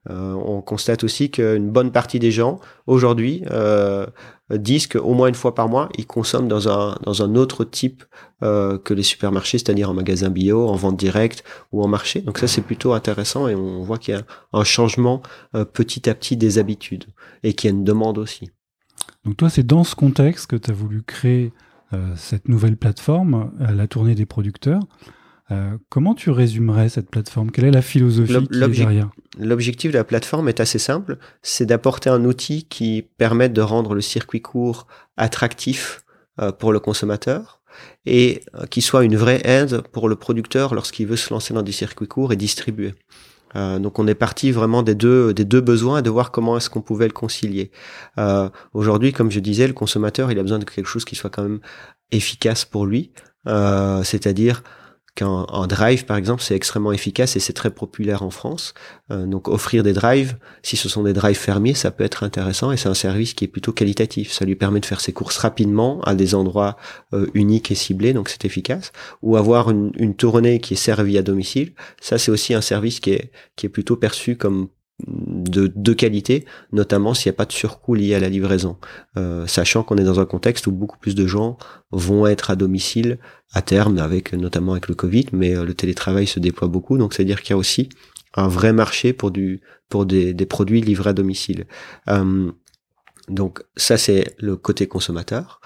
Euh, 0.09 0.33
on 0.33 0.61
constate 0.61 1.03
aussi 1.03 1.29
qu'une 1.29 1.69
bonne 1.69 1.91
partie 1.91 2.17
des 2.17 2.31
gens 2.31 2.59
aujourd'hui 2.87 3.43
euh, 3.51 4.07
disent 4.49 4.87
qu'au 4.87 5.13
moins 5.13 5.27
une 5.27 5.35
fois 5.35 5.53
par 5.53 5.69
mois, 5.69 5.89
ils 5.97 6.07
consomment 6.07 6.47
dans 6.47 6.67
un, 6.67 7.35
autre 7.35 7.63
type 7.63 8.03
euh, 8.41 8.79
que 8.79 8.95
les 8.95 9.03
supermarchés, 9.03 9.59
c'est-à-dire 9.59 9.91
en 9.91 9.93
magasin 9.93 10.29
bio, 10.29 10.67
en 10.67 10.75
vente 10.75 10.97
directe 10.97 11.43
ou 11.71 11.83
en 11.83 11.87
marché. 11.87 12.21
Donc 12.21 12.39
ça, 12.39 12.47
c'est 12.47 12.61
plutôt 12.61 12.93
intéressant 12.93 13.47
et 13.47 13.53
on 13.53 13.83
voit 13.83 13.99
qu'il 13.99 14.15
y 14.15 14.17
a 14.17 14.23
un 14.53 14.63
changement 14.63 15.21
petit 15.73 16.09
à 16.09 16.15
petit 16.15 16.35
des 16.35 16.57
habitudes 16.57 17.05
et 17.43 17.53
qu'il 17.53 17.69
y 17.69 17.73
a 17.73 17.75
une 17.75 17.83
demande 17.83 18.17
aussi. 18.17 18.49
Donc 19.23 19.37
toi, 19.37 19.49
c'est 19.51 19.65
dans 19.65 19.83
ce 19.83 19.93
contexte 19.93 20.47
que 20.47 20.55
tu 20.55 20.71
as 20.71 20.73
voulu 20.73 21.03
créer 21.03 21.53
cette 22.15 22.47
nouvelle 22.47 22.77
plateforme, 22.77 23.51
la 23.59 23.85
tournée 23.85 24.15
des 24.15 24.25
producteurs. 24.25 24.79
Euh, 25.51 25.77
comment 25.89 26.15
tu 26.15 26.29
résumerais 26.29 26.89
cette 26.89 27.09
plateforme? 27.09 27.51
Quelle 27.51 27.65
est 27.65 27.71
la 27.71 27.81
philosophie 27.81 28.47
qui 28.47 28.63
est 28.63 28.67
derrière? 28.67 29.09
L'objectif 29.37 29.91
de 29.91 29.97
la 29.97 30.03
plateforme 30.03 30.47
est 30.49 30.59
assez 30.59 30.79
simple, 30.79 31.17
c'est 31.41 31.65
d'apporter 31.65 32.09
un 32.09 32.25
outil 32.25 32.63
qui 32.63 33.05
permette 33.17 33.53
de 33.53 33.61
rendre 33.61 33.93
le 33.93 34.01
circuit 34.01 34.41
court 34.41 34.87
attractif 35.17 36.03
euh, 36.39 36.51
pour 36.51 36.71
le 36.71 36.79
consommateur 36.79 37.61
et 38.05 38.41
euh, 38.55 38.65
qui 38.65 38.81
soit 38.81 39.03
une 39.03 39.15
vraie 39.15 39.41
aide 39.43 39.81
pour 39.91 40.07
le 40.07 40.15
producteur 40.15 40.73
lorsqu'il 40.73 41.07
veut 41.07 41.17
se 41.17 41.33
lancer 41.33 41.53
dans 41.53 41.63
du 41.63 41.73
circuit 41.73 42.07
court 42.07 42.31
et 42.31 42.35
distribuer. 42.35 42.93
donc 43.55 43.99
on 43.99 44.07
est 44.07 44.15
parti 44.15 44.51
vraiment 44.51 44.81
des 44.81 44.95
deux 44.95 45.33
des 45.33 45.43
deux 45.43 45.59
besoins 45.59 45.99
et 45.99 46.01
de 46.01 46.09
voir 46.09 46.31
comment 46.31 46.55
est-ce 46.55 46.69
qu'on 46.69 46.81
pouvait 46.81 47.07
le 47.07 47.13
concilier. 47.13 47.71
Aujourd'hui, 48.73 49.11
comme 49.11 49.29
je 49.29 49.41
disais, 49.41 49.67
le 49.67 49.73
consommateur 49.73 50.31
il 50.31 50.39
a 50.39 50.41
besoin 50.41 50.59
de 50.59 50.63
quelque 50.63 50.87
chose 50.87 51.03
qui 51.03 51.15
soit 51.15 51.29
quand 51.29 51.43
même 51.43 51.59
efficace 52.11 52.63
pour 52.63 52.85
lui, 52.85 53.11
c'est-à-dire 53.45 54.63
qu'un 55.15 55.67
drive, 55.67 56.05
par 56.05 56.15
exemple, 56.15 56.41
c'est 56.41 56.55
extrêmement 56.55 56.93
efficace 56.93 57.35
et 57.35 57.39
c'est 57.39 57.53
très 57.53 57.69
populaire 57.69 58.23
en 58.23 58.29
France. 58.29 58.73
Euh, 59.11 59.25
donc 59.25 59.49
offrir 59.49 59.83
des 59.83 59.91
drives, 59.93 60.37
si 60.63 60.77
ce 60.77 60.87
sont 60.87 61.03
des 61.03 61.13
drives 61.13 61.37
fermiers, 61.37 61.73
ça 61.73 61.91
peut 61.91 62.03
être 62.05 62.23
intéressant 62.23 62.71
et 62.71 62.77
c'est 62.77 62.87
un 62.87 62.93
service 62.93 63.33
qui 63.33 63.43
est 63.45 63.49
plutôt 63.49 63.73
qualitatif. 63.73 64.31
Ça 64.31 64.45
lui 64.45 64.55
permet 64.55 64.79
de 64.79 64.85
faire 64.85 65.01
ses 65.01 65.11
courses 65.11 65.37
rapidement 65.37 66.01
à 66.03 66.15
des 66.15 66.33
endroits 66.33 66.77
euh, 67.13 67.27
uniques 67.33 67.71
et 67.71 67.75
ciblés, 67.75 68.13
donc 68.13 68.29
c'est 68.29 68.45
efficace. 68.45 68.93
Ou 69.21 69.35
avoir 69.35 69.69
une, 69.69 69.91
une 69.97 70.15
tournée 70.15 70.59
qui 70.59 70.75
est 70.75 70.77
servie 70.77 71.17
à 71.17 71.23
domicile, 71.23 71.73
ça 71.99 72.17
c'est 72.17 72.31
aussi 72.31 72.53
un 72.53 72.61
service 72.61 73.01
qui 73.01 73.11
est, 73.11 73.31
qui 73.57 73.65
est 73.65 73.69
plutôt 73.69 73.97
perçu 73.97 74.37
comme 74.37 74.69
de, 75.49 75.71
de 75.73 75.93
qualité, 75.93 76.45
notamment 76.71 77.13
s'il 77.13 77.29
n'y 77.29 77.35
a 77.35 77.37
pas 77.37 77.45
de 77.45 77.51
surcoût 77.51 77.95
lié 77.95 78.15
à 78.15 78.19
la 78.19 78.29
livraison, 78.29 78.77
euh, 79.17 79.47
sachant 79.47 79.83
qu'on 79.83 79.97
est 79.97 80.03
dans 80.03 80.19
un 80.19 80.25
contexte 80.25 80.67
où 80.67 80.71
beaucoup 80.71 80.97
plus 80.97 81.15
de 81.15 81.27
gens 81.27 81.57
vont 81.91 82.27
être 82.27 82.51
à 82.51 82.55
domicile 82.55 83.19
à 83.53 83.61
terme, 83.61 83.97
avec 83.97 84.33
notamment 84.33 84.73
avec 84.73 84.87
le 84.87 84.95
Covid, 84.95 85.27
mais 85.33 85.55
euh, 85.55 85.65
le 85.65 85.73
télétravail 85.73 86.27
se 86.27 86.39
déploie 86.39 86.67
beaucoup, 86.67 86.97
donc 86.97 87.13
c'est-à-dire 87.13 87.41
qu'il 87.41 87.51
y 87.51 87.53
a 87.53 87.57
aussi 87.57 87.89
un 88.35 88.47
vrai 88.47 88.73
marché 88.73 89.13
pour 89.13 89.31
du 89.31 89.61
pour 89.89 90.05
des, 90.05 90.33
produits 90.45 90.79
livrés 90.79 91.09
à 91.09 91.13
domicile. 91.13 91.65
Euh, 92.07 92.49
donc 93.27 93.61
ça 93.75 93.97
c'est 93.97 94.35
le 94.39 94.55
côté 94.55 94.87
consommateur. 94.87 95.59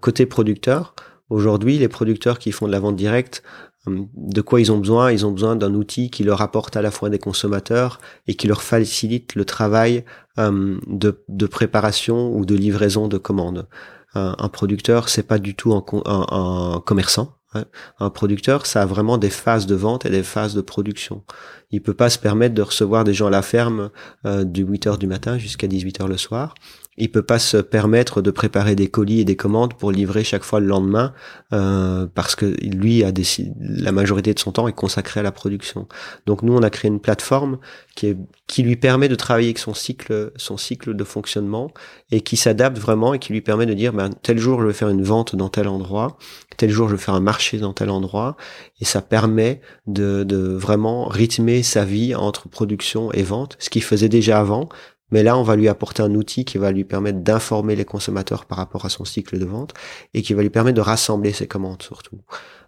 côté 0.00 0.26
producteur, 0.26 0.94
aujourd'hui 1.30 1.78
les 1.78 1.88
producteurs 1.88 2.38
qui 2.38 2.52
font 2.52 2.66
de 2.66 2.72
la 2.72 2.80
vente 2.80 2.96
directe 2.96 3.42
de 3.86 4.40
quoi 4.40 4.60
ils 4.60 4.72
ont 4.72 4.78
besoin? 4.78 5.12
Ils 5.12 5.26
ont 5.26 5.32
besoin 5.32 5.56
d'un 5.56 5.74
outil 5.74 6.10
qui 6.10 6.24
leur 6.24 6.42
apporte 6.42 6.76
à 6.76 6.82
la 6.82 6.90
fois 6.90 7.10
des 7.10 7.18
consommateurs 7.18 8.00
et 8.26 8.34
qui 8.34 8.48
leur 8.48 8.62
facilite 8.62 9.34
le 9.34 9.44
travail 9.44 10.04
euh, 10.38 10.78
de, 10.86 11.46
préparation 11.46 12.34
ou 12.34 12.44
de 12.44 12.54
livraison 12.54 13.08
de 13.08 13.18
commandes. 13.18 13.68
un 14.14 14.48
producteur, 14.48 15.08
c'est 15.08 15.22
pas 15.22 15.38
du 15.38 15.54
tout 15.54 15.74
un, 15.74 16.80
commerçant. 16.80 17.36
Hein. 17.54 17.64
Un 17.98 18.10
producteur, 18.10 18.66
ça 18.66 18.82
a 18.82 18.86
vraiment 18.86 19.18
des 19.18 19.30
phases 19.30 19.66
de 19.66 19.74
vente 19.74 20.06
et 20.06 20.10
des 20.10 20.22
phases 20.22 20.54
de 20.54 20.60
production. 20.60 21.22
Il 21.70 21.82
peut 21.82 21.94
pas 21.94 22.10
se 22.10 22.18
permettre 22.18 22.54
de 22.54 22.62
recevoir 22.62 23.04
des 23.04 23.14
gens 23.14 23.26
à 23.26 23.30
la 23.30 23.42
ferme 23.42 23.90
euh, 24.24 24.44
du 24.44 24.62
8 24.62 24.86
heures 24.86 24.98
du 24.98 25.06
matin 25.06 25.38
jusqu'à 25.38 25.66
18 25.66 26.00
heures 26.00 26.08
le 26.08 26.16
soir 26.16 26.54
il 26.98 27.10
peut 27.10 27.22
pas 27.22 27.38
se 27.38 27.58
permettre 27.58 28.22
de 28.22 28.30
préparer 28.30 28.74
des 28.74 28.88
colis 28.88 29.20
et 29.20 29.24
des 29.24 29.36
commandes 29.36 29.74
pour 29.74 29.90
livrer 29.90 30.24
chaque 30.24 30.44
fois 30.44 30.60
le 30.60 30.66
lendemain 30.66 31.12
euh, 31.52 32.06
parce 32.14 32.34
que 32.34 32.46
lui 32.64 33.04
a 33.04 33.12
décidé, 33.12 33.52
la 33.60 33.92
majorité 33.92 34.32
de 34.32 34.38
son 34.38 34.52
temps 34.52 34.66
est 34.66 34.72
consacré 34.72 35.20
à 35.20 35.22
la 35.22 35.32
production. 35.32 35.88
Donc 36.26 36.42
nous 36.42 36.54
on 36.54 36.62
a 36.62 36.70
créé 36.70 36.90
une 36.90 37.00
plateforme 37.00 37.58
qui 37.94 38.08
est 38.08 38.16
qui 38.46 38.62
lui 38.62 38.76
permet 38.76 39.08
de 39.08 39.14
travailler 39.14 39.48
avec 39.48 39.58
son 39.58 39.74
cycle 39.74 40.32
son 40.36 40.56
cycle 40.56 40.94
de 40.94 41.04
fonctionnement 41.04 41.72
et 42.10 42.20
qui 42.20 42.36
s'adapte 42.36 42.78
vraiment 42.78 43.12
et 43.12 43.18
qui 43.18 43.32
lui 43.32 43.40
permet 43.40 43.66
de 43.66 43.74
dire 43.74 43.92
ben 43.92 44.10
tel 44.10 44.38
jour 44.38 44.60
je 44.62 44.66
vais 44.66 44.72
faire 44.72 44.88
une 44.88 45.02
vente 45.02 45.36
dans 45.36 45.48
tel 45.48 45.68
endroit, 45.68 46.16
tel 46.56 46.70
jour 46.70 46.88
je 46.88 46.94
vais 46.94 47.02
faire 47.02 47.14
un 47.14 47.20
marché 47.20 47.58
dans 47.58 47.72
tel 47.72 47.90
endroit 47.90 48.36
et 48.80 48.84
ça 48.84 49.02
permet 49.02 49.60
de, 49.86 50.24
de 50.24 50.36
vraiment 50.36 51.06
rythmer 51.08 51.62
sa 51.62 51.84
vie 51.84 52.14
entre 52.14 52.48
production 52.48 53.12
et 53.12 53.22
vente, 53.22 53.56
ce 53.58 53.68
qu'il 53.70 53.82
faisait 53.82 54.08
déjà 54.08 54.38
avant 54.38 54.68
Mais 55.10 55.22
là, 55.22 55.38
on 55.38 55.42
va 55.42 55.56
lui 55.56 55.68
apporter 55.68 56.02
un 56.02 56.14
outil 56.14 56.44
qui 56.44 56.58
va 56.58 56.72
lui 56.72 56.84
permettre 56.84 57.20
d'informer 57.20 57.76
les 57.76 57.84
consommateurs 57.84 58.44
par 58.44 58.58
rapport 58.58 58.84
à 58.84 58.88
son 58.88 59.04
cycle 59.04 59.38
de 59.38 59.44
vente 59.44 59.72
et 60.14 60.22
qui 60.22 60.34
va 60.34 60.42
lui 60.42 60.50
permettre 60.50 60.76
de 60.76 60.82
rassembler 60.82 61.32
ses 61.32 61.46
commandes 61.46 61.82
surtout. 61.82 62.18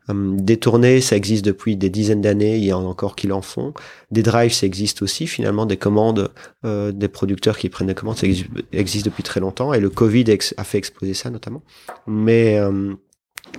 Hum, 0.09 0.41
des 0.41 0.57
tournées, 0.57 1.01
ça 1.01 1.17
existe 1.17 1.45
depuis 1.45 1.77
des 1.77 1.91
dizaines 1.91 2.23
d'années, 2.23 2.57
il 2.57 2.65
y 2.65 2.73
en 2.73 2.83
a 2.83 2.87
encore 2.87 3.15
qui 3.15 3.27
l'en 3.27 3.43
font. 3.43 3.75
Des 4.11 4.23
drives, 4.23 4.53
ça 4.53 4.65
existe 4.67 5.03
aussi. 5.03 5.27
Finalement, 5.27 5.67
des 5.67 5.77
commandes, 5.77 6.33
euh, 6.65 6.93
des 6.93 7.09
producteurs 7.09 7.59
qui 7.59 7.69
prennent 7.69 7.89
des 7.89 7.95
commandes, 7.95 8.17
ça 8.17 8.27
existe 8.73 9.05
depuis 9.05 9.23
très 9.23 9.41
longtemps. 9.41 9.75
Et 9.75 9.81
le 9.81 9.91
Covid 9.91 10.25
a 10.57 10.65
fait 10.65 10.79
exploser 10.79 11.15
ça 11.15 11.29
notamment. 11.29 11.63
Mais 12.07 12.59
hum, 12.61 12.97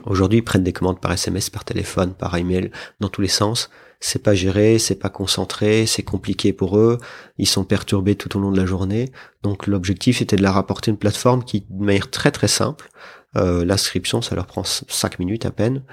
aujourd'hui, 0.05 0.39
ils 0.39 0.43
prennent 0.43 0.63
des 0.63 0.73
commandes 0.73 0.99
par 0.99 1.11
SMS, 1.11 1.51
par 1.51 1.65
téléphone, 1.65 2.13
par 2.13 2.35
email, 2.35 2.71
dans 2.99 3.09
tous 3.09 3.21
les 3.21 3.27
sens. 3.27 3.69
C'est 3.99 4.23
pas 4.23 4.33
géré, 4.33 4.79
c'est 4.79 4.95
pas 4.95 5.09
concentré, 5.09 5.85
c'est 5.85 6.03
compliqué 6.03 6.53
pour 6.53 6.77
eux. 6.77 6.97
Ils 7.37 7.47
sont 7.47 7.65
perturbés 7.65 8.15
tout 8.15 8.37
au 8.37 8.39
long 8.39 8.51
de 8.51 8.57
la 8.57 8.65
journée. 8.65 9.11
Donc 9.43 9.67
l'objectif, 9.67 10.19
c'était 10.19 10.37
de 10.37 10.41
leur 10.41 10.55
apporter 10.55 10.91
une 10.91 10.97
plateforme 10.97 11.43
qui, 11.43 11.65
de 11.69 11.83
manière 11.83 12.09
très 12.09 12.31
très 12.31 12.47
simple, 12.47 12.89
euh, 13.35 13.63
l'inscription, 13.65 14.21
ça 14.21 14.35
leur 14.35 14.45
prend 14.45 14.63
5 14.63 15.19
minutes 15.19 15.45
à 15.45 15.51
peine 15.51 15.83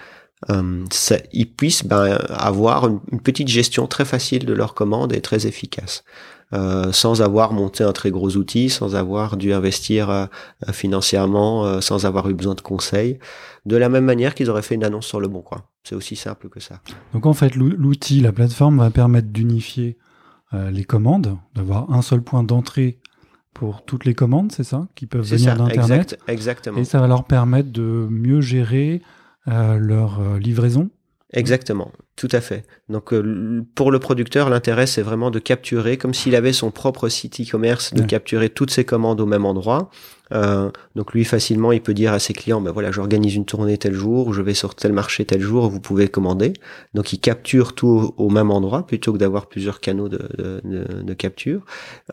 euh, 0.50 0.84
ils 1.32 1.50
puissent 1.50 1.84
ben, 1.84 2.18
avoir 2.28 2.86
une, 2.86 3.00
petite 3.22 3.48
gestion 3.48 3.86
très 3.86 4.04
facile 4.04 4.44
de 4.44 4.52
leurs 4.52 4.74
commandes 4.74 5.14
et 5.14 5.22
très 5.22 5.46
efficace. 5.46 6.04
Euh, 6.52 6.92
sans 6.92 7.22
avoir 7.22 7.54
monté 7.54 7.82
un 7.82 7.92
très 7.92 8.10
gros 8.10 8.36
outil, 8.36 8.68
sans 8.68 8.94
avoir 8.94 9.38
dû 9.38 9.54
investir 9.54 10.28
financièrement, 10.72 11.80
sans 11.80 12.04
avoir 12.04 12.28
eu 12.28 12.34
besoin 12.34 12.54
de 12.54 12.60
conseils, 12.60 13.18
de 13.64 13.76
la 13.76 13.88
même 13.88 14.04
manière 14.04 14.34
qu'ils 14.34 14.50
auraient 14.50 14.62
fait 14.62 14.74
une 14.74 14.84
annonce 14.84 15.06
sur 15.06 15.20
le 15.20 15.28
bon 15.28 15.40
coin. 15.40 15.64
C'est 15.86 15.94
aussi 15.94 16.16
simple 16.16 16.48
que 16.48 16.58
ça. 16.58 16.80
Donc 17.12 17.26
en 17.26 17.32
fait, 17.32 17.54
l'outil, 17.54 18.20
la 18.20 18.32
plateforme 18.32 18.78
va 18.78 18.90
permettre 18.90 19.28
d'unifier 19.28 19.96
les 20.52 20.84
commandes, 20.84 21.36
d'avoir 21.54 21.92
un 21.92 22.02
seul 22.02 22.22
point 22.22 22.42
d'entrée 22.42 22.98
pour 23.54 23.84
toutes 23.84 24.04
les 24.04 24.14
commandes, 24.14 24.50
c'est 24.50 24.64
ça, 24.64 24.88
qui 24.96 25.06
peuvent 25.06 25.24
venir 25.24 25.56
d'internet. 25.56 26.18
exactement. 26.28 26.78
Et 26.78 26.84
ça 26.84 27.00
va 27.00 27.06
leur 27.06 27.24
permettre 27.24 27.70
de 27.70 28.08
mieux 28.10 28.40
gérer 28.40 29.00
leur 29.46 30.20
euh, 30.20 30.38
livraison 30.38 30.90
Exactement, 31.32 31.90
tout 32.14 32.28
à 32.32 32.40
fait. 32.40 32.64
Donc 32.88 33.12
euh, 33.12 33.64
pour 33.74 33.90
le 33.90 33.98
producteur, 33.98 34.48
l'intérêt 34.48 34.86
c'est 34.86 35.02
vraiment 35.02 35.30
de 35.30 35.38
capturer, 35.38 35.96
comme 35.96 36.14
s'il 36.14 36.36
avait 36.36 36.52
son 36.52 36.70
propre 36.70 37.08
site 37.08 37.40
e-commerce, 37.40 37.92
de 37.92 38.02
capturer 38.02 38.48
toutes 38.48 38.70
ses 38.70 38.84
commandes 38.84 39.20
au 39.20 39.26
même 39.26 39.44
endroit 39.44 39.90
euh, 40.32 40.70
donc 40.96 41.12
lui 41.12 41.24
facilement 41.24 41.70
il 41.72 41.80
peut 41.80 41.94
dire 41.94 42.12
à 42.12 42.18
ses 42.18 42.32
clients 42.32 42.60
ben 42.60 42.72
voilà 42.72 42.90
j'organise 42.90 43.34
une 43.36 43.44
tournée 43.44 43.78
tel 43.78 43.92
jour, 43.92 44.32
je 44.32 44.42
vais 44.42 44.54
sur 44.54 44.74
tel 44.74 44.92
marché 44.92 45.24
tel 45.24 45.40
jour, 45.40 45.68
vous 45.68 45.80
pouvez 45.80 46.08
commander. 46.08 46.52
Donc 46.94 47.12
il 47.12 47.18
capture 47.18 47.74
tout 47.74 48.14
au, 48.16 48.28
même 48.30 48.50
endroit 48.50 48.86
plutôt 48.86 49.12
que 49.12 49.18
d'avoir 49.18 49.46
plusieurs 49.46 49.80
canaux 49.80 50.08
de, 50.08 50.28
de, 50.36 51.02
de, 51.02 51.14
capture. 51.14 51.64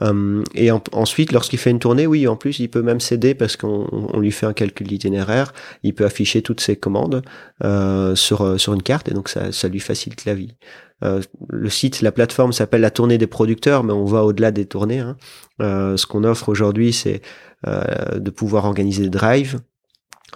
Euh, 0.01 0.43
et 0.53 0.69
ensuite 0.71 1.31
lorsqu'il 1.31 1.59
fait 1.59 1.71
une 1.71 1.79
tournée, 1.79 2.07
oui 2.07 2.27
en 2.27 2.35
plus 2.35 2.59
il 2.59 2.69
peut 2.69 2.81
même 2.81 2.99
s'aider 2.99 3.33
parce 3.33 3.57
qu'on 3.57 3.87
on 3.91 4.19
lui 4.19 4.31
fait 4.31 4.45
un 4.45 4.53
calcul 4.53 4.87
d'itinéraire, 4.87 5.53
il 5.83 5.93
peut 5.93 6.05
afficher 6.05 6.41
toutes 6.41 6.61
ses 6.61 6.75
commandes 6.75 7.23
euh, 7.63 8.15
sur 8.15 8.41
euh, 8.41 8.57
sur 8.57 8.73
une 8.73 8.83
carte 8.83 9.09
et 9.09 9.13
donc 9.13 9.29
ça, 9.29 9.51
ça 9.51 9.67
lui 9.67 9.79
facilite 9.79 10.25
la 10.25 10.35
vie. 10.35 10.55
Euh, 11.03 11.21
le 11.49 11.69
site, 11.69 12.01
la 12.01 12.11
plateforme 12.11 12.53
s'appelle 12.53 12.81
la 12.81 12.91
tournée 12.91 13.17
des 13.17 13.27
producteurs, 13.27 13.83
mais 13.83 13.93
on 13.93 14.05
va 14.05 14.23
au-delà 14.23 14.51
des 14.51 14.65
tournées. 14.65 14.99
Hein. 14.99 15.17
Euh, 15.61 15.97
ce 15.97 16.05
qu'on 16.05 16.23
offre 16.23 16.49
aujourd'hui, 16.49 16.93
c'est 16.93 17.21
euh, 17.67 18.19
de 18.19 18.31
pouvoir 18.31 18.65
organiser 18.65 19.03
des 19.03 19.09
drives, 19.09 19.59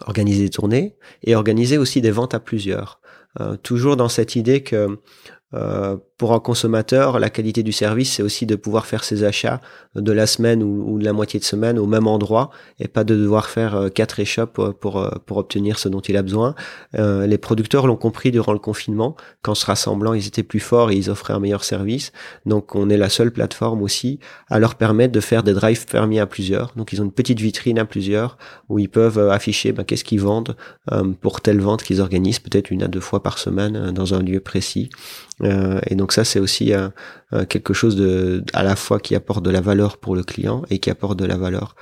organiser 0.06 0.44
des 0.44 0.50
tournées 0.50 0.96
et 1.24 1.36
organiser 1.36 1.78
aussi 1.78 2.02
des 2.02 2.12
ventes 2.12 2.34
à 2.34 2.40
plusieurs. 2.40 3.02
Euh, 3.40 3.56
toujours 3.58 3.98
dans 3.98 4.10
cette 4.10 4.36
idée 4.36 4.64
que 4.64 5.00
pour 6.18 6.34
un 6.34 6.40
consommateur, 6.40 7.20
la 7.20 7.30
qualité 7.30 7.62
du 7.62 7.72
service, 7.72 8.14
c'est 8.14 8.24
aussi 8.24 8.46
de 8.46 8.56
pouvoir 8.56 8.88
faire 8.88 9.04
ses 9.04 9.24
achats 9.24 9.62
de 9.96 10.12
la 10.12 10.26
semaine 10.26 10.64
ou, 10.64 10.98
de 10.98 11.06
la 11.06 11.14
moitié 11.14 11.40
de 11.40 11.46
semaine 11.46 11.78
au 11.78 11.86
même 11.86 12.08
endroit 12.08 12.50
et 12.80 12.88
pas 12.88 13.04
de 13.04 13.16
devoir 13.16 13.48
faire 13.48 13.76
euh, 13.76 13.90
quatre 13.90 14.20
échoppes 14.20 14.72
pour, 14.80 14.98
euh, 14.98 15.12
pour 15.26 15.38
obtenir 15.38 15.78
ce 15.78 15.90
dont 15.90 16.00
il 16.00 16.18
a 16.18 16.24
besoin. 16.24 16.56
les 16.94 17.38
producteurs 17.38 17.88
l'ont 17.88 17.96
compris 17.96 18.32
durant 18.32 18.54
le 18.54 18.60
confinement, 18.60 19.16
qu'en 19.42 19.54
se 19.54 19.66
rassemblant, 19.66 20.14
ils 20.14 20.28
étaient 20.28 20.44
plus 20.44 20.60
forts 20.60 20.92
et 20.92 20.96
ils 20.96 21.10
offraient 21.10 21.34
un 21.34 21.40
meilleur 21.40 21.64
service. 21.64 22.12
Donc 22.46 22.76
on 22.76 22.90
est 22.90 22.98
la 22.98 23.10
seule 23.10 23.32
plateforme 23.32 23.82
aussi 23.82 24.20
à 24.50 24.60
leur 24.60 24.76
permettre 24.76 25.14
de 25.14 25.20
faire 25.20 25.44
des 25.44 25.54
drives 25.54 25.86
permis 25.86 26.20
à 26.20 26.26
plusieurs. 26.26 26.74
Donc 26.76 26.94
ils 26.94 27.02
ont 27.02 27.06
une 27.06 27.12
petite 27.12 27.40
vitrine 27.40 27.78
à 27.78 27.86
plusieurs 27.86 28.38
où 28.70 28.80
ils 28.80 28.90
peuvent 28.90 29.20
afficher 29.30 29.72
ben, 29.72 29.84
qu'est-ce 29.84 30.04
qu'ils 30.04 30.22
vendent 30.22 30.56
pour 31.22 31.42
telle 31.42 31.60
vente 31.60 31.84
qu'ils 31.84 32.02
organisent 32.02 32.40
peut-être 32.40 32.72
une 32.72 32.84
à 32.84 32.88
deux 32.88 33.00
fois 33.00 33.22
par 33.22 33.38
semaine 33.38 33.92
dans 33.92 34.14
un 34.14 34.22
lieu 34.22 34.40
précis. 34.40 34.90
Euh, 35.44 35.80
et 35.86 35.96
donc 35.96 36.07
ça, 36.14 36.24
c'est 36.24 36.40
aussi 36.40 36.74
euh, 36.74 36.90
euh, 37.34 37.46
quelque 37.46 37.74
chose 37.74 37.96
de, 37.96 38.44
à 38.54 38.64
la 38.64 38.76
fois 38.76 39.00
qui 39.00 39.16
apporte 39.16 39.44
de 39.44 39.50
la 39.52 39.62
valeur 39.62 39.98
pour 39.98 40.16
le 40.16 40.24
client 40.24 40.64
et 40.70 40.80
qui 40.80 40.90
apporte 40.90 41.18
de 41.18 41.26
la 41.26 41.38
valeur 41.38 41.76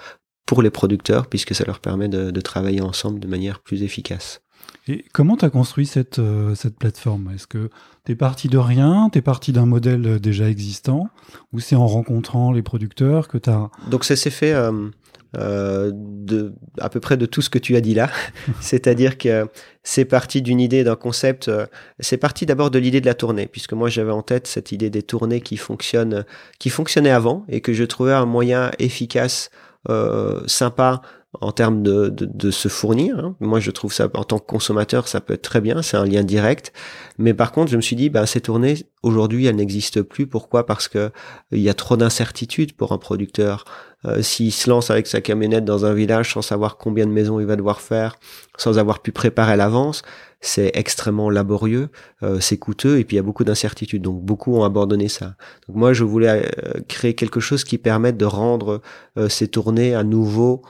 pour 0.46 0.62
les 0.62 0.70
producteurs, 0.70 1.28
puisque 1.28 1.56
ça 1.56 1.64
leur 1.66 1.80
permet 1.80 2.08
de, 2.08 2.32
de 2.32 2.42
travailler 2.42 2.82
ensemble 2.82 3.20
de 3.20 3.28
manière 3.28 3.60
plus 3.60 3.84
efficace. 3.84 4.42
Et 4.88 5.04
comment 5.14 5.36
tu 5.36 5.46
as 5.46 5.50
construit 5.50 5.88
cette, 5.88 6.22
cette 6.56 6.78
plateforme? 6.78 7.32
Est-ce 7.34 7.48
que 7.48 7.70
tu 8.06 8.12
es 8.12 8.16
parti 8.16 8.50
de 8.50 8.58
rien? 8.60 9.10
Tu 9.12 9.18
es 9.18 9.22
parti 9.22 9.52
d'un 9.52 9.66
modèle 9.66 10.20
déjà 10.20 10.48
existant? 10.48 11.10
Ou 11.54 11.60
c'est 11.60 11.76
en 11.76 11.88
rencontrant 11.88 12.52
les 12.52 12.62
producteurs 12.62 13.28
que 13.28 13.40
tu 13.40 13.50
as... 13.50 13.70
Donc 13.90 14.04
ça 14.06 14.16
s'est 14.16 14.30
fait 14.30 14.54
euh, 14.54 14.90
de 15.38 16.54
à 16.80 16.90
peu 16.90 17.00
près 17.00 17.18
de 17.18 17.26
tout 17.26 17.42
ce 17.42 17.50
que 17.50 17.60
tu 17.60 17.76
as 17.76 17.82
dit 17.82 17.94
là. 17.94 18.10
C'est-à-dire 18.62 19.18
que 19.18 19.48
c'est 19.84 20.06
parti 20.06 20.42
d'une 20.42 20.60
idée, 20.60 20.84
d'un 20.84 20.96
concept. 20.96 21.48
Euh, 21.48 21.66
c'est 22.00 22.18
parti 22.18 22.46
d'abord 22.46 22.72
de 22.72 22.80
l'idée 22.80 23.02
de 23.02 23.06
la 23.06 23.14
tournée, 23.14 23.48
puisque 23.48 23.74
moi 23.74 23.90
j'avais 23.90 24.12
en 24.12 24.22
tête 24.22 24.48
cette 24.48 24.72
idée 24.72 24.90
des 24.90 25.04
tournées 25.04 25.42
qui 25.42 25.58
fonctionnent, 25.58 26.26
qui 26.60 26.70
fonctionnaient 26.70 27.12
avant 27.12 27.46
et 27.48 27.62
que 27.62 27.74
je 27.74 27.84
trouvais 27.84 28.14
un 28.14 28.26
moyen 28.26 28.72
efficace, 28.80 29.50
euh, 29.90 30.42
sympa 30.48 31.02
en 31.42 31.52
termes 31.52 31.84
de, 31.84 32.10
de, 32.10 32.26
de 32.26 32.52
se 32.52 32.68
fournir. 32.68 33.20
Hein. 33.20 33.36
Moi, 33.40 33.60
je 33.60 33.72
trouve 33.72 33.94
ça 33.94 34.10
en 34.14 34.24
tant 34.24 34.40
que 34.40 34.46
consommateur, 34.46 35.08
ça 35.08 35.22
peut 35.22 35.34
être 35.34 35.42
très 35.42 35.62
bien, 35.62 35.82
c'est 35.82 35.98
un 35.98 36.06
lien 36.06 36.24
direct. 36.24 36.74
Mais 37.18 37.34
par 37.34 37.52
contre, 37.52 37.72
je 37.72 37.78
me 37.78 37.82
suis 37.82 37.96
dit, 37.96 38.10
ben, 38.10 38.26
ces 38.26 38.42
tournées 38.42 38.76
aujourd'hui, 39.04 39.46
elles 39.46 39.56
n'existent 39.56 40.04
plus. 40.04 40.28
Pourquoi? 40.28 40.66
Parce 40.66 40.88
que 40.88 41.12
il 41.52 41.60
y 41.60 41.70
a 41.70 41.74
trop 41.74 41.98
d'incertitudes 41.98 42.74
pour 42.74 42.94
un 42.94 42.98
producteur. 42.98 43.66
Euh, 44.06 44.22
s'il 44.22 44.52
se 44.52 44.70
lance 44.70 44.92
avec 44.92 45.08
sa 45.08 45.22
camionnette 45.22 45.66
dans 45.66 45.86
un 45.86 45.94
village 45.94 46.34
sans 46.34 46.42
savoir 46.42 46.78
combien 46.78 47.06
de 47.06 47.12
maisons 47.12 47.40
il 47.40 47.46
va 47.46 47.56
devoir 47.56 47.82
faire, 47.82 48.18
sans 48.58 48.78
avoir 48.78 49.02
pu 49.02 49.12
préparer 49.12 49.58
l'avance, 49.58 50.04
c'est 50.42 50.72
extrêmement 50.76 51.30
laborieux, 51.30 51.90
euh, 52.24 52.40
c'est 52.40 52.58
coûteux 52.58 53.00
et 53.00 53.04
puis 53.04 53.16
il 53.16 53.18
y 53.18 53.20
a 53.20 53.24
beaucoup 53.24 53.44
d'incertitudes. 53.44 54.02
Donc 54.02 54.22
beaucoup 54.22 54.56
ont 54.56 54.64
abandonné 54.64 55.08
ça. 55.08 55.36
Donc 55.68 55.78
moi, 55.78 55.94
je 55.94 56.04
voulais 56.04 56.52
euh, 56.66 56.82
créer 56.88 57.16
quelque 57.16 57.40
chose 57.40 57.64
qui 57.64 57.78
permette 57.78 58.18
de 58.18 58.26
rendre 58.26 58.82
ces 59.30 59.48
tournées 59.48 59.96
à 59.96 60.04
nouveau 60.04 60.62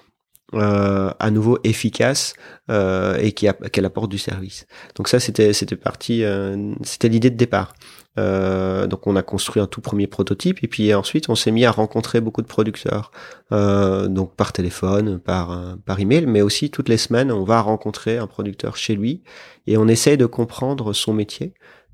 euh, 0.54 1.12
à 1.20 1.32
nouveau 1.32 1.58
efficace 1.64 2.34
euh, 2.70 3.18
et 3.18 3.32
qui 3.32 3.48
qu'elle 3.72 3.86
apporte 3.86 4.12
du 4.12 4.20
service. 4.20 4.68
Donc 4.96 5.08
ça 5.08 5.20
c'était 5.20 5.54
c'était 5.54 5.76
parti 5.76 6.24
euh, 6.24 6.72
c'était 6.84 7.10
l'idée 7.10 7.32
de 7.32 7.36
départ. 7.36 7.74
Euh, 8.18 8.88
donc 8.88 9.08
on 9.08 9.16
a 9.16 9.24
construit 9.24 9.62
un 9.62 9.68
tout 9.68 9.82
premier 9.82 10.08
prototype 10.08 10.64
et 10.64 10.68
puis 10.68 10.94
ensuite 10.94 11.28
on 11.30 11.36
s'est 11.36 11.52
mis 11.52 11.66
à 11.66 11.72
rencontrer 11.72 12.22
beaucoup 12.22 12.42
de 12.42 12.48
producteurs. 12.48 13.12
Euh, 13.52 14.08
donc 14.08 14.36
par 14.36 14.54
téléphone, 14.54 15.20
par 15.20 15.78
par 15.86 16.00
email, 16.00 16.26
mais 16.26 16.42
aussi 16.42 16.70
toutes 16.70 16.90
les 16.90 16.98
semaines 16.98 17.32
on 17.32 17.44
va 17.44 17.62
rencontrer 17.62 18.18
un 18.18 18.28
producteur 18.28 18.78
chez 18.78 18.96
lui 18.96 19.24
et 19.68 19.78
on 19.78 19.88
essaye 19.88 20.18
de 20.18 20.26
comprendre 20.26 20.94
son 20.94 21.14
métier, 21.14 21.54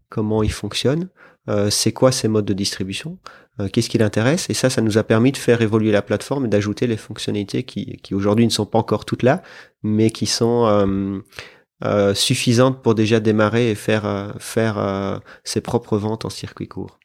comment 0.09 0.43
il 0.43 0.51
fonctionne, 0.51 1.09
euh, 1.49 1.69
c'est 1.69 1.91
quoi 1.91 2.11
ses 2.11 2.27
modes 2.27 2.45
de 2.45 2.53
distribution, 2.53 3.17
qu'est-ce 3.73 3.89
qui 3.89 3.99
l'intéresse, 3.99 4.49
et 4.49 4.55
ça, 4.55 4.71
ça 4.71 4.81
nous 4.81 4.97
a 4.97 5.03
permis 5.03 5.31
de 5.31 5.37
faire 5.37 5.61
évoluer 5.61 5.91
la 5.91 6.01
plateforme 6.01 6.45
et 6.45 6.47
d'ajouter 6.47 6.87
les 6.87 6.97
fonctionnalités 6.97 7.61
qui, 7.61 7.97
qui 7.97 8.15
aujourd'hui 8.15 8.45
ne 8.45 8.51
sont 8.51 8.65
pas 8.65 8.79
encore 8.79 9.05
toutes 9.05 9.21
là, 9.21 9.43
mais 9.83 10.09
qui 10.09 10.25
sont 10.25 11.21
euh, 11.83 12.13
suffisantes 12.13 12.81
pour 12.81 12.95
déjà 12.95 13.19
démarrer 13.19 13.71
et 13.71 13.75
faire 13.75 14.35
faire 14.39 15.21
ses 15.43 15.61
propres 15.61 15.97
ventes 15.97 16.25
en 16.25 16.29
circuit 16.29 16.67
court. 16.67 16.99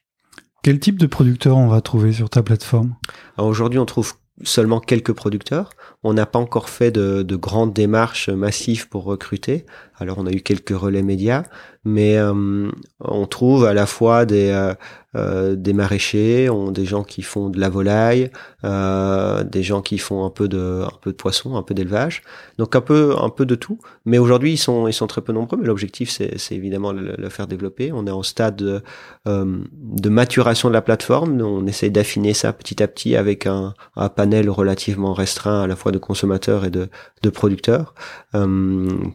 Quel 0.63 0.79
type 0.79 0.99
de 0.99 1.07
producteur 1.07 1.57
on 1.57 1.67
va 1.67 1.81
trouver 1.81 2.11
sur 2.11 2.29
ta 2.29 2.43
plateforme? 2.43 2.95
Aujourd'hui, 3.37 3.79
on 3.79 3.85
trouve 3.85 4.13
seulement 4.43 4.79
quelques 4.79 5.13
producteurs. 5.13 5.69
On 6.03 6.13
n'a 6.13 6.25
pas 6.25 6.39
encore 6.39 6.69
fait 6.69 6.91
de, 6.91 7.23
de, 7.23 7.35
grandes 7.35 7.73
démarches 7.73 8.29
massives 8.29 8.87
pour 8.87 9.03
recruter. 9.03 9.65
Alors 9.99 10.17
on 10.19 10.27
a 10.27 10.31
eu 10.31 10.41
quelques 10.41 10.77
relais 10.77 11.01
médias, 11.01 11.43
mais 11.83 12.17
euh, 12.17 12.69
on 12.99 13.25
trouve 13.25 13.65
à 13.65 13.73
la 13.73 13.85
fois 13.85 14.25
des, 14.25 14.49
euh, 14.49 14.73
euh, 15.17 15.55
des 15.55 15.73
maraîchers, 15.73 16.49
on, 16.49 16.69
des 16.69 16.85
gens 16.85 17.03
qui 17.03 17.21
font 17.21 17.49
de 17.49 17.59
la 17.59 17.69
volaille, 17.69 18.29
euh, 18.65 19.43
des 19.43 19.63
gens 19.63 19.81
qui 19.81 19.97
font 19.97 20.25
un 20.25 20.29
peu 20.29 20.47
de 20.47 20.83
un 20.83 20.91
peu 21.01 21.11
de 21.11 21.15
poisson, 21.15 21.55
un 21.55 21.63
peu 21.63 21.73
d'élevage, 21.73 22.21
donc 22.57 22.75
un 22.75 22.81
peu 22.81 23.15
un 23.17 23.29
peu 23.29 23.45
de 23.45 23.55
tout. 23.55 23.79
Mais 24.05 24.17
aujourd'hui 24.19 24.51
ils 24.53 24.57
sont 24.57 24.87
ils 24.87 24.93
sont 24.93 25.07
très 25.07 25.21
peu 25.21 25.33
nombreux, 25.33 25.57
mais 25.57 25.65
l'objectif 25.65 26.09
c'est 26.09 26.37
c'est 26.37 26.55
évidemment 26.55 26.91
le, 26.91 27.15
le, 27.17 27.29
faire 27.29 27.47
développer. 27.47 27.91
On 27.93 28.05
est 28.05 28.11
en 28.11 28.21
stade 28.21 28.57
de, 28.57 28.83
euh, 29.27 29.57
de 29.73 30.09
maturation 30.09 30.67
de 30.67 30.73
la 30.73 30.81
plateforme, 30.81 31.41
on 31.41 31.65
essaye 31.65 31.89
d'affiner 31.89 32.33
ça 32.33 32.53
petit 32.53 32.83
à 32.83 32.87
petit 32.87 33.15
avec 33.15 33.47
un, 33.47 33.73
un, 33.95 34.09
panel 34.09 34.49
relativement 34.49 35.13
restreint 35.13 35.63
à 35.63 35.67
la 35.67 35.75
fois 35.75 35.91
de 35.91 35.97
consommateurs 35.99 36.65
et 36.65 36.69
de 36.69 36.89
de 37.23 37.29
producteurs 37.29 37.95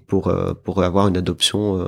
pour 0.09 0.35
pour 0.65 0.72
avoir 0.81 1.09
une 1.09 1.17
adoption 1.17 1.87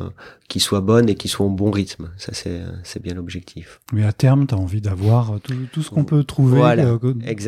qui 0.49 0.61
soit 0.61 0.81
bonne 0.81 1.09
et 1.09 1.14
qui 1.14 1.29
soit 1.29 1.47
en 1.47 1.51
bon 1.51 1.70
rythme. 1.70 2.11
Ça 2.16 2.33
c'est 2.35 3.03
bien 3.03 3.14
l'objectif. 3.14 3.81
Mais 3.92 4.05
mais 4.05 4.11
à 4.11 4.12
terme, 4.12 4.47
tu 4.47 4.55
as 4.55 4.59
envie 4.59 4.81
d'avoir 4.83 5.40
tout, 5.42 5.55
tout, 5.73 5.83
ce 5.83 5.88
qu'on 5.88 6.05
peut 6.05 6.25
trouver 6.25 6.59
voilà, 6.59 6.99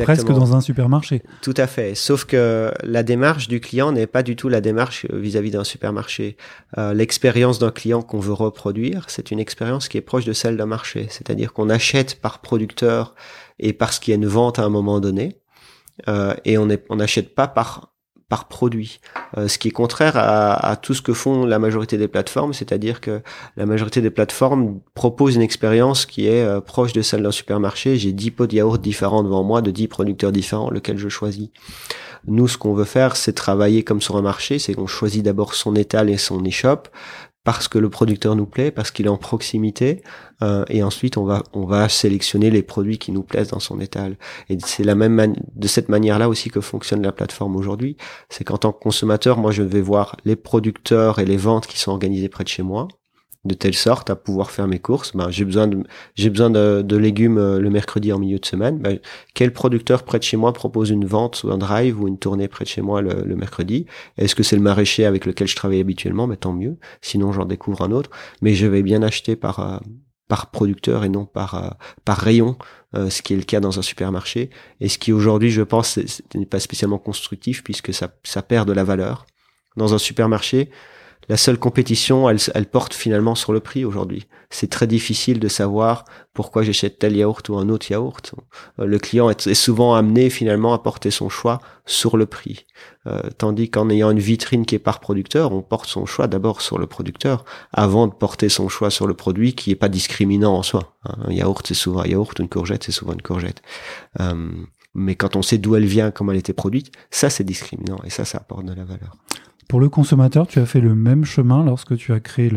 presque 0.03 0.27
dans 0.27 0.55
un 0.55 0.61
supermarché. 0.61 1.21
Tout 1.41 1.53
à 1.55 1.67
fait. 1.67 1.93
Sauf 1.93 2.25
que 2.25 2.71
la 2.83 3.03
démarche 3.03 3.47
du 3.47 3.59
client 3.59 3.91
n'est 3.91 4.07
pas 4.07 4.23
du 4.23 4.35
tout 4.35 4.49
la 4.49 4.59
démarche 4.59 5.05
vis-à-vis 5.11 5.51
d'un 5.51 5.63
supermarché. 5.63 6.35
Euh, 6.77 6.93
L'expérience 6.95 7.59
d'un 7.59 7.69
client 7.69 8.01
qu'on 8.01 8.19
veut 8.19 8.33
reproduire, 8.33 9.05
c'est 9.07 9.29
une 9.29 9.39
expérience 9.39 9.87
qui 9.87 9.97
est 9.97 10.01
proche 10.01 10.25
de 10.25 10.33
celle 10.33 10.57
d'un 10.57 10.65
marché. 10.65 11.05
C'est-à-dire 11.09 11.53
qu'on 11.53 11.69
achète 11.69 12.19
par 12.19 12.39
producteur 12.39 13.13
et 13.59 13.73
parce 13.73 13.99
qu'il 13.99 14.11
y 14.11 14.15
a 14.15 14.17
une 14.17 14.25
vente 14.25 14.57
à 14.57 14.63
un 14.63 14.69
moment 14.69 14.99
donné. 14.99 15.37
Euh, 16.07 16.33
et 16.45 16.57
on 16.57 16.65
n'achète 16.65 17.29
on 17.31 17.35
pas 17.35 17.47
par 17.47 17.93
par 18.29 18.49
produit, 18.49 18.99
euh, 19.37 19.47
ce 19.47 19.57
qui 19.57 19.69
est 19.69 19.71
contraire 19.71 20.17
à, 20.17 20.53
à, 20.53 20.75
tout 20.75 20.93
ce 20.93 21.01
que 21.01 21.13
font 21.13 21.45
la 21.45 21.59
majorité 21.59 21.97
des 21.97 22.09
plateformes, 22.09 22.53
c'est-à-dire 22.53 22.99
que 22.99 23.21
la 23.55 23.65
majorité 23.65 24.01
des 24.01 24.09
plateformes 24.09 24.79
proposent 24.95 25.35
une 25.35 25.41
expérience 25.41 26.05
qui 26.05 26.27
est 26.27 26.43
euh, 26.43 26.59
proche 26.59 26.91
de 26.91 27.01
celle 27.01 27.23
d'un 27.23 27.31
supermarché. 27.31 27.95
J'ai 27.95 28.11
10 28.11 28.31
pots 28.31 28.47
de 28.47 28.55
yaourt 28.55 28.81
différents 28.81 29.23
devant 29.23 29.43
moi, 29.43 29.61
de 29.61 29.71
10 29.71 29.87
producteurs 29.87 30.33
différents, 30.33 30.69
lequel 30.69 30.97
je 30.97 31.07
choisis. 31.07 31.49
Nous, 32.25 32.49
ce 32.49 32.57
qu'on 32.57 32.73
veut 32.73 32.83
faire, 32.83 33.15
c'est 33.15 33.31
travailler 33.31 33.83
comme 33.83 34.01
sur 34.01 34.17
un 34.17 34.21
marché, 34.21 34.59
c'est 34.59 34.73
qu'on 34.73 34.87
choisit 34.87 35.23
d'abord 35.23 35.53
son 35.53 35.75
étal 35.75 36.09
et 36.09 36.17
son 36.17 36.43
e-shop, 36.45 36.89
parce 37.47 37.69
que 37.69 37.77
le 37.77 37.89
producteur 37.89 38.35
nous 38.35 38.45
plaît, 38.45 38.71
parce 38.71 38.91
qu'il 38.91 39.05
est 39.05 39.09
en 39.09 39.15
proximité, 39.15 40.03
euh, 40.43 40.65
et 40.67 40.83
ensuite 40.83 41.15
on 41.15 41.23
va 41.23 41.43
on 41.53 41.65
va 41.65 41.87
sélectionner 41.87 42.51
les 42.51 42.61
produits 42.61 42.97
qui 42.97 43.13
nous 43.13 43.23
plaisent 43.23 43.51
dans 43.51 43.61
son 43.61 43.79
étal. 43.79 44.17
Et 44.49 44.57
c'est 44.65 44.83
la 44.83 44.95
même 44.95 45.33
de 45.55 45.67
cette 45.69 45.87
manière-là 45.87 46.27
aussi 46.27 46.49
que 46.49 46.59
fonctionne 46.59 47.01
la 47.01 47.13
plateforme 47.13 47.55
aujourd'hui. 47.55 47.95
C'est 48.27 48.43
qu'en 48.43 48.57
tant 48.57 48.73
que 48.73 48.79
consommateur, 48.79 49.37
moi 49.37 49.51
je 49.51 49.63
vais 49.63 49.79
voir 49.79 50.17
les 50.25 50.35
producteurs 50.35 51.19
et 51.19 51.25
les 51.25 51.37
ventes 51.37 51.67
qui 51.67 51.79
sont 51.79 51.91
organisées 51.91 52.27
près 52.27 52.43
de 52.43 52.49
chez 52.49 52.63
moi 52.63 52.89
de 53.47 53.53
telle 53.53 53.73
sorte 53.73 54.09
à 54.09 54.15
pouvoir 54.15 54.51
faire 54.51 54.67
mes 54.67 54.79
courses. 54.79 55.15
Ben, 55.15 55.29
j'ai 55.29 55.45
besoin 55.45 55.67
de 55.67 55.83
j'ai 56.15 56.29
besoin 56.29 56.49
de, 56.49 56.81
de, 56.81 56.97
légumes 56.97 57.37
euh, 57.37 57.59
le 57.59 57.69
mercredi 57.69 58.11
en 58.13 58.19
milieu 58.19 58.39
de 58.39 58.45
semaine. 58.45 58.77
Ben, 58.79 58.99
quel 59.33 59.51
producteur 59.53 60.03
près 60.03 60.19
de 60.19 60.23
chez 60.23 60.37
moi 60.37 60.53
propose 60.53 60.89
une 60.89 61.05
vente 61.05 61.43
ou 61.43 61.51
un 61.51 61.57
drive 61.57 61.99
ou 62.01 62.07
une 62.07 62.19
tournée 62.19 62.47
près 62.47 62.65
de 62.65 62.69
chez 62.69 62.81
moi 62.81 63.01
le, 63.01 63.23
le 63.25 63.35
mercredi? 63.35 63.85
Est-ce 64.17 64.35
que 64.35 64.43
c'est 64.43 64.55
le 64.55 64.61
maraîcher 64.61 65.05
avec 65.05 65.25
lequel 65.25 65.47
je 65.47 65.55
travaille 65.55 65.79
habituellement? 65.79 66.27
Ben 66.27 66.35
tant 66.35 66.53
mieux. 66.53 66.77
Sinon 67.01 67.31
j'en 67.31 67.45
découvre 67.45 67.81
un 67.81 67.91
autre. 67.91 68.09
Mais 68.41 68.53
je 68.53 68.67
vais 68.67 68.83
bien 68.83 69.01
acheter 69.01 69.35
par 69.35 69.59
euh, 69.59 69.77
par 70.27 70.51
producteur 70.51 71.03
et 71.03 71.09
non 71.09 71.25
par 71.25 71.55
euh, 71.55 71.69
par 72.05 72.17
rayon, 72.17 72.57
ce 72.93 73.21
qui 73.21 73.33
est 73.33 73.37
le 73.37 73.43
cas 73.43 73.59
dans 73.59 73.79
un 73.79 73.81
supermarché. 73.81 74.49
Et 74.81 74.89
ce 74.89 74.97
qui 74.97 75.13
aujourd'hui, 75.13 75.51
je 75.51 75.61
pense, 75.61 75.99
n'est 76.35 76.45
pas 76.45 76.59
spécialement 76.59 76.97
constructif 76.97 77.63
puisque 77.63 77.93
ça 77.93 78.09
ça 78.23 78.41
perd 78.41 78.67
de 78.67 78.73
la 78.73 78.83
valeur. 78.83 79.25
Dans 79.75 79.93
un 79.93 79.99
supermarché, 79.99 80.71
la 81.29 81.35
seule 81.35 81.57
compétition, 81.57 82.29
elle, 82.29 82.65
porte 82.67 82.93
finalement 82.93 83.35
sur 83.35 83.51
le 83.51 83.59
prix 83.59 83.83
aujourd'hui. 83.83 84.27
C'est 84.49 84.69
très 84.69 84.87
difficile 84.87 85.39
de 85.39 85.49
savoir 85.49 86.05
pourquoi 86.33 86.63
j'achète 86.63 86.99
tel 86.99 87.17
yaourt 87.17 87.49
ou 87.49 87.57
un 87.57 87.67
autre 87.67 87.91
yaourt. 87.91 88.33
Euh, 88.79 88.85
le 88.85 88.97
client 88.97 89.29
est, 89.29 89.53
souvent 89.53 89.95
amené 89.95 90.29
finalement 90.29 90.73
à 90.73 90.79
porter 90.79 91.11
son 91.11 91.27
choix 91.27 91.59
sur 91.85 92.15
le 92.15 92.27
prix. 92.27 92.65
Euh, 93.07 93.21
tandis 93.37 93.69
qu'en 93.69 93.89
ayant 93.89 94.11
une 94.11 94.19
vitrine 94.19 94.65
qui 94.65 94.75
est 94.75 94.79
par 94.79 95.01
producteur, 95.01 95.51
on 95.51 95.61
porte 95.61 95.89
son 95.89 96.05
choix 96.05 96.27
d'abord 96.27 96.61
sur 96.61 96.77
le 96.77 96.87
producteur 96.87 97.43
avant 97.73 98.07
de 98.07 98.13
porter 98.13 98.47
son 98.47 98.69
choix 98.69 98.89
sur 98.89 99.05
le 99.05 99.13
produit 99.13 99.53
qui 99.53 99.71
est 99.71 99.75
pas 99.75 99.89
discriminant 99.89 100.55
en 100.55 100.63
soi. 100.63 100.95
Hein, 101.03 101.15
un 101.25 101.33
yaourt, 101.33 101.65
c'est 101.67 101.73
souvent 101.73 102.01
un 102.01 102.07
yaourt, 102.07 102.39
une 102.39 102.47
courgette, 102.47 102.85
c'est 102.85 102.93
souvent 102.93 103.13
une 103.13 103.21
courgette. 103.21 103.61
Euh, 104.21 104.49
mais 104.93 105.15
quand 105.15 105.35
on 105.35 105.41
sait 105.41 105.57
d'où 105.57 105.75
elle 105.75 105.85
vient, 105.85 106.09
comment 106.09 106.31
elle 106.31 106.37
a 106.37 106.39
été 106.39 106.53
produite, 106.53 106.91
ça 107.11 107.29
c'est 107.29 107.43
discriminant 107.43 107.99
et 108.05 108.09
ça, 108.09 108.23
ça 108.23 108.37
apporte 108.37 108.65
de 108.65 108.73
la 108.73 108.85
valeur. 108.85 109.15
Pour 109.67 109.79
le 109.81 109.89
consommateur, 109.89 110.47
tu 110.47 110.59
as 110.59 110.65
fait 110.65 110.79
le 110.79 110.95
même 110.95 111.25
chemin 111.25 111.63
lorsque 111.65 111.97
tu 111.97 112.13
as 112.13 112.21
créé 112.21 112.49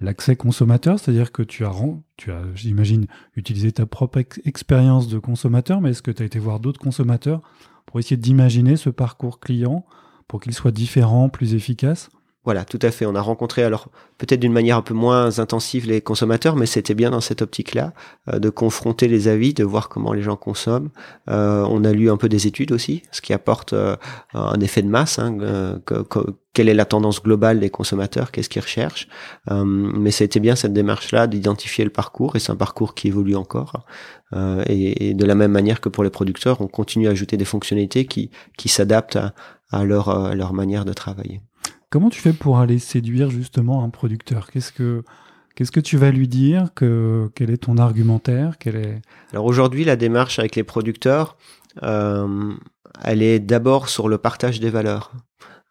l'accès 0.00 0.34
consommateur, 0.34 0.98
c'est-à-dire 0.98 1.30
que 1.30 1.42
tu 1.42 1.64
as, 1.66 1.72
tu 2.16 2.32
as 2.32 2.42
j'imagine, 2.54 3.06
utilisé 3.36 3.72
ta 3.72 3.84
propre 3.84 4.20
expérience 4.44 5.08
de 5.08 5.18
consommateur, 5.18 5.80
mais 5.80 5.90
est-ce 5.90 6.02
que 6.02 6.10
tu 6.10 6.22
as 6.22 6.26
été 6.26 6.38
voir 6.38 6.60
d'autres 6.60 6.80
consommateurs 6.80 7.42
pour 7.84 7.98
essayer 8.00 8.16
d'imaginer 8.16 8.76
ce 8.76 8.88
parcours 8.88 9.40
client 9.40 9.84
pour 10.26 10.40
qu'il 10.40 10.54
soit 10.54 10.70
différent, 10.70 11.28
plus 11.28 11.54
efficace? 11.54 12.08
Voilà, 12.48 12.64
tout 12.64 12.78
à 12.80 12.90
fait. 12.90 13.04
On 13.04 13.14
a 13.14 13.20
rencontré 13.20 13.62
alors 13.62 13.88
peut-être 14.16 14.40
d'une 14.40 14.54
manière 14.54 14.78
un 14.78 14.82
peu 14.82 14.94
moins 14.94 15.38
intensive 15.38 15.86
les 15.86 16.00
consommateurs, 16.00 16.56
mais 16.56 16.64
c'était 16.64 16.94
bien 16.94 17.10
dans 17.10 17.20
cette 17.20 17.42
optique-là 17.42 17.92
euh, 18.32 18.38
de 18.38 18.48
confronter 18.48 19.06
les 19.06 19.28
avis, 19.28 19.52
de 19.52 19.64
voir 19.64 19.90
comment 19.90 20.14
les 20.14 20.22
gens 20.22 20.36
consomment. 20.36 20.88
Euh, 21.28 21.66
on 21.68 21.84
a 21.84 21.92
lu 21.92 22.10
un 22.10 22.16
peu 22.16 22.30
des 22.30 22.46
études 22.46 22.72
aussi, 22.72 23.02
ce 23.12 23.20
qui 23.20 23.34
apporte 23.34 23.74
euh, 23.74 23.96
un 24.32 24.58
effet 24.60 24.80
de 24.80 24.88
masse. 24.88 25.18
Hein, 25.18 25.82
quelle 26.54 26.70
est 26.70 26.74
la 26.74 26.86
tendance 26.86 27.22
globale 27.22 27.60
des 27.60 27.68
consommateurs 27.68 28.30
Qu'est-ce 28.30 28.48
qu'ils 28.48 28.62
recherchent 28.62 29.08
Mais 29.50 30.10
c'était 30.10 30.40
bien 30.40 30.56
cette 30.56 30.72
démarche-là 30.72 31.26
d'identifier 31.26 31.84
le 31.84 31.90
parcours, 31.90 32.34
et 32.34 32.38
c'est 32.38 32.50
un 32.50 32.56
parcours 32.56 32.94
qui 32.94 33.08
évolue 33.08 33.36
encore. 33.36 33.84
Et, 34.66 35.12
de 35.12 35.24
la 35.26 35.34
même 35.34 35.52
manière 35.52 35.82
que 35.82 35.90
pour 35.90 36.02
les 36.02 36.10
producteurs, 36.10 36.62
on 36.62 36.66
continue 36.66 37.08
à 37.08 37.10
ajouter 37.10 37.36
des 37.36 37.44
fonctionnalités 37.44 38.06
qui, 38.06 38.30
s'adaptent 38.68 39.18
à 39.70 39.84
leur 39.84 40.52
manière 40.54 40.86
de 40.86 40.94
travailler. 40.94 41.42
Comment 41.90 42.10
tu 42.10 42.20
fais 42.20 42.34
pour 42.34 42.58
aller 42.58 42.78
séduire 42.78 43.30
justement 43.30 43.82
un 43.82 43.88
producteur? 43.88 44.50
Qu'est-ce 44.50 44.72
que 44.72 45.80
tu 45.80 45.96
vas 45.96 46.10
lui 46.10 46.28
dire? 46.28 46.68
Que, 46.74 47.30
Quel 47.34 47.50
est 47.50 47.64
ton 47.64 47.78
argumentaire? 47.78 48.56
Est... 48.66 49.00
Alors 49.32 49.46
aujourd'hui, 49.46 49.84
la 49.84 49.96
démarche 49.96 50.38
avec 50.38 50.54
les 50.54 50.64
producteurs, 50.64 51.36
euh, 51.82 52.52
elle 53.02 53.22
est 53.22 53.38
d'abord 53.38 53.88
sur 53.88 54.08
le 54.08 54.18
partage 54.18 54.60
des 54.60 54.70
valeurs. 54.70 55.12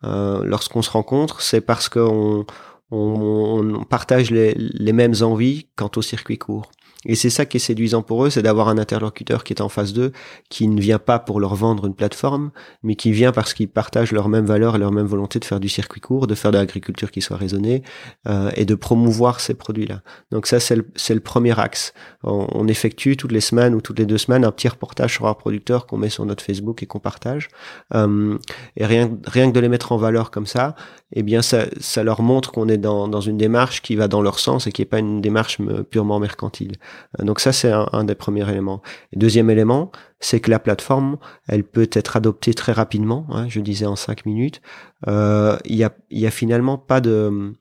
Euh, 0.04 0.44
Lorsqu'on 0.44 0.82
se 0.82 0.90
rencontre, 0.90 1.42
c'est 1.42 1.62
parce 1.62 1.88
qu'on 1.88 2.46
on, 2.92 3.76
on 3.76 3.84
partage 3.84 4.32
les, 4.32 4.56
les, 4.56 4.94
mêmes 4.94 5.16
envies 5.22 5.68
quant 5.76 5.92
au 5.96 6.02
circuit 6.02 6.38
court. 6.38 6.72
Et 7.06 7.16
c'est 7.16 7.30
ça 7.30 7.46
qui 7.46 7.58
est 7.58 7.60
séduisant 7.60 8.02
pour 8.02 8.26
eux, 8.26 8.30
c'est 8.30 8.42
d'avoir 8.42 8.70
un 8.70 8.78
interlocuteur 8.78 9.44
qui 9.44 9.54
est 9.54 9.62
en 9.62 9.70
face 9.70 9.94
d'eux, 9.94 10.12
qui 10.50 10.68
ne 10.68 10.80
vient 10.82 11.00
pas 11.00 11.20
pour 11.20 11.40
leur 11.40 11.56
vendre 11.56 11.86
une 11.86 11.94
plateforme, 11.94 12.52
mais 12.84 12.96
qui 12.96 13.12
vient 13.12 13.32
parce 13.32 13.54
qu'ils 13.54 13.70
partagent 13.70 14.12
leurs 14.12 14.30
mêmes 14.30 14.46
valeurs 14.46 14.76
et 14.76 14.80
leur 14.80 14.92
même 14.92 15.06
volonté 15.06 15.40
de 15.40 15.46
faire 15.46 15.60
du 15.60 15.70
circuit 15.70 16.02
court, 16.02 16.28
de 16.28 16.36
faire 16.36 16.52
de 16.52 16.58
l'agriculture 16.58 17.12
qui 17.12 17.22
soit 17.22 17.38
raisonnée 17.38 17.84
euh, 18.28 18.50
et 18.56 18.66
de 18.66 18.76
promouvoir 18.76 19.40
ces 19.40 19.54
produits-là. 19.54 20.02
Donc 20.32 20.48
ça, 20.48 20.60
c'est 20.60 20.76
le, 20.76 20.88
le, 21.10 21.20
premier 21.20 21.58
axe. 21.60 21.94
On, 22.24 22.48
on, 22.52 22.68
effectue 22.68 23.16
toutes 23.16 23.32
les 23.32 23.42
semaines 23.42 23.76
ou 23.76 23.82
toutes 23.82 24.00
les 24.00 24.06
deux 24.06 24.18
semaines 24.18 24.44
un 24.44 24.52
petit 24.52 24.68
reportage 24.68 25.14
sur 25.14 25.28
un 25.28 25.34
producteur 25.34 25.86
qu'on 25.86 25.98
met 25.98 26.10
sur 26.10 26.26
notre 26.26 26.44
Facebook 26.44 26.82
et 26.84 26.88
qu'on 26.88 27.00
partage. 27.00 27.50
Euh, 27.94 28.38
et 28.76 28.86
rien, 28.86 29.12
rien 29.26 29.50
que 29.50 29.54
de 29.54 29.60
les 29.60 29.70
mettre 29.70 29.92
en 29.92 29.98
valeur 29.98 30.32
comme 30.32 30.48
ça, 30.48 30.76
eh 31.14 31.24
bien 31.24 31.42
ça, 31.42 31.66
ça 31.80 32.04
leur 32.04 32.22
montre 32.22 32.52
qu'on 32.52 32.68
est 32.68 32.78
dans, 32.78 33.08
dans 33.08 33.22
une 33.22 33.38
démarche 33.38 33.82
qui 33.82 33.96
va 33.96 34.08
dans 34.08 34.22
leur 34.22 34.40
sens 34.40 34.68
et 34.68 34.72
qui 34.72 34.82
n'est 34.82 34.88
pas 34.88 35.00
une 35.00 35.22
démarche 35.22 35.60
purement 35.90 36.20
mercantile. 36.20 36.74
Euh, 37.20 37.24
donc 37.24 37.40
ça, 37.40 37.52
c'est 37.52 37.72
un, 37.72 38.04
des 38.04 38.16
premiers 38.16 38.50
éléments. 38.50 38.82
Deuxième 39.16 39.50
élément, 39.50 39.92
c'est 40.20 40.40
que 40.40 40.52
la 40.52 40.60
plateforme, 40.60 41.18
elle 41.48 41.64
peut 41.64 41.90
être 41.92 42.18
adoptée 42.18 42.54
très 42.54 42.72
rapidement. 42.72 43.26
Hein, 43.30 43.48
je 43.50 43.60
disais 43.60 43.86
en 43.86 43.96
cinq 43.96 44.26
minutes. 44.26 44.62
Euh, 45.08 45.58
il 45.66 45.76
y, 45.76 45.84
a, 45.84 45.92
y 46.12 46.26
a 46.26 46.32
finalement 46.32 46.78
pas 46.78 47.02
de 47.02 47.12
euh, 47.12 47.52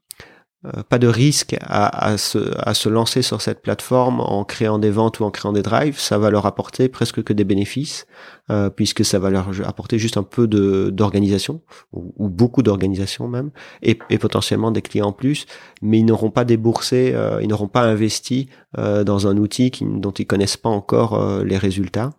pas 0.89 0.99
de 0.99 1.07
risque 1.07 1.57
à, 1.61 2.07
à, 2.07 2.19
se, 2.19 2.39
à 2.59 2.75
se 2.75 2.89
lancer 2.89 3.23
sur 3.23 3.41
cette 3.41 3.63
plateforme 3.63 4.21
en 4.21 4.45
créant 4.45 4.79
des 4.79 4.91
ventes 4.91 5.21
ou 5.21 5.25
en 5.25 5.31
créant 5.31 5.53
des 5.53 5.63
drives. 5.63 5.99
Ça 5.99 6.19
va 6.19 6.31
leur 6.31 6.47
apporter 6.47 6.89
presque 6.89 7.23
que 7.23 7.33
des 7.33 7.45
bénéfices, 7.45 8.07
euh, 8.51 8.71
puisque 8.71 9.05
ça 9.05 9.19
va 9.19 9.31
leur 9.31 9.49
apporter 9.67 9.99
juste 9.99 10.17
un 10.17 10.23
peu 10.23 10.47
d'organisation, 10.47 11.63
ou, 11.93 12.29
beaucoup 12.29 12.63
d'organisation 12.63 13.29
même, 13.29 13.51
et, 13.83 13.99
et, 14.09 14.19
potentiellement 14.19 14.71
des 14.71 14.83
clients 14.83 15.09
en 15.09 15.13
plus, 15.13 15.47
mais 15.83 15.99
ils 15.99 16.05
n'auront 16.05 16.31
pas 16.31 16.45
déboursé, 16.45 17.13
euh, 17.15 17.41
ils 17.43 17.49
n'auront 17.49 17.69
pas 17.69 17.83
investi 17.83 18.49
euh, 18.79 19.05
dans 19.05 19.27
un 19.27 19.37
outil 19.37 19.71
qui, 19.71 19.85
dont 19.85 20.13
ils 20.13 20.27
connaissent 20.27 20.57
pas 20.57 20.69
encore 20.69 21.15
euh, 21.15 21.45
les 21.45 21.59
résultats 21.59 22.11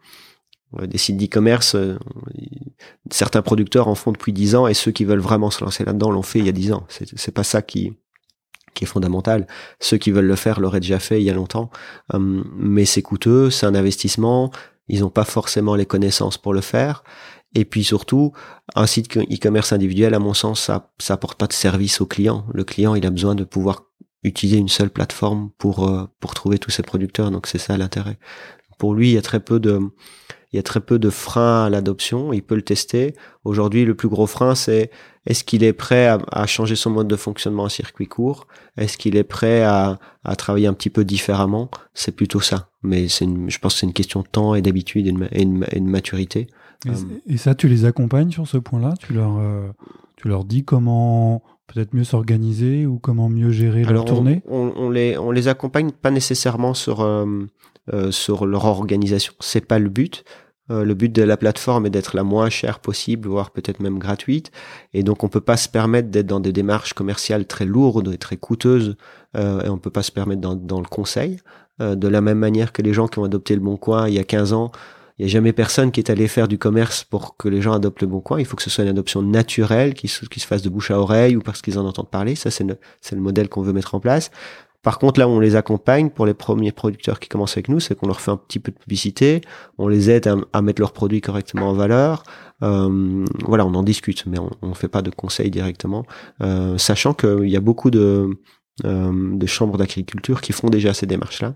des 0.81 0.97
sites 0.97 1.15
d'e-commerce, 1.15 1.77
certains 3.09 3.41
producteurs 3.41 3.87
en 3.87 3.95
font 3.95 4.11
depuis 4.11 4.33
10 4.33 4.55
ans 4.55 4.67
et 4.67 4.73
ceux 4.73 4.91
qui 4.91 5.05
veulent 5.05 5.21
vraiment 5.21 5.49
se 5.49 5.63
lancer 5.63 5.85
là-dedans 5.85 6.11
l'ont 6.11 6.23
fait 6.23 6.39
il 6.39 6.45
y 6.45 6.49
a 6.49 6.51
10 6.51 6.73
ans. 6.73 6.85
C'est 6.89 7.31
pas 7.31 7.45
ça 7.45 7.61
qui, 7.61 7.93
qui 8.77 8.85
est 8.85 8.87
fondamental. 8.87 9.47
Ceux 9.79 9.97
qui 9.97 10.11
veulent 10.11 10.25
le 10.25 10.35
faire 10.35 10.59
l'auraient 10.59 10.79
déjà 10.79 10.99
fait 10.99 11.19
il 11.19 11.23
y 11.23 11.29
a 11.29 11.33
longtemps, 11.33 11.69
hum, 12.13 12.45
mais 12.55 12.85
c'est 12.85 13.01
coûteux, 13.01 13.49
c'est 13.49 13.65
un 13.65 13.75
investissement, 13.75 14.51
ils 14.87 15.01
n'ont 15.01 15.09
pas 15.09 15.25
forcément 15.25 15.75
les 15.75 15.85
connaissances 15.85 16.37
pour 16.37 16.53
le 16.53 16.61
faire. 16.61 17.03
Et 17.55 17.65
puis 17.65 17.83
surtout, 17.83 18.33
un 18.75 18.85
site 18.85 19.17
e-commerce 19.17 19.71
individuel, 19.73 20.13
à 20.13 20.19
mon 20.19 20.33
sens, 20.33 20.61
ça, 20.61 20.91
ça 20.99 21.15
apporte 21.15 21.39
pas 21.39 21.47
de 21.47 21.53
service 21.53 22.01
au 22.01 22.05
client. 22.05 22.45
Le 22.53 22.63
client, 22.63 22.93
il 22.93 23.05
a 23.05 23.09
besoin 23.09 23.35
de 23.35 23.43
pouvoir 23.43 23.83
utiliser 24.23 24.57
une 24.57 24.67
seule 24.67 24.89
plateforme 24.89 25.49
pour 25.57 25.87
euh, 25.87 26.05
pour 26.19 26.33
trouver 26.33 26.59
tous 26.59 26.71
ses 26.71 26.83
producteurs. 26.83 27.31
Donc 27.31 27.47
c'est 27.47 27.57
ça 27.57 27.77
l'intérêt. 27.77 28.19
Pour 28.77 28.93
lui, 28.93 29.09
il 29.09 29.13
y 29.13 29.17
a 29.17 29.21
très 29.21 29.39
peu 29.39 29.59
de 29.59 29.79
il 30.53 30.55
y 30.55 30.59
a 30.59 30.63
très 30.63 30.79
peu 30.79 30.97
de 30.97 31.09
freins 31.09 31.65
à 31.65 31.69
l'adoption. 31.69 32.31
Il 32.31 32.41
peut 32.41 32.55
le 32.55 32.61
tester. 32.61 33.15
Aujourd'hui, 33.43 33.83
le 33.83 33.95
plus 33.95 34.07
gros 34.07 34.27
frein, 34.27 34.55
c'est 34.55 34.89
est-ce 35.25 35.43
qu'il 35.43 35.63
est 35.63 35.73
prêt 35.73 36.07
à, 36.07 36.45
changer 36.45 36.77
son 36.77 36.89
mode 36.89 37.07
de 37.09 37.17
fonctionnement 37.17 37.63
en 37.63 37.69
circuit 37.69 38.07
court? 38.07 38.47
Est-ce 38.77 38.97
qu'il 38.97 39.17
est 39.17 39.25
prêt 39.25 39.63
à, 39.63 39.99
travailler 40.37 40.67
un 40.67 40.73
petit 40.73 40.89
peu 40.89 41.03
différemment? 41.03 41.69
C'est 41.93 42.15
plutôt 42.15 42.39
ça. 42.39 42.69
Mais 42.81 43.09
c'est 43.09 43.25
je 43.25 43.59
pense 43.59 43.73
que 43.73 43.79
c'est 43.81 43.85
une 43.85 43.93
question 43.93 44.21
de 44.21 44.27
temps 44.27 44.55
et 44.55 44.61
d'habitude 44.61 45.07
et, 45.31 45.45
de 45.45 45.79
maturité. 45.81 46.47
Euh, 46.87 46.91
et, 47.27 47.37
ça, 47.37 47.55
tu 47.55 47.67
les 47.67 47.83
accompagnes 47.83 48.31
sur 48.31 48.47
ce 48.47 48.57
point-là? 48.57 48.93
Tu 48.99 49.13
leur, 49.13 49.37
euh, 49.37 49.67
tu 50.15 50.29
leur 50.29 50.45
dis 50.45 50.63
comment 50.63 51.41
peut-être 51.67 51.93
mieux 51.93 52.05
s'organiser 52.05 52.85
ou 52.85 52.97
comment 52.97 53.27
mieux 53.27 53.51
gérer 53.51 53.83
leur 53.83 54.05
tournée? 54.05 54.41
on, 54.47 54.71
on, 54.77 54.89
les, 54.89 55.17
on 55.17 55.31
les 55.31 55.49
accompagne 55.49 55.91
pas 55.91 56.11
nécessairement 56.11 56.73
sur, 56.73 57.01
euh, 57.01 57.45
sur 58.11 58.45
leur 58.45 58.65
organisation. 58.65 59.33
C'est 59.39 59.65
pas 59.65 59.79
le 59.79 59.89
but. 59.89 60.23
le 60.69 60.93
but 60.93 61.11
de 61.11 61.23
la 61.23 61.37
plateforme 61.37 61.85
est 61.85 61.89
d'être 61.89 62.15
la 62.15 62.23
moins 62.23 62.49
chère 62.49 62.79
possible, 62.79 63.29
voire 63.29 63.51
peut-être 63.51 63.79
même 63.79 63.97
gratuite. 63.99 64.51
Et 64.93 65.03
donc, 65.03 65.23
on 65.23 65.29
peut 65.29 65.41
pas 65.41 65.57
se 65.57 65.69
permettre 65.69 66.09
d'être 66.09 66.27
dans 66.27 66.41
des 66.41 66.51
démarches 66.51 66.93
commerciales 66.93 67.45
très 67.45 67.65
lourdes 67.65 68.11
et 68.13 68.17
très 68.17 68.37
coûteuses. 68.37 68.97
et 69.35 69.69
on 69.69 69.77
peut 69.77 69.89
pas 69.89 70.03
se 70.03 70.11
permettre 70.11 70.41
dans, 70.41 70.55
dans 70.55 70.79
le 70.79 70.87
conseil. 70.87 71.37
de 71.79 72.07
la 72.07 72.21
même 72.21 72.39
manière 72.39 72.73
que 72.73 72.81
les 72.81 72.93
gens 72.93 73.07
qui 73.07 73.19
ont 73.19 73.23
adopté 73.23 73.55
le 73.55 73.61
Bon 73.61 73.77
Coin 73.77 74.07
il 74.09 74.15
y 74.15 74.19
a 74.19 74.23
15 74.23 74.53
ans 74.53 74.71
il 75.17 75.25
n'y 75.25 75.31
a 75.31 75.33
jamais 75.33 75.51
personne 75.51 75.91
qui 75.91 75.99
est 75.99 76.11
allé 76.11 76.27
faire 76.27 76.47
du 76.47 76.59
commerce 76.59 77.03
pour 77.03 77.37
que 77.37 77.49
les 77.49 77.59
gens 77.59 77.73
adoptent 77.73 78.01
le 78.01 78.07
bon 78.07 78.21
coin. 78.21 78.39
Il 78.39 78.45
faut 78.45 78.55
que 78.55 78.61
ce 78.61 78.69
soit 78.69 78.83
une 78.83 78.89
adoption 78.91 79.23
naturelle, 79.23 79.95
qui 79.95 80.07
se, 80.07 80.25
se 80.25 80.45
fasse 80.45 80.61
de 80.61 80.69
bouche 80.69 80.91
à 80.91 80.99
oreille 80.99 81.35
ou 81.35 81.41
parce 81.41 81.63
qu'ils 81.63 81.79
en 81.79 81.85
entendent 81.85 82.11
parler. 82.11 82.35
Ça, 82.35 82.51
c'est 82.51 82.63
le, 82.63 82.77
le 83.11 83.19
modèle 83.19 83.49
qu'on 83.49 83.63
veut 83.63 83.73
mettre 83.73 83.95
en 83.95 83.99
place. 83.99 84.29
Par 84.87 84.99
contre, 84.99 85.19
là 85.19 85.27
on 85.27 85.41
les 85.41 85.57
accompagne, 85.57 86.09
pour 86.09 86.25
les 86.25 86.33
premiers 86.33 86.71
producteurs 86.71 87.19
qui 87.19 87.27
commencent 87.27 87.57
avec 87.57 87.67
nous, 87.67 87.81
c'est 87.81 87.93
qu'on 87.93 88.07
leur 88.07 88.21
fait 88.21 88.31
un 88.31 88.37
petit 88.37 88.57
peu 88.57 88.71
de 88.71 88.77
publicité, 88.77 89.41
on 89.77 89.89
les 89.89 90.09
aide 90.09 90.33
à, 90.53 90.61
mettre 90.61 90.81
leurs 90.81 90.93
produits 90.93 91.19
correctement 91.19 91.71
en 91.71 91.73
valeur. 91.73 92.23
Euh, 92.63 93.25
voilà, 93.43 93.65
on 93.65 93.73
en 93.73 93.83
discute, 93.83 94.25
mais 94.27 94.37
on 94.39 94.69
ne 94.69 94.73
fait 94.73 94.87
pas 94.87 95.01
de 95.01 95.09
conseils 95.09 95.51
directement, 95.51 96.05
euh, 96.41 96.77
sachant 96.77 97.13
qu'il 97.13 97.49
y 97.49 97.57
a 97.57 97.59
beaucoup 97.59 97.91
de, 97.91 98.29
euh, 98.85 99.37
de 99.37 99.45
chambres 99.45 99.77
d'agriculture 99.77 100.39
qui 100.39 100.53
font 100.53 100.69
déjà 100.69 100.93
ces 100.93 101.05
démarches-là 101.05 101.55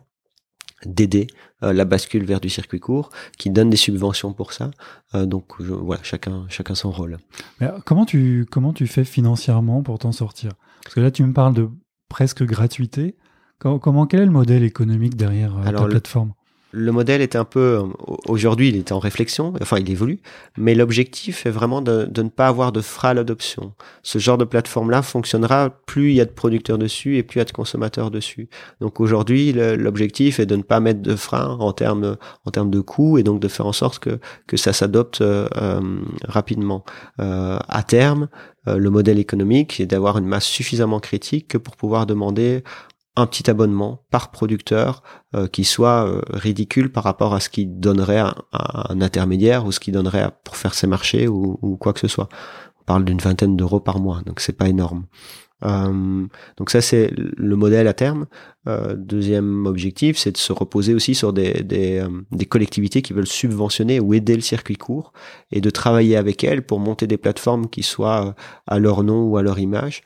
d'aider 0.85 1.27
la 1.61 1.85
bascule 1.85 2.25
vers 2.25 2.41
du 2.41 2.49
circuit 2.49 2.81
court, 2.81 3.11
qui 3.37 3.49
donne 3.49 3.69
des 3.69 3.77
subventions 3.77 4.33
pour 4.33 4.51
ça. 4.51 4.71
Donc 5.13 5.61
voilà, 5.61 6.01
chacun 6.03 6.47
chacun 6.49 6.73
son 6.73 6.89
rôle. 6.89 7.19
Comment 7.85 8.03
tu 8.03 8.47
comment 8.49 8.73
tu 8.73 8.87
fais 8.87 9.05
financièrement 9.05 9.83
pour 9.83 9.99
t'en 9.99 10.11
sortir? 10.11 10.53
Parce 10.83 10.95
que 10.95 10.99
là, 10.99 11.11
tu 11.11 11.23
me 11.23 11.33
parles 11.33 11.53
de 11.53 11.69
presque 12.11 12.43
gratuité. 12.43 13.15
Comment, 13.57 14.05
quel 14.05 14.21
est 14.21 14.25
le 14.25 14.31
modèle 14.31 14.63
économique 14.63 15.15
derrière 15.15 15.57
euh, 15.57 15.71
ta 15.71 15.85
plateforme? 15.85 16.33
Le 16.71 16.91
modèle 16.91 17.21
est 17.21 17.35
un 17.35 17.45
peu 17.45 17.81
aujourd'hui 18.27 18.69
il 18.69 18.77
est 18.77 18.91
en 18.91 18.99
réflexion 18.99 19.53
enfin 19.61 19.77
il 19.79 19.89
évolue 19.89 20.19
mais 20.57 20.75
l'objectif 20.75 21.45
est 21.45 21.51
vraiment 21.51 21.81
de, 21.81 22.09
ne 22.15 22.29
pas 22.29 22.47
avoir 22.47 22.71
de 22.71 22.81
frein 22.81 23.09
à 23.09 23.13
l'adoption 23.13 23.73
ce 24.03 24.19
genre 24.19 24.37
de 24.37 24.45
plateforme 24.45 24.89
là 24.89 25.01
fonctionnera 25.01 25.69
plus 25.85 26.11
il 26.11 26.15
y 26.15 26.21
a 26.21 26.25
de 26.25 26.31
producteurs 26.31 26.77
dessus 26.77 27.17
et 27.17 27.23
plus 27.23 27.37
il 27.37 27.39
y 27.39 27.41
a 27.41 27.45
de 27.45 27.51
consommateurs 27.51 28.11
dessus. 28.11 28.49
Donc 28.79 28.99
aujourd'hui 28.99 29.53
l'objectif 29.53 30.39
est 30.39 30.45
de 30.45 30.55
ne 30.55 30.63
pas 30.63 30.79
mettre 30.79 31.01
de 31.01 31.15
frein 31.15 31.57
en 31.59 31.73
termes 31.73 32.17
en 32.45 32.51
termes 32.51 32.71
de 32.71 32.79
coûts 32.79 33.17
et 33.17 33.23
donc 33.23 33.39
de 33.39 33.47
faire 33.47 33.65
en 33.65 33.73
sorte 33.73 33.99
que 33.99 34.19
que 34.47 34.57
ça 34.57 34.73
s'adopte 34.73 35.21
euh, 35.21 35.47
euh, 35.57 36.01
rapidement. 36.27 36.83
Euh, 37.19 37.57
à 37.67 37.83
terme 37.83 38.27
le 38.67 38.91
modèle 38.91 39.17
économique 39.17 39.79
est 39.79 39.87
d'avoir 39.87 40.19
une 40.19 40.27
masse 40.27 40.45
suffisamment 40.45 40.99
critique 40.99 41.57
pour 41.57 41.75
pouvoir 41.75 42.05
demander 42.05 42.63
un 43.15 43.27
petit 43.27 43.49
abonnement 43.49 44.05
par 44.09 44.31
producteur 44.31 45.03
euh, 45.35 45.47
qui 45.47 45.65
soit 45.65 46.07
euh, 46.07 46.21
ridicule 46.29 46.91
par 46.91 47.03
rapport 47.03 47.33
à 47.33 47.39
ce 47.39 47.49
qu'il 47.49 47.79
donnerait 47.79 48.19
à, 48.19 48.91
un 48.91 49.01
intermédiaire 49.01 49.65
ou 49.65 49.71
ce 49.71 49.79
qu'il 49.79 49.93
donnerait 49.93 50.31
pour 50.43 50.55
faire 50.55 50.73
ses 50.73 50.87
marchés 50.87 51.27
ou, 51.27 51.59
ou, 51.61 51.75
quoi 51.77 51.93
que 51.93 51.99
ce 51.99 52.07
soit. 52.07 52.29
On 52.79 52.83
parle 52.85 53.05
d'une 53.05 53.19
vingtaine 53.19 53.57
d'euros 53.57 53.79
par 53.79 53.99
mois, 53.99 54.21
donc 54.25 54.39
c'est 54.39 54.57
pas 54.57 54.69
énorme. 54.69 55.05
Euh, 55.63 56.25
donc 56.57 56.69
ça 56.69 56.81
c'est 56.81 57.11
le 57.15 57.55
modèle 57.55 57.87
à 57.87 57.93
terme. 57.93 58.25
Euh, 58.67 58.95
deuxième 58.95 59.65
objectif, 59.65 60.17
c'est 60.17 60.31
de 60.31 60.37
se 60.37 60.53
reposer 60.53 60.93
aussi 60.93 61.15
sur 61.15 61.33
des, 61.33 61.63
des, 61.63 61.97
euh, 61.97 62.09
des, 62.31 62.45
collectivités 62.45 63.01
qui 63.01 63.11
veulent 63.11 63.25
subventionner 63.25 63.99
ou 63.99 64.13
aider 64.13 64.35
le 64.35 64.41
circuit 64.41 64.75
court 64.75 65.13
et 65.51 65.61
de 65.61 65.69
travailler 65.71 66.15
avec 66.15 66.43
elles 66.43 66.61
pour 66.61 66.79
monter 66.79 67.07
des 67.07 67.17
plateformes 67.17 67.67
qui 67.69 67.81
soient 67.81 68.35
à 68.67 68.77
leur 68.77 69.03
nom 69.03 69.23
ou 69.23 69.37
à 69.37 69.41
leur 69.41 69.57
image 69.57 70.03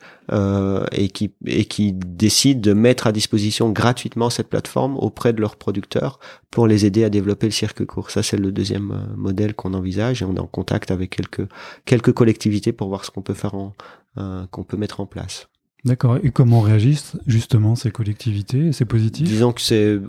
et, 0.92 1.08
qui, 1.10 1.32
et 1.46 1.66
qui 1.66 1.92
décident 1.92 2.60
de 2.60 2.72
mettre 2.72 3.06
à 3.06 3.12
disposition 3.12 3.70
gratuitement 3.70 4.30
cette 4.30 4.48
plateforme 4.48 4.96
auprès 4.96 5.32
de 5.32 5.40
leurs 5.40 5.56
producteurs 5.56 6.18
pour 6.50 6.66
les 6.66 6.86
aider 6.86 7.04
à 7.04 7.10
développer 7.10 7.46
le 7.46 7.52
circuit 7.52 7.86
court. 7.86 8.10
Ça, 8.10 8.22
c'est 8.22 8.38
le 8.38 8.50
deuxième 8.50 9.06
modèle 9.16 9.54
qu'on 9.54 9.74
envisage 9.74 10.22
et 10.22 10.24
on 10.24 10.34
est 10.34 10.40
en 10.40 10.46
contact 10.46 10.90
avec 10.90 11.10
quelques, 11.10 11.46
quelques 11.84 12.12
collectivités 12.12 12.72
pour 12.72 12.88
voir 12.88 13.04
ce 13.04 13.10
qu'on 13.10 13.22
peut 13.22 13.34
faire 13.34 13.54
en, 13.54 13.74
qu'on 14.50 14.64
peut 14.64 14.76
mettre 14.76 15.00
en 15.00 15.06
place. 15.06 15.48
D'accord. 15.86 16.18
Et 16.24 16.30
comment 16.30 16.60
réagissent 16.60 17.16
justement 17.28 17.76
ces 17.76 17.92
collectivités 17.92 18.72
C'est 18.72 18.84
positif 18.84 19.24
Disons 19.28 19.52
que 19.52 19.60
c'est. 19.60 20.00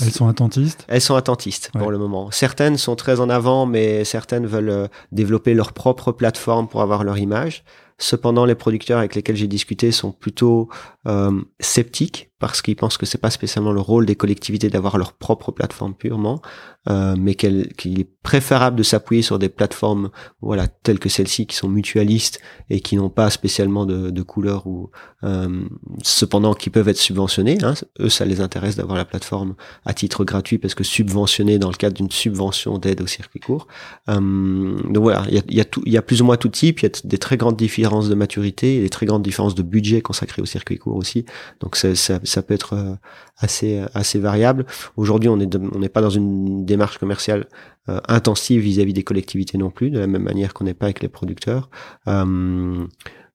Elles 0.00 0.12
sont 0.12 0.28
attentistes? 0.28 0.84
Elles 0.86 1.00
sont 1.00 1.16
attentistes 1.16 1.72
pour 1.72 1.90
le 1.90 1.98
moment. 1.98 2.30
Certaines 2.30 2.76
sont 2.76 2.94
très 2.94 3.18
en 3.18 3.28
avant, 3.28 3.66
mais 3.66 4.04
certaines 4.04 4.46
veulent 4.46 4.68
euh, 4.70 4.86
développer 5.10 5.54
leur 5.54 5.72
propre 5.72 6.12
plateforme 6.12 6.68
pour 6.68 6.82
avoir 6.82 7.02
leur 7.02 7.18
image. 7.18 7.64
Cependant, 7.98 8.44
les 8.44 8.54
producteurs 8.54 8.98
avec 8.98 9.14
lesquels 9.14 9.36
j'ai 9.36 9.46
discuté 9.46 9.92
sont 9.92 10.12
plutôt 10.12 10.68
euh, 11.06 11.40
sceptiques 11.60 12.32
parce 12.42 12.60
qu'ils 12.60 12.74
pensent 12.74 12.96
que 12.96 13.06
c'est 13.06 13.18
pas 13.18 13.30
spécialement 13.30 13.70
le 13.70 13.80
rôle 13.80 14.04
des 14.04 14.16
collectivités 14.16 14.68
d'avoir 14.68 14.98
leur 14.98 15.12
propre 15.12 15.52
plateforme 15.52 15.94
purement, 15.94 16.42
euh, 16.88 17.14
mais 17.16 17.36
qu'il 17.36 18.00
est 18.00 18.08
préférable 18.24 18.76
de 18.76 18.82
s'appuyer 18.82 19.22
sur 19.22 19.38
des 19.38 19.48
plateformes, 19.48 20.10
voilà, 20.40 20.66
telles 20.66 20.98
que 20.98 21.08
celles-ci 21.08 21.46
qui 21.46 21.54
sont 21.54 21.68
mutualistes 21.68 22.40
et 22.68 22.80
qui 22.80 22.96
n'ont 22.96 23.10
pas 23.10 23.30
spécialement 23.30 23.86
de, 23.86 24.10
de 24.10 24.22
couleur 24.22 24.66
ou 24.66 24.90
euh, 25.22 25.62
cependant 26.02 26.54
qui 26.54 26.68
peuvent 26.68 26.88
être 26.88 26.96
subventionnées. 26.96 27.58
Hein. 27.62 27.74
Eux, 28.00 28.08
ça 28.08 28.24
les 28.24 28.40
intéresse 28.40 28.74
d'avoir 28.74 28.98
la 28.98 29.04
plateforme 29.04 29.54
à 29.84 29.94
titre 29.94 30.24
gratuit 30.24 30.58
parce 30.58 30.74
que 30.74 30.82
subventionné 30.82 31.60
dans 31.60 31.70
le 31.70 31.76
cadre 31.76 31.94
d'une 31.94 32.10
subvention 32.10 32.78
d'aide 32.78 33.02
au 33.02 33.06
circuit 33.06 33.38
court. 33.38 33.68
Euh, 34.08 34.18
donc 34.18 35.02
voilà, 35.02 35.24
il 35.28 35.34
y 35.34 35.38
a, 35.38 35.42
y, 35.48 35.60
a 35.60 35.64
y 35.86 35.96
a 35.96 36.02
plus 36.02 36.22
ou 36.22 36.24
moins 36.24 36.36
tout 36.36 36.48
type. 36.48 36.80
Il 36.80 36.86
y 36.86 36.86
a 36.86 36.92
des 37.04 37.18
très 37.18 37.36
grandes 37.36 37.56
différences 37.56 37.81
de 37.82 38.14
maturité 38.14 38.80
des 38.80 38.88
très 38.88 39.06
grandes 39.06 39.22
différences 39.22 39.54
de 39.54 39.62
budget 39.62 40.00
consacré 40.00 40.40
au 40.40 40.46
circuit 40.46 40.78
court 40.78 40.96
aussi. 40.96 41.24
Donc 41.60 41.76
ça, 41.76 42.42
peut 42.42 42.54
être 42.54 42.74
euh, 42.74 42.94
assez 43.38 43.82
assez 43.94 44.18
variable. 44.18 44.66
Aujourd'hui, 44.96 45.28
on 45.28 45.38
est 45.40 45.56
on 45.56 45.78
n'est 45.78 45.88
pas 45.88 46.00
dans 46.00 46.10
une 46.10 46.64
démarche 46.64 46.98
commerciale 46.98 47.46
euh, 47.88 48.00
intensive 48.08 48.60
vis-à-vis 48.62 48.92
des 48.92 49.02
collectivités 49.02 49.58
non 49.58 49.70
plus, 49.70 49.90
de 49.90 49.98
la 49.98 50.06
même 50.06 50.22
manière 50.22 50.54
qu'on 50.54 50.64
n'est 50.64 50.74
pas 50.74 50.86
avec 50.86 51.02
les 51.02 51.08
producteurs. 51.08 51.70
Euh, 52.08 52.86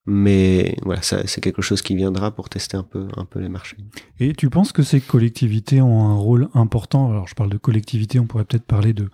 mais 0.06 0.78
voilà, 0.84 1.02
c'est 1.02 1.42
quelque 1.42 1.62
chose 1.62 1.82
qui 1.82 1.94
viendra 1.94 2.32
pour 2.32 2.48
tester 2.48 2.78
un 2.78 2.84
peu, 2.84 3.08
un 3.18 3.26
peu 3.26 3.40
les 3.40 3.50
marchés. 3.50 3.76
Et 4.22 4.32
tu 4.34 4.50
penses 4.50 4.72
que 4.72 4.82
ces 4.82 5.02
collectivités 5.02 5.82
ont 5.82 6.08
un 6.08 6.16
rôle 6.16 6.48
important? 6.54 7.12
Alors, 7.12 7.28
je 7.28 7.36
parle 7.36 7.50
de 7.50 7.58
collectivités, 7.58 8.18
on 8.18 8.26
pourrait 8.26 8.46
peut-être 8.46 8.64
parler 8.64 8.94
de, 8.94 9.10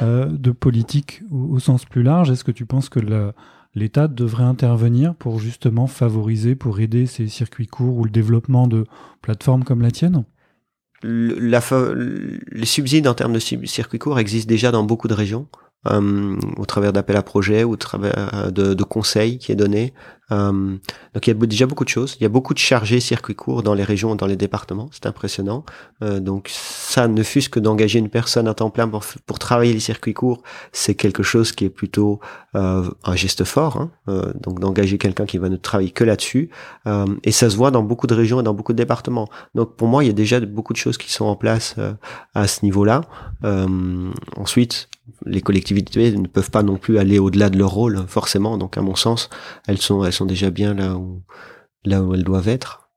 de 0.00 0.50
politique 0.50 1.20
au, 1.30 1.58
sens 1.58 1.84
plus 1.84 2.02
large. 2.02 2.30
Est-ce 2.30 2.44
que 2.44 2.52
tu 2.52 2.64
penses 2.64 2.88
que 2.88 3.00
la, 3.00 3.34
l'État 3.74 4.08
devrait 4.08 4.44
intervenir 4.44 5.14
pour 5.14 5.38
justement 5.38 5.86
favoriser, 5.86 6.54
pour 6.54 6.80
aider 6.80 7.06
ces 7.06 7.28
circuits 7.28 7.66
courts 7.66 7.96
ou 7.96 8.04
le 8.04 8.10
développement 8.10 8.66
de 8.66 8.86
plateformes 9.22 9.64
comme 9.64 9.82
la 9.82 9.90
tienne? 9.90 10.24
Les 11.02 11.60
subsides 12.64 13.08
en 13.08 13.14
termes 13.14 13.32
de 13.32 13.38
circuits 13.38 13.98
courts 13.98 14.18
existent 14.18 14.48
déjà 14.48 14.70
dans 14.70 14.84
beaucoup 14.84 15.08
de 15.08 15.14
régions. 15.14 15.48
Euh, 15.86 16.36
au 16.58 16.66
travers 16.66 16.92
d'appels 16.92 17.16
à 17.16 17.22
projets, 17.22 17.64
au 17.64 17.74
travers 17.76 18.52
de, 18.52 18.74
de 18.74 18.84
conseils 18.84 19.38
qui 19.38 19.50
est 19.50 19.56
donné. 19.56 19.94
Euh, 20.32 20.52
donc 21.14 21.26
il 21.26 21.28
y 21.28 21.30
a 21.30 21.46
déjà 21.46 21.66
beaucoup 21.66 21.84
de 21.84 21.88
choses. 21.88 22.16
Il 22.20 22.22
y 22.22 22.26
a 22.26 22.28
beaucoup 22.28 22.54
de 22.54 22.58
chargés 22.58 23.00
circuits 23.00 23.34
courts 23.34 23.62
dans 23.62 23.74
les 23.74 23.84
régions, 23.84 24.14
dans 24.14 24.26
les 24.26 24.36
départements. 24.36 24.88
C'est 24.92 25.06
impressionnant. 25.06 25.64
Euh, 26.02 26.20
donc 26.20 26.48
ça, 26.50 27.08
ne 27.08 27.22
fût-ce 27.22 27.48
que 27.48 27.60
d'engager 27.60 27.98
une 27.98 28.08
personne 28.08 28.48
à 28.48 28.54
temps 28.54 28.70
plein 28.70 28.88
pour, 28.88 29.04
pour 29.26 29.38
travailler 29.38 29.72
les 29.72 29.80
circuits 29.80 30.14
courts, 30.14 30.42
c'est 30.72 30.94
quelque 30.94 31.22
chose 31.22 31.52
qui 31.52 31.64
est 31.64 31.70
plutôt 31.70 32.20
euh, 32.54 32.88
un 33.04 33.16
geste 33.16 33.44
fort. 33.44 33.76
Hein. 33.76 33.90
Donc 34.40 34.60
d'engager 34.60 34.98
quelqu'un 34.98 35.26
qui 35.26 35.38
va 35.38 35.48
ne 35.48 35.56
travailler 35.56 35.90
que 35.90 36.04
là-dessus. 36.04 36.50
Et 37.24 37.32
ça 37.32 37.50
se 37.50 37.56
voit 37.56 37.70
dans 37.70 37.82
beaucoup 37.82 38.06
de 38.06 38.14
régions 38.14 38.40
et 38.40 38.42
dans 38.42 38.54
beaucoup 38.54 38.72
de 38.72 38.78
départements. 38.78 39.28
Donc 39.54 39.76
pour 39.76 39.88
moi, 39.88 40.04
il 40.04 40.08
y 40.08 40.10
a 40.10 40.14
déjà 40.14 40.40
beaucoup 40.40 40.72
de 40.72 40.78
choses 40.78 40.98
qui 40.98 41.12
sont 41.12 41.26
en 41.26 41.36
place 41.36 41.76
à 42.34 42.46
ce 42.46 42.64
niveau-là. 42.64 43.02
ensuite, 44.36 44.88
les 45.26 45.40
collectivités 45.40 46.16
ne 46.16 46.26
peuvent 46.26 46.50
pas 46.50 46.62
non 46.62 46.76
plus 46.76 46.98
aller 46.98 47.18
au-delà 47.18 47.50
de 47.50 47.58
leur 47.58 47.70
rôle, 47.70 48.04
forcément. 48.06 48.58
Donc, 48.58 48.76
à 48.76 48.82
mon 48.82 48.94
sens, 48.94 49.28
elles 49.66 49.78
sont, 49.78 50.04
elles 50.04 50.12
sont 50.12 50.19
déjà 50.26 50.50
bien 50.50 50.74
là 50.74 50.96
où, 50.96 51.22
là 51.84 52.02
où 52.02 52.14
elles 52.14 52.24
doivent 52.24 52.48
être. 52.48 52.90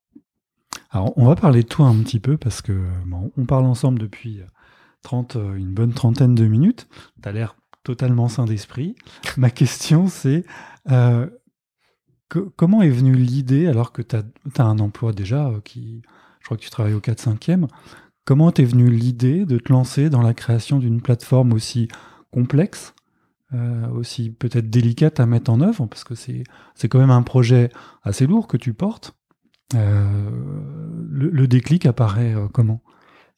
Alors, 0.90 1.18
on 1.18 1.26
va 1.26 1.36
parler 1.36 1.64
de 1.64 1.68
toi 1.68 1.88
un 1.88 1.96
petit 2.04 2.20
peu 2.20 2.38
parce 2.38 2.62
que 2.62 2.80
on 3.38 3.46
parle 3.46 3.66
ensemble 3.66 4.00
depuis 4.00 4.42
30, 5.02 5.36
euh, 5.36 5.56
une 5.56 5.74
bonne 5.74 5.94
trentaine 5.94 6.36
de 6.36 6.46
minutes. 6.46 6.88
Tu 7.22 7.30
as 7.30 7.32
l'air 7.32 7.56
totalement 7.84 8.28
sain 8.28 8.46
d'esprit. 8.46 8.96
Ma 9.38 9.50
question, 9.50 10.08
c'est 10.08 10.46
euh, 10.90 11.28
comment 12.56 12.82
est 12.82 12.90
venue 12.90 13.16
l'idée, 13.16 13.68
alors 13.68 13.92
que 13.92 14.02
tu 14.02 14.16
as, 14.16 14.64
un 14.64 14.80
emploi 14.80 15.14
déjà 15.14 15.48
euh, 15.48 15.60
qui, 15.62 16.02
je 16.40 16.46
crois 16.46 16.58
que 16.58 16.64
tu 16.64 16.70
travailles 16.70 16.94
au 16.94 17.00
4-5e, 17.00 17.68
Comment 18.26 18.54
t'es 18.54 18.64
venue 18.64 18.90
l'idée 18.90 19.46
de 19.46 19.58
te 19.58 19.70
lancer 19.70 20.10
dans 20.10 20.22
la 20.22 20.34
création 20.34 20.80
d'une 20.80 21.02
plateforme 21.02 21.52
aussi 21.52 21.90
complexe, 22.32 22.94
euh, 23.54 23.88
aussi 23.90 24.32
peut-être 24.32 24.70
délicate 24.70 25.20
à 25.20 25.26
mettre 25.26 25.52
en 25.52 25.62
œuvre, 25.62 25.86
parce 25.86 26.04
que 26.04 26.16
c'est, 26.16 26.44
c'est 26.76 26.88
quand 26.88 27.00
même 27.00 27.12
un 27.12 27.22
projet 27.22 27.70
assez 28.04 28.26
lourd 28.26 28.48
que 28.48 28.58
tu 28.58 28.74
portes. 28.74 29.16
Euh, 29.76 30.30
le, 31.10 31.48
déclic 31.48 31.86
apparaît 31.86 32.34
euh, 32.36 32.48
comment? 32.52 32.82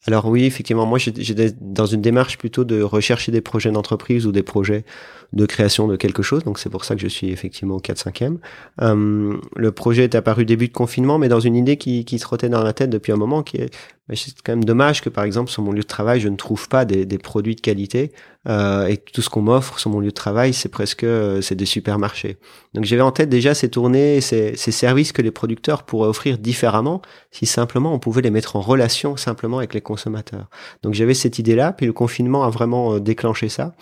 Alors 0.06 0.26
oui, 0.26 0.44
effectivement, 0.44 0.86
moi 0.86 0.98
j'étais 0.98 1.52
dans 1.60 1.86
une 1.86 2.00
démarche 2.00 2.38
plutôt 2.38 2.64
de 2.64 2.80
rechercher 2.80 3.32
des 3.32 3.40
projets 3.40 3.72
d'entreprise 3.72 4.26
ou 4.26 4.32
des 4.32 4.42
projets 4.42 4.84
de 5.32 5.46
création 5.46 5.88
de 5.88 5.96
quelque 5.96 6.22
chose, 6.22 6.44
donc 6.44 6.58
c'est 6.58 6.70
pour 6.70 6.84
ça 6.84 6.94
que 6.94 7.00
je 7.00 7.08
suis 7.08 7.30
effectivement 7.30 7.76
au 7.76 7.80
4-5e. 7.80 8.38
Euh, 8.82 9.36
le 9.56 9.72
projet 9.72 10.04
est 10.04 10.14
apparu 10.14 10.44
début 10.44 10.68
de 10.68 10.72
confinement, 10.72 11.18
mais 11.18 11.28
dans 11.28 11.40
une 11.40 11.56
idée 11.56 11.76
qui, 11.76 12.04
qui 12.04 12.18
trottait 12.18 12.48
dans 12.48 12.62
la 12.62 12.72
tête 12.72 12.90
depuis 12.90 13.12
un 13.12 13.16
moment, 13.16 13.42
qui 13.42 13.58
est 13.58 13.70
mais 14.08 14.14
c'est 14.14 14.30
quand 14.44 14.52
même 14.52 14.64
dommage 14.64 15.00
que 15.00 15.08
par 15.08 15.24
exemple 15.24 15.50
sur 15.50 15.62
mon 15.62 15.72
lieu 15.72 15.82
de 15.82 15.86
travail, 15.86 16.20
je 16.20 16.28
ne 16.28 16.36
trouve 16.36 16.68
pas 16.68 16.84
des, 16.84 17.06
des 17.06 17.18
produits 17.18 17.56
de 17.56 17.60
qualité 17.60 18.12
euh, 18.48 18.86
et 18.86 18.98
tout 18.98 19.20
ce 19.20 19.28
qu'on 19.28 19.42
m'offre 19.42 19.80
sur 19.80 19.90
mon 19.90 19.98
lieu 19.98 20.08
de 20.08 20.12
travail, 20.12 20.54
c'est 20.54 20.68
presque 20.68 21.02
euh, 21.02 21.40
c'est 21.40 21.56
des 21.56 21.66
supermarchés. 21.66 22.36
Donc 22.74 22.84
j'avais 22.84 23.02
en 23.02 23.10
tête 23.10 23.28
déjà 23.28 23.54
ces 23.54 23.68
tournées, 23.68 24.20
ces, 24.20 24.56
ces 24.56 24.70
services 24.70 25.10
que 25.10 25.22
les 25.22 25.32
producteurs 25.32 25.82
pourraient 25.82 26.08
offrir 26.08 26.38
différemment 26.38 27.02
si 27.32 27.46
simplement 27.46 27.92
on 27.92 27.98
pouvait 27.98 28.22
les 28.22 28.30
mettre 28.30 28.54
en 28.54 28.60
relation 28.60 29.16
simplement 29.16 29.58
avec 29.58 29.74
les 29.74 29.80
consommateurs. 29.80 30.48
Donc 30.82 30.94
j'avais 30.94 31.14
cette 31.14 31.40
idée-là, 31.40 31.72
puis 31.72 31.86
le 31.86 31.92
confinement 31.92 32.44
a 32.44 32.50
vraiment 32.50 32.94
euh, 32.94 33.00
déclenché 33.00 33.48
ça. 33.48 33.74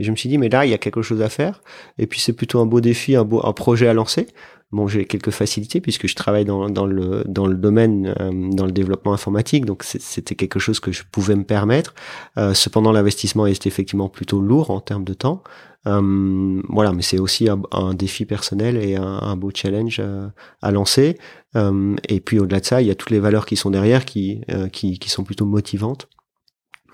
Et 0.00 0.02
je 0.02 0.10
me 0.10 0.16
suis 0.16 0.30
dit, 0.30 0.38
mais 0.38 0.48
là, 0.48 0.64
il 0.64 0.70
y 0.70 0.74
a 0.74 0.78
quelque 0.78 1.02
chose 1.02 1.20
à 1.20 1.28
faire. 1.28 1.60
Et 1.98 2.06
puis 2.06 2.20
c'est 2.20 2.32
plutôt 2.32 2.58
un 2.58 2.66
beau 2.66 2.80
défi, 2.80 3.14
un 3.16 3.24
beau 3.24 3.44
un 3.44 3.52
projet 3.52 3.86
à 3.86 3.92
lancer. 3.92 4.26
Bon, 4.72 4.88
j'ai 4.88 5.04
quelques 5.04 5.30
facilités 5.30 5.80
puisque 5.80 6.06
je 6.06 6.14
travaille 6.14 6.44
dans, 6.44 6.70
dans 6.70 6.86
le 6.86 7.24
dans 7.26 7.46
le 7.46 7.56
domaine 7.56 8.14
euh, 8.20 8.50
dans 8.52 8.64
le 8.64 8.72
développement 8.72 9.12
informatique, 9.12 9.66
donc 9.66 9.82
c'était 9.82 10.36
quelque 10.36 10.60
chose 10.60 10.78
que 10.80 10.90
je 10.90 11.02
pouvais 11.10 11.34
me 11.34 11.44
permettre. 11.44 11.92
Euh, 12.38 12.54
cependant, 12.54 12.92
l'investissement 12.92 13.46
est 13.46 13.66
effectivement 13.66 14.08
plutôt 14.08 14.40
lourd 14.40 14.70
en 14.70 14.80
termes 14.80 15.04
de 15.04 15.12
temps. 15.12 15.42
Euh, 15.86 16.62
voilà, 16.68 16.92
mais 16.92 17.02
c'est 17.02 17.18
aussi 17.18 17.48
un, 17.48 17.94
défi 17.94 18.24
personnel 18.26 18.76
et 18.76 18.96
un, 18.96 19.02
un 19.02 19.36
beau 19.36 19.50
challenge 19.52 19.98
euh, 19.98 20.28
à 20.62 20.70
lancer. 20.70 21.18
et 22.08 22.20
puis 22.20 22.38
au-delà 22.38 22.60
de 22.60 22.64
ça, 22.64 22.80
il 22.80 22.86
y 22.86 22.90
a 22.90 22.94
toutes 22.94 23.10
les 23.10 23.18
valeurs 23.18 23.44
qui 23.44 23.56
sont 23.56 23.70
derrière, 23.70 24.04
qui 24.06 24.40
qui, 24.72 24.98
qui 24.98 25.10
sont 25.10 25.24
plutôt 25.24 25.46
motivantes. 25.46 26.08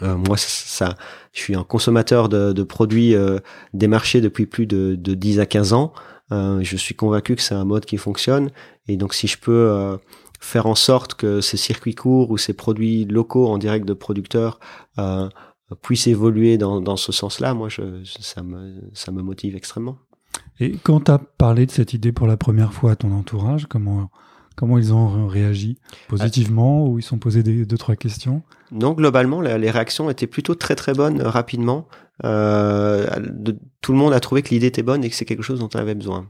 Moi, 0.03 0.37
ça, 0.37 0.95
je 1.33 1.41
suis 1.41 1.55
un 1.55 1.65
consommateur 1.65 2.29
de, 2.29 2.53
de 2.53 2.63
produits 2.63 3.15
des 3.73 3.89
marchés 3.89 4.21
depuis 4.21 4.47
plus 4.47 4.67
de, 4.67 4.95
de 4.95 5.15
10 5.15 5.41
à 5.41 5.47
15 5.47 5.73
ans. 5.73 5.93
Euh, 6.33 6.61
je 6.63 6.77
suis 6.77 6.95
convaincu 6.95 7.37
que 7.37 7.43
c'est 7.43 7.55
un 7.55 7.65
mode 7.65 7.85
qui 7.85 7.99
fonctionne. 7.99 8.51
Et 8.89 8.97
donc, 8.97 9.15
si 9.15 9.27
je 9.27 9.39
peux 9.39 9.71
euh, 9.71 9.97
faire 10.41 10.67
en 10.67 10.75
sorte 10.75 11.15
que 11.15 11.41
ces 11.41 11.57
circuits 11.57 11.95
courts 11.95 12.31
ou 12.31 12.39
ces 12.39 12.53
produits 12.53 13.05
locaux 13.05 13.47
en 13.47 13.59
direct 13.59 13.87
de 13.87 13.95
producteurs 13.95 14.59
euh, 14.99 15.29
puissent 15.83 16.07
évoluer 16.07 16.59
dans, 16.59 16.81
dans 16.81 16.97
ce 16.97 17.13
sens-là, 17.13 17.55
moi, 17.55 17.69
je, 17.69 18.03
ça, 18.05 18.43
me, 18.43 18.75
ça 18.93 19.13
me 19.13 19.23
motive 19.23 19.57
extrêmement. 19.57 19.99
Et 20.59 20.73
quand 20.83 21.05
tu 21.05 21.11
as 21.11 21.19
parlé 21.19 21.67
de 21.67 21.71
cette 21.71 21.93
idée 21.93 22.13
pour 22.13 22.27
la 22.27 22.37
première 22.37 22.73
fois 22.73 22.93
à 22.93 22.97
ton 22.97 23.13
entourage, 23.13 23.67
comment, 23.67 24.11
comment 24.57 24.79
ils 24.79 24.93
ont 24.93 25.27
réagi 25.29 25.79
Positivement 26.09 26.89
ou 26.89 26.99
ils 26.99 27.03
sont 27.03 27.19
posés 27.19 27.43
des, 27.43 27.65
deux, 27.65 27.79
trois 27.79 27.97
questions? 27.97 28.43
Non, 28.73 28.93
globalement, 28.93 29.41
les 29.41 29.71
réactions 29.71 30.11
étaient 30.11 30.27
plutôt 30.27 30.55
très 30.55 30.75
très 30.75 30.93
bonnes 30.93 31.23
rapidement. 31.23 31.87
Euh, 32.25 33.07
tout 33.81 33.93
le 33.93 33.99
monde 33.99 34.13
a 34.13 34.21
trouvé 34.21 34.43
que 34.43 34.49
l'idée 34.49 34.67
était 34.67 34.83
bonne 34.83 35.05
et 35.05 35.11
que 35.11 35.15
c'est 35.15 35.27
quelque 35.27 35.43
chose 35.43 35.61
dont 35.61 35.69
on 35.75 35.79
avait 35.79 35.95
besoin. 35.95 36.29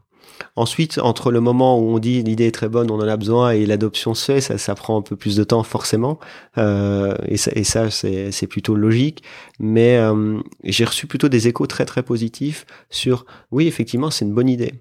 Ensuite, 0.55 0.99
entre 0.99 1.31
le 1.31 1.41
moment 1.41 1.79
où 1.79 1.95
on 1.95 1.99
dit 1.99 2.23
l'idée 2.23 2.47
est 2.47 2.55
très 2.55 2.69
bonne, 2.69 2.91
on 2.91 2.97
en 2.97 3.09
a 3.09 3.17
besoin 3.17 3.53
et 3.53 3.65
l'adoption 3.65 4.15
se 4.15 4.25
fait, 4.25 4.41
ça, 4.41 4.59
ça 4.59 4.75
prend 4.75 4.99
un 4.99 5.03
peu 5.03 5.17
plus 5.17 5.37
de 5.37 5.45
temps 5.45 5.63
forcément. 5.63 6.19
Euh, 6.59 7.17
et 7.27 7.37
ça, 7.37 7.53
et 7.55 7.65
ça 7.65 7.91
c'est 7.91 8.47
plutôt 8.47 8.75
logique. 8.75 9.23
Mais 9.59 9.97
euh, 9.97 10.41
j'ai 10.65 10.85
reçu 10.85 11.07
plutôt 11.07 11.29
des 11.29 11.49
échos 11.49 11.67
très 11.67 11.85
très 11.85 12.03
positifs 12.03 12.67
sur 12.91 13.25
oui, 13.51 13.67
effectivement, 13.67 14.11
c'est 14.11 14.25
une 14.25 14.35
bonne 14.35 14.49
idée. 14.49 14.75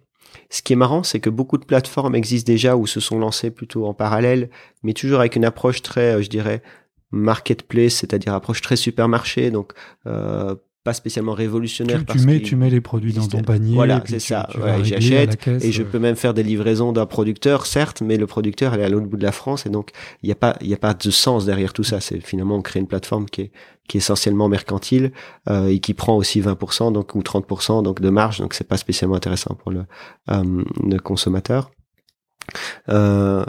Ce 0.50 0.62
qui 0.62 0.74
est 0.74 0.76
marrant, 0.76 1.04
c'est 1.04 1.20
que 1.20 1.30
beaucoup 1.30 1.58
de 1.58 1.66
plateformes 1.66 2.16
existent 2.16 2.52
déjà 2.52 2.76
ou 2.76 2.88
se 2.88 3.00
sont 3.00 3.20
lancées 3.20 3.52
plutôt 3.52 3.86
en 3.86 3.94
parallèle, 3.94 4.50
mais 4.84 4.94
toujours 4.94 5.20
avec 5.20 5.36
une 5.36 5.46
approche 5.46 5.82
très, 5.82 6.16
euh, 6.16 6.22
je 6.22 6.30
dirais, 6.30 6.62
marketplace, 7.12 7.96
c'est-à-dire 7.96 8.34
approche 8.34 8.62
très 8.62 8.76
supermarché, 8.76 9.52
donc 9.52 9.74
euh, 10.08 10.56
pas 10.86 10.94
spécialement 10.94 11.34
révolutionnaire. 11.34 12.06
Tu, 12.06 12.20
tu 12.20 12.26
mets, 12.26 12.40
tu 12.42 12.56
mets 12.56 12.70
les 12.70 12.80
produits 12.80 13.12
dans 13.12 13.28
ton 13.28 13.42
panier. 13.42 13.74
Voilà, 13.74 14.04
c'est 14.06 14.20
ça. 14.20 14.48
j'achète 14.84 15.48
et 15.48 15.72
je 15.72 15.82
peux 15.84 15.98
même 15.98 16.16
faire 16.16 16.36
des 16.36 16.44
livraisons 16.44 16.94
d'un 16.94 17.08
producteur, 17.08 17.66
certes, 17.66 18.02
mais 18.02 18.18
le 18.18 18.28
producteur 18.28 18.76
elle 18.76 18.82
est 18.82 18.86
à 18.86 18.90
l'autre 18.90 19.08
bout 19.08 19.18
de 19.18 19.24
la 19.24 19.32
France 19.32 19.66
et 19.66 19.70
donc 19.70 19.90
il 20.22 20.28
n'y 20.28 20.32
a 20.32 20.36
pas 20.36 20.56
il 20.62 20.72
a 20.72 20.78
pas 20.78 20.94
de 20.94 21.10
sens 21.10 21.46
derrière 21.46 21.74
tout 21.74 21.84
ça. 21.84 22.00
C'est 22.00 22.22
finalement 22.22 22.56
on 22.56 22.62
crée 22.62 22.80
une 22.80 22.88
plateforme 22.88 23.26
qui 23.26 23.42
est 23.42 23.52
qui 23.88 23.98
est 23.98 24.00
essentiellement 24.00 24.48
mercantile 24.48 25.12
euh, 25.50 25.68
et 25.68 25.80
qui 25.80 25.96
prend 25.96 26.16
aussi 26.16 26.40
20% 26.40 26.94
donc 26.94 27.16
ou 27.16 27.22
30% 27.22 27.84
donc 27.84 28.02
de 28.02 28.10
marge 28.10 28.40
donc 28.40 28.54
c'est 28.54 28.68
pas 28.68 28.78
spécialement 28.78 29.16
intéressant 29.16 29.56
pour 29.56 29.72
le, 29.72 29.86
euh, 30.32 30.64
le 30.84 30.98
consommateur. 31.00 31.72
Euh, 32.90 33.44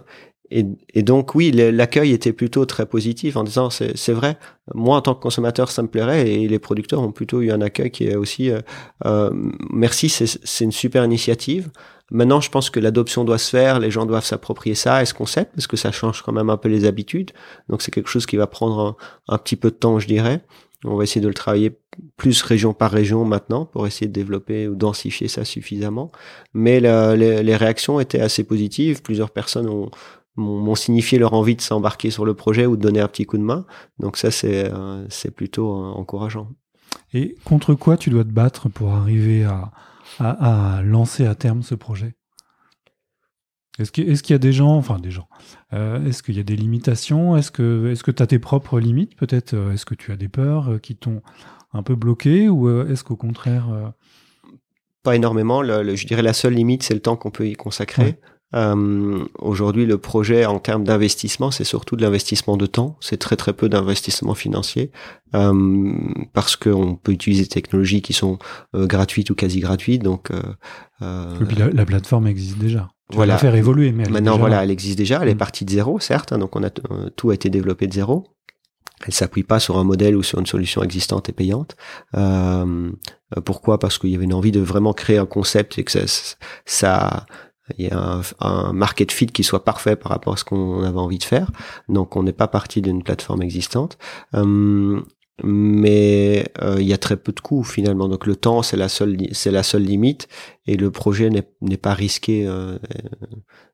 et, 0.51 1.03
donc 1.03 1.35
oui, 1.35 1.51
l'accueil 1.51 2.13
était 2.13 2.33
plutôt 2.33 2.67
très 2.67 2.87
positif 2.87 3.37
en 3.37 3.45
disant 3.45 3.69
c'est 3.71 4.13
vrai, 4.13 4.39
moi 4.75 4.97
en 4.97 5.01
tant 5.01 5.15
que 5.15 5.21
consommateur 5.21 5.71
ça 5.71 5.83
me 5.83 5.89
plairait 5.89 6.31
et 6.31 6.49
les 6.49 6.59
producteurs 6.59 7.01
ont 7.03 7.13
plutôt 7.13 7.41
eu 7.41 7.51
un 7.51 7.61
accueil 7.61 7.91
qui 7.91 8.07
est 8.07 8.17
aussi 8.17 8.51
euh, 8.51 8.61
euh 9.05 9.31
merci, 9.71 10.09
c'est 10.09 10.65
une 10.65 10.73
super 10.73 11.05
initiative. 11.05 11.71
Maintenant, 12.13 12.41
je 12.41 12.51
pense 12.51 12.71
que 12.71 12.79
l'adoption 12.79 13.25
doit 13.25 13.39
se 13.39 13.51
faire, 13.51 13.81
les 13.81 13.91
gens 13.91 14.07
doivent 14.07 14.25
s'approprier 14.25 14.77
ça 14.77 15.03
et 15.03 15.07
ce 15.07 15.15
concept 15.15 15.53
parce 15.57 15.67
que 15.67 15.77
ça 15.77 15.91
change 15.91 16.23
quand 16.23 16.33
même 16.33 16.51
un 16.51 16.57
peu 16.57 16.69
les 16.69 16.85
habitudes. 16.85 17.33
Donc 17.69 17.83
c'est 17.83 17.91
quelque 17.91 18.09
chose 18.09 18.27
qui 18.27 18.37
va 18.37 18.47
prendre 18.47 18.97
un, 19.27 19.39
petit 19.39 19.57
peu 19.57 19.71
de 19.71 19.77
temps, 19.77 19.99
je 19.99 20.07
dirais. 20.07 20.45
On 20.85 20.95
va 20.95 21.03
essayer 21.03 21.21
de 21.21 21.27
le 21.27 21.35
travailler 21.35 21.77
plus 22.17 22.43
région 22.43 22.75
par 22.75 22.93
région 22.93 23.25
maintenant 23.25 23.65
pour 23.65 23.89
essayer 23.89 24.07
de 24.07 24.13
développer 24.13 24.69
ou 24.69 24.77
densifier 24.77 25.27
ça 25.27 25.45
suffisamment. 25.45 26.13
Mais 26.55 26.79
les 26.79 27.57
réactions 27.57 27.99
étaient 27.99 28.21
assez 28.21 28.45
positives. 28.45 29.03
Plusieurs 29.03 29.31
personnes 29.31 29.69
ont, 29.69 29.91
m'ont 30.37 30.75
signifié 30.75 31.19
leur 31.19 31.33
envie 31.33 31.57
de 31.57 31.61
s'embarquer 31.61 32.11
sur 32.11 32.25
le 32.25 32.35
projet 32.35 32.67
ou 32.67 32.77
de 32.77 32.83
donner 32.83 33.01
un 33.01 33.09
petit 33.09 33.25
coup 33.25 33.39
de 33.39 33.43
main. 33.43 33.67
Donc 33.99 34.17
ça, 34.17 34.31
c'est 34.31 34.71
euh, 34.71 35.07
c'est 35.09 35.31
plutôt 35.31 35.71
euh, 35.71 35.89
encourageant. 35.89 36.49
Et 37.13 37.37
contre 37.45 37.75
quoi 37.75 37.97
tu 37.97 38.11
dois 38.11 38.25
te 38.25 38.31
battre 38.31 38.69
pour 38.69 38.93
arriver 38.93 39.45
à, 39.45 39.73
à, 40.19 40.83
lancer 40.83 41.27
à 41.27 41.35
terme 41.35 41.63
ce 41.63 41.75
projet? 41.75 42.15
Est-ce 43.79 43.93
qu'il 43.93 44.09
est 44.09 44.31
y 44.31 44.33
a 44.33 44.39
des 44.39 44.53
gens, 44.53 44.75
enfin 44.75 44.99
des 44.99 45.11
gens, 45.11 45.29
euh, 45.75 46.03
est-ce 46.07 46.23
qu'il 46.23 46.37
y 46.37 46.41
a 46.41 46.43
des 46.43 46.57
limitations? 46.57 47.37
Est-ce 47.37 47.51
que 47.51 47.91
est-ce 47.91 48.03
que 48.03 48.11
tu 48.11 48.23
as 48.23 48.27
tes 48.27 48.39
propres 48.39 48.81
limites 48.81 49.17
peut-être? 49.17 49.55
Est-ce 49.73 49.85
que 49.85 49.95
tu 49.95 50.13
as 50.13 50.17
des 50.17 50.29
peurs 50.29 50.81
qui 50.81 50.97
t'ont 50.97 51.21
un 51.75 51.83
peu 51.83 51.95
bloqué 51.95 52.49
ou 52.49 52.71
est-ce 52.89 53.05
qu'au 53.05 53.17
contraire 53.17 53.93
Pas 55.03 55.15
énormément. 55.15 55.63
je 55.63 56.07
dirais 56.07 56.23
la 56.23 56.33
seule 56.33 56.55
limite, 56.55 56.85
c'est 56.85 56.95
le 56.95 57.01
temps 57.01 57.17
qu'on 57.17 57.31
peut 57.31 57.47
y 57.47 57.55
consacrer. 57.55 58.19
Euh, 58.55 59.25
Aujourd'hui, 59.39 59.87
le 59.87 59.99
projet 59.99 60.47
en 60.47 60.59
termes 60.59 60.85
d'investissement, 60.85 61.51
c'est 61.51 61.65
surtout 61.65 61.97
de 61.97 62.03
l'investissement 62.03 62.57
de 62.57 62.67
temps. 62.67 62.97
C'est 63.01 63.17
très 63.17 63.37
très 63.37 63.53
peu 63.53 63.69
d'investissement 63.69 64.35
financier 64.35 64.91
euh, 65.35 65.93
parce 66.33 66.57
qu'on 66.57 66.95
peut 66.97 67.13
utiliser 67.13 67.43
des 67.43 67.49
technologies 67.49 68.03
qui 68.03 68.13
sont 68.13 68.39
euh, 68.75 68.87
gratuites 68.87 69.31
ou 69.31 69.35
quasi 69.35 69.61
gratuites. 69.61 70.03
Donc, 70.03 70.31
euh, 70.31 70.41
euh, 71.03 71.41
Et 71.41 71.45
puis 71.45 71.57
la, 71.57 71.85
plateforme 71.85 72.27
existe 72.27 72.59
déjà. 72.59 72.91
Tu 73.11 73.17
voilà. 73.17 73.35
la 73.35 73.39
faire 73.39 73.55
évoluer, 73.55 73.93
mais 73.93 74.09
maintenant 74.09 74.39
voilà, 74.39 74.65
elle 74.65 74.71
existe 74.71 74.99
déjà. 74.99 75.21
Elle 75.23 75.29
est 75.29 75.35
mm. 75.35 75.39
partie 75.39 75.65
de 75.65 75.71
zéro, 75.71 76.01
certes. 76.01 76.33
Hein, 76.33 76.39
donc 76.39 76.57
on 76.57 76.63
a 76.63 76.71
tout 76.71 77.31
a 77.31 77.35
été 77.35 77.51
développé 77.51 77.87
de 77.87 77.93
zéro. 77.93 78.27
Elle 79.07 79.13
s'appuie 79.13 79.43
pas 79.43 79.61
sur 79.61 79.77
un 79.77 79.85
modèle 79.85 80.17
ou 80.17 80.23
sur 80.23 80.39
une 80.39 80.47
solution 80.47 80.83
existante 80.83 81.29
et 81.29 81.33
payante. 81.33 81.77
Euh, 82.17 82.91
pourquoi? 83.45 83.79
Parce 83.79 83.99
qu'il 83.99 84.11
y 84.11 84.15
avait 84.15 84.25
une 84.25 84.33
envie 84.33 84.53
de 84.53 84.61
vraiment 84.61 84.95
créer 84.95 85.19
un 85.19 85.27
concept 85.27 85.79
et 85.79 85.85
que 85.85 85.93
ça, 85.93 86.37
ça 86.65 87.27
il 87.79 87.87
y 87.87 87.91
a 87.91 87.99
un, 87.99 88.23
un, 88.41 88.73
market 88.73 89.11
fit 89.13 89.27
qui 89.27 89.43
soit 89.43 89.65
parfait 89.65 89.97
par 89.97 90.13
rapport 90.13 90.35
à 90.35 90.37
ce 90.37 90.45
qu'on 90.45 90.83
avait 90.83 90.99
envie 90.99 91.19
de 91.19 91.25
faire. 91.25 91.51
Donc 91.89 92.17
on 92.17 92.23
n'est 92.23 92.33
pas 92.33 92.49
parti 92.49 92.83
d'une 92.83 93.03
plateforme 93.03 93.43
existante. 93.43 93.99
Euh, 94.35 95.01
mais 95.43 96.47
euh, 96.63 96.77
il 96.81 96.87
y 96.87 96.95
a 96.95 96.99
très 96.99 97.17
peu 97.17 97.33
de 97.33 97.41
coûts 97.41 97.65
finalement. 97.65 98.09
Donc 98.09 98.27
le 98.27 98.37
temps 98.37 98.63
c'est 98.63 98.77
la 98.77 98.89
seule 98.89 99.19
c'est 99.33 99.51
la 99.51 99.63
seule 99.63 99.83
limite 99.83 100.29
et 100.67 100.77
le 100.77 100.91
projet 100.91 101.31
n'est 101.61 101.77
pas 101.77 101.95
risqué 101.95 102.47
euh, 102.47 102.79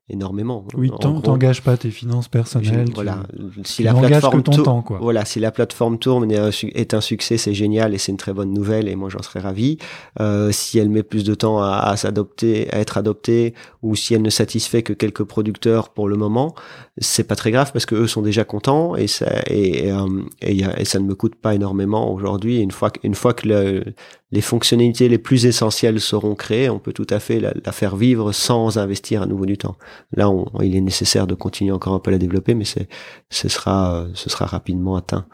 énormément. 0.08 0.66
Oui, 0.74 0.90
t'engages 1.00 1.62
pas 1.62 1.76
tes 1.76 1.90
finances 1.90 2.28
personnelles. 2.28 2.90
voilà, 2.94 3.22
si 3.64 3.82
la 3.82 3.94
plateforme 3.94 4.42
ton 4.42 4.62
temps, 4.62 4.82
quoi. 4.82 4.98
Voilà, 5.00 5.24
si 5.24 5.40
la 5.40 5.50
plateforme 5.50 5.98
tourne 5.98 6.30
et 6.30 6.38
est 6.74 6.94
un 6.94 7.00
succès, 7.00 7.38
c'est 7.38 7.54
génial 7.54 7.94
et 7.94 7.98
c'est 7.98 8.12
une 8.12 8.18
très 8.18 8.32
bonne 8.32 8.52
nouvelle 8.52 8.88
et 8.88 8.96
moi 8.96 9.08
j'en 9.08 9.22
serais 9.22 9.40
ravi. 9.40 9.78
Euh, 10.20 10.50
si 10.52 10.78
elle 10.78 10.90
met 10.90 11.02
plus 11.02 11.24
de 11.24 11.34
temps 11.34 11.62
à, 11.62 11.78
à 11.78 11.96
s'adopter, 11.96 12.72
à 12.72 12.78
être 12.78 12.98
adoptée, 12.98 13.54
ou 13.82 13.96
si 13.96 14.14
elle 14.14 14.22
ne 14.22 14.30
satisfait 14.30 14.82
que 14.82 14.92
quelques 14.92 15.24
producteurs 15.24 15.90
pour 15.90 16.08
le 16.08 16.16
moment, 16.16 16.54
c'est 16.98 17.24
pas 17.24 17.36
très 17.36 17.50
grave 17.50 17.72
parce 17.72 17.86
que 17.86 17.94
eux 17.94 18.06
sont 18.06 18.20
déjà 18.20 18.44
contents 18.44 18.96
et 18.96 19.06
ça 19.06 19.26
et, 19.46 19.90
euh, 19.90 20.84
ça 20.84 20.98
ne 20.98 21.04
me 21.04 21.14
coûte 21.14 21.36
pas 21.36 21.54
énormément 21.54 22.12
aujourd'hui. 22.12 22.60
Une 22.60 22.70
fois 22.70 22.92
une 23.02 23.14
fois 23.14 23.32
que 23.32 23.48
le, 23.48 23.84
les 24.30 24.40
fonctionnalités 24.40 25.08
les 25.08 25.18
plus 25.18 25.46
essentielles 25.46 26.00
seront 26.00 26.34
créées, 26.34 26.70
on 26.70 26.78
peut 26.78 26.92
tout 26.92 27.06
à 27.10 27.18
fait 27.18 27.40
la, 27.40 27.72
faire 27.72 27.96
vivre 27.96 28.32
sans 28.32 28.78
investir 28.78 29.22
à 29.22 29.26
nouveau 29.26 29.46
du 29.46 29.58
temps. 29.58 29.76
Là, 30.12 30.30
il 30.62 30.74
est 30.74 30.80
nécessaire 30.80 31.26
de 31.26 31.34
continuer 31.34 31.70
encore 31.70 31.94
un 31.94 31.98
peu 31.98 32.10
à 32.10 32.12
la 32.12 32.18
développer, 32.18 32.54
mais 32.54 32.64
ce 32.64 33.48
sera, 33.48 34.06
rapidement 34.40 34.96
atteint. 34.96 35.26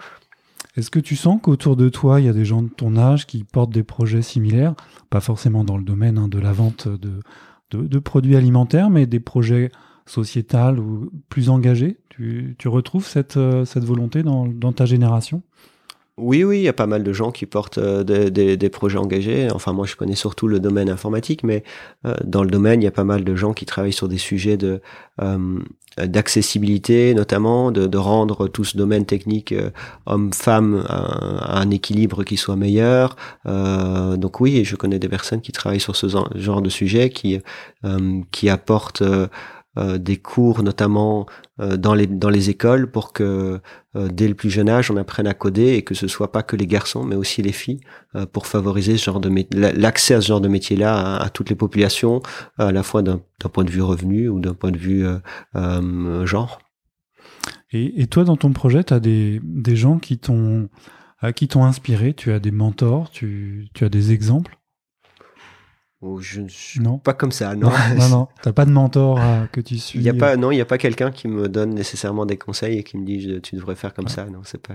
Est-ce 0.76 0.90
que 0.90 1.00
tu 1.00 1.16
sens 1.16 1.40
qu'autour 1.42 1.76
de 1.76 1.88
toi, 1.88 2.20
il 2.20 2.26
y 2.26 2.28
a 2.28 2.32
des 2.32 2.44
gens 2.44 2.62
de 2.62 2.68
ton 2.68 2.96
âge 2.96 3.26
qui 3.26 3.42
portent 3.42 3.72
des 3.72 3.82
projets 3.82 4.22
similaires, 4.22 4.74
pas 5.10 5.20
forcément 5.20 5.64
dans 5.64 5.76
le 5.76 5.84
domaine 5.84 6.18
hein, 6.18 6.28
de 6.28 6.38
la 6.38 6.52
vente 6.52 6.88
de, 6.88 7.98
produits 7.98 8.36
alimentaires, 8.36 8.90
mais 8.90 9.06
des 9.06 9.20
projets 9.20 9.70
sociétals 10.08 10.78
ou 10.78 11.10
plus 11.28 11.50
engagés 11.50 11.98
tu, 12.08 12.56
tu 12.58 12.68
retrouves 12.68 13.06
cette, 13.06 13.36
euh, 13.36 13.64
cette 13.64 13.84
volonté 13.84 14.22
dans, 14.22 14.46
dans 14.46 14.72
ta 14.72 14.86
génération? 14.86 15.42
Oui, 16.18 16.42
oui, 16.42 16.58
il 16.58 16.62
y 16.62 16.68
a 16.68 16.72
pas 16.72 16.86
mal 16.86 17.04
de 17.04 17.12
gens 17.12 17.30
qui 17.30 17.46
portent 17.46 17.78
euh, 17.78 18.02
des, 18.02 18.56
des, 18.56 18.68
projets 18.68 18.98
engagés. 18.98 19.48
Enfin, 19.52 19.72
moi, 19.72 19.86
je 19.86 19.94
connais 19.94 20.16
surtout 20.16 20.48
le 20.48 20.58
domaine 20.58 20.90
informatique, 20.90 21.44
mais 21.44 21.62
euh, 22.04 22.14
dans 22.24 22.42
le 22.42 22.50
domaine, 22.50 22.82
il 22.82 22.84
y 22.84 22.88
a 22.88 22.92
pas 22.92 23.04
mal 23.04 23.22
de 23.22 23.36
gens 23.36 23.52
qui 23.52 23.66
travaillent 23.66 23.92
sur 23.92 24.08
des 24.08 24.18
sujets 24.18 24.56
de 24.56 24.80
euh, 25.22 25.58
d'accessibilité, 25.96 27.14
notamment, 27.14 27.70
de, 27.72 27.86
de, 27.86 27.98
rendre 27.98 28.46
tout 28.46 28.64
ce 28.64 28.76
domaine 28.76 29.04
technique 29.04 29.52
homme-femme 30.06 30.84
à, 30.88 31.60
un 31.60 31.70
équilibre 31.70 32.22
qui 32.22 32.36
soit 32.36 32.54
meilleur. 32.54 33.16
donc 33.44 34.40
oui, 34.40 34.64
je 34.64 34.76
connais 34.76 35.00
des 35.00 35.08
personnes 35.08 35.40
qui 35.40 35.50
travaillent 35.50 35.80
sur 35.80 35.96
ce 35.96 36.06
genre 36.36 36.62
de 36.62 36.68
sujet, 36.68 37.10
qui 37.10 37.40
qui 38.30 38.48
apportent 38.48 39.02
des 39.98 40.16
cours 40.16 40.62
notamment 40.62 41.26
euh, 41.60 41.76
dans 41.76 41.94
les 41.94 42.50
écoles 42.50 42.90
pour 42.90 43.12
que 43.12 43.60
euh, 43.96 44.08
dès 44.08 44.28
le 44.28 44.34
plus 44.34 44.50
jeune 44.50 44.68
âge 44.68 44.90
on 44.90 44.96
apprenne 44.96 45.26
à 45.26 45.34
coder 45.34 45.74
et 45.74 45.82
que 45.82 45.94
ce 45.94 46.06
soit 46.06 46.32
pas 46.32 46.42
que 46.42 46.56
les 46.56 46.66
garçons 46.66 47.04
mais 47.04 47.16
aussi 47.16 47.42
les 47.42 47.52
filles 47.52 47.80
pour 48.32 48.46
favoriser 48.46 48.96
l'accès 49.52 50.14
à 50.14 50.20
ce 50.20 50.28
genre 50.28 50.40
de 50.40 50.48
métier 50.48 50.76
là 50.76 51.16
à, 51.16 51.30
toutes 51.30 51.50
les 51.50 51.56
populations 51.56 52.22
à 52.58 52.72
la 52.72 52.82
fois 52.82 53.02
d'un 53.02 53.20
point 53.52 53.64
de 53.64 53.70
vue 53.70 53.82
revenu 53.82 54.28
ou 54.28 54.40
d'un 54.40 54.54
point 54.54 54.70
de 54.70 54.78
vue 54.78 55.04
genre. 56.24 56.58
Et, 57.72 58.06
toi 58.06 58.24
dans 58.24 58.36
ton 58.36 58.52
projet 58.52 58.84
tu 58.84 58.94
as 58.94 59.00
des 59.00 59.40
gens 59.76 59.98
qui 59.98 60.18
t'ont 60.18 60.68
qui 61.34 61.48
t'ont 61.48 61.64
inspiré, 61.64 62.14
tu 62.14 62.32
as 62.32 62.38
des 62.38 62.52
mentors, 62.52 63.10
tu 63.10 63.68
as 63.80 63.88
des 63.88 64.12
exemples? 64.12 64.57
Oh, 66.00 66.20
je 66.20 66.40
ne 66.40 66.48
suis 66.48 66.80
non. 66.80 66.98
pas 66.98 67.12
comme 67.12 67.32
ça, 67.32 67.56
non. 67.56 67.70
Non, 67.96 68.08
non, 68.08 68.28
t'as 68.42 68.52
pas 68.52 68.64
de 68.64 68.70
mentor 68.70 69.18
euh, 69.20 69.46
que 69.46 69.60
tu 69.60 69.78
suis. 69.78 69.98
Il 69.98 70.04
y 70.04 70.08
a 70.08 70.14
pas, 70.14 70.36
non, 70.36 70.52
il 70.52 70.56
y 70.56 70.60
a 70.60 70.64
pas 70.64 70.78
quelqu'un 70.78 71.10
qui 71.10 71.26
me 71.26 71.48
donne 71.48 71.74
nécessairement 71.74 72.24
des 72.24 72.36
conseils 72.36 72.78
et 72.78 72.84
qui 72.84 72.96
me 72.96 73.04
dit 73.04 73.40
tu 73.42 73.56
devrais 73.56 73.74
faire 73.74 73.94
comme 73.94 74.08
ça. 74.08 74.26
Non, 74.26 74.40
c'est 74.44 74.64
pas. 74.64 74.74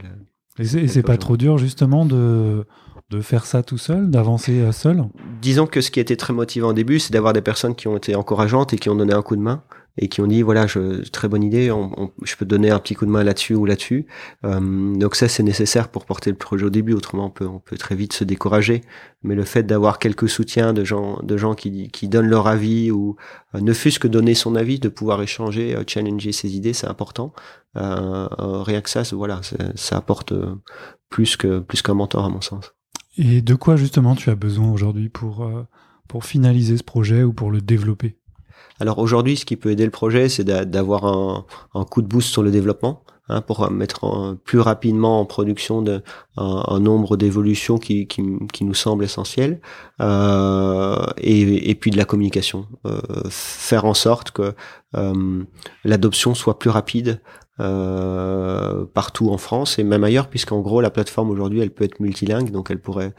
Et 0.60 0.66
c'est 0.66 1.02
pas, 1.02 1.14
pas 1.14 1.18
trop 1.18 1.38
dur 1.38 1.58
justement 1.58 2.06
de 2.06 2.66
de 3.14 3.22
faire 3.22 3.46
ça 3.46 3.64
tout 3.64 3.78
seul, 3.78 4.10
d'avancer 4.10 4.60
euh, 4.60 4.72
seul? 4.72 5.04
Disons 5.42 5.68
que 5.68 5.82
ce 5.82 5.92
qui 5.92 6.00
était 6.00 6.16
très 6.16 6.34
motivant 6.34 6.70
au 6.70 6.74
début, 6.74 7.00
c'est 7.00 7.14
d'avoir 7.14 7.34
des 7.34 7.42
personnes 7.42 7.76
qui 7.76 7.88
ont 7.88 7.98
été 7.98 8.16
encourageantes 8.16 8.74
et 8.74 8.78
qui 8.78 8.90
ont 8.90 8.96
donné 8.96 9.14
un 9.14 9.22
coup 9.22 9.36
de 9.36 9.42
main 9.42 9.64
et 9.98 10.08
qui 10.08 10.22
ont 10.22 10.28
dit 10.28 10.42
voilà 10.42 10.66
je, 10.66 11.08
très 11.10 11.28
bonne 11.28 11.44
idée 11.44 11.72
on, 11.72 12.12
je 12.24 12.36
peux 12.36 12.46
donner 12.46 12.72
un 12.72 12.80
petit 12.80 12.96
coup 12.96 13.06
de 13.06 13.12
main 13.12 13.24
là-dessus 13.24 13.54
ou 13.54 13.66
là-dessus. 13.66 14.08
Euh, 14.44 14.96
donc 14.96 15.16
ça 15.16 15.28
c'est 15.28 15.44
nécessaire 15.44 15.90
pour 15.90 16.06
porter 16.06 16.32
le 16.32 16.38
projet 16.38 16.66
au 16.66 16.70
début 16.70 16.94
autrement 16.94 17.28
on 17.28 17.30
peut 17.30 17.46
on 17.46 17.60
peut 17.60 17.78
très 17.78 17.96
vite 17.96 18.14
se 18.14 18.24
décourager. 18.24 18.82
Mais 19.22 19.36
le 19.36 19.44
fait 19.44 19.64
d'avoir 19.64 20.00
quelques 20.00 20.28
soutiens 20.28 20.74
de 20.74 20.84
gens 20.84 21.20
de 21.22 21.38
gens 21.38 21.54
qui 21.54 21.90
qui 21.90 22.08
donnent 22.08 22.28
leur 22.28 22.48
avis 22.48 22.92
ou 22.92 23.18
euh, 23.54 23.62
ne 23.62 23.74
fût-ce 23.74 24.00
que 24.00 24.08
donner 24.08 24.34
son 24.34 24.56
avis 24.56 24.80
de 24.80 24.90
pouvoir 24.90 25.22
échanger 25.22 25.76
euh, 25.76 25.84
challenger 25.88 26.32
ses 26.32 26.56
idées 26.56 26.74
c'est 26.74 26.88
important. 26.88 27.34
Euh, 27.78 28.28
rien 28.30 28.82
que 28.82 28.90
ça 28.90 29.04
voilà 29.12 29.42
ça 29.76 29.98
apporte 29.98 30.34
plus 31.10 31.38
que 31.38 31.60
plus 31.60 31.82
qu'un 31.82 31.94
mentor 31.94 32.26
à 32.26 32.30
mon 32.30 32.42
sens. 32.42 32.74
Et 33.18 33.44
de 33.44 33.54
quoi 33.54 33.76
justement 33.76 34.16
tu 34.16 34.32
as 34.32 34.36
besoin 34.36 34.72
aujourd'hui 34.72 35.10
pour 35.10 35.48
pour 36.08 36.26
finaliser 36.26 36.78
ce 36.78 36.84
projet 36.84 37.24
ou 37.24 37.32
pour 37.32 37.52
le 37.52 37.62
développer? 37.62 38.18
Alors 38.80 39.00
aujourd'hui, 39.00 39.38
ce 39.38 39.46
qui 39.46 39.56
peut 39.56 39.72
aider 39.72 39.86
le 39.86 39.92
projet, 39.92 40.30
c'est 40.30 40.44
d'avoir 40.44 41.06
un, 41.06 41.86
coup 41.86 42.02
de 42.02 42.08
boost 42.08 42.30
sur 42.30 42.44
le 42.44 42.52
développement. 42.52 43.04
Hein, 43.30 43.40
pour 43.40 43.72
mettre 43.72 44.36
plus 44.44 44.60
rapidement 44.60 45.22
en 45.22 45.26
production 45.26 45.82
un, 46.36 46.80
nombre 46.82 47.16
d'évolutions 47.16 47.78
qui, 47.78 48.06
nous 48.60 48.74
semble 48.74 49.06
essentiel 49.06 49.62
euh, 50.02 51.06
et, 51.16 51.74
puis 51.76 51.90
de 51.90 51.96
la 51.96 52.04
communication 52.04 52.68
euh, 52.86 53.00
faire 53.30 53.86
en 53.86 53.94
sorte 53.94 54.32
que 54.32 54.54
euh, 54.98 55.44
l'adoption 55.86 56.36
soit 56.36 56.60
plus 56.60 56.70
rapide 56.70 57.22
partout 57.58 59.30
en 59.30 59.38
France 59.38 59.80
et 59.80 59.86
même 59.86 60.04
ailleurs 60.04 60.28
puisqu'en 60.28 60.60
gros 60.60 60.82
la 60.82 60.90
plateforme 60.90 61.30
aujourd'hui 61.30 61.62
elle 61.62 61.72
peut 61.72 61.86
être 61.86 62.02
multilingue 62.02 62.52
donc 62.52 62.72
elle 62.72 62.80
pourrait 62.82 63.14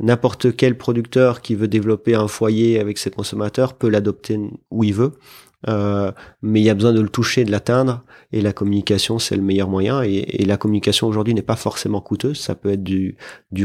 n'importe 0.00 0.54
quel 0.56 0.76
producteur 0.76 1.40
qui 1.40 1.54
veut 1.54 1.68
développer 1.68 2.14
un 2.14 2.28
foyer 2.28 2.78
avec 2.78 2.98
ses 2.98 3.10
consommateurs 3.10 3.74
peut 3.74 3.88
l'adopter 3.88 4.38
où 4.70 4.84
il 4.84 4.94
veut. 4.94 5.12
Euh, 5.68 6.12
mais 6.42 6.60
il 6.60 6.64
y 6.64 6.70
a 6.70 6.74
besoin 6.74 6.92
de 6.92 7.00
le 7.00 7.08
toucher, 7.08 7.44
de 7.44 7.50
l'atteindre, 7.50 8.04
et 8.30 8.40
la 8.40 8.52
communication 8.52 9.18
c'est 9.18 9.36
le 9.36 9.42
meilleur 9.42 9.68
moyen. 9.68 10.02
Et, 10.02 10.44
la 10.44 10.56
communication 10.56 11.08
aujourd'hui 11.08 11.34
n'est 11.34 11.42
pas 11.42 11.56
forcément 11.56 12.00
coûteuse. 12.00 12.38
Ça 12.38 12.54
peut 12.54 12.70
être 12.70 12.84
du, 12.84 13.16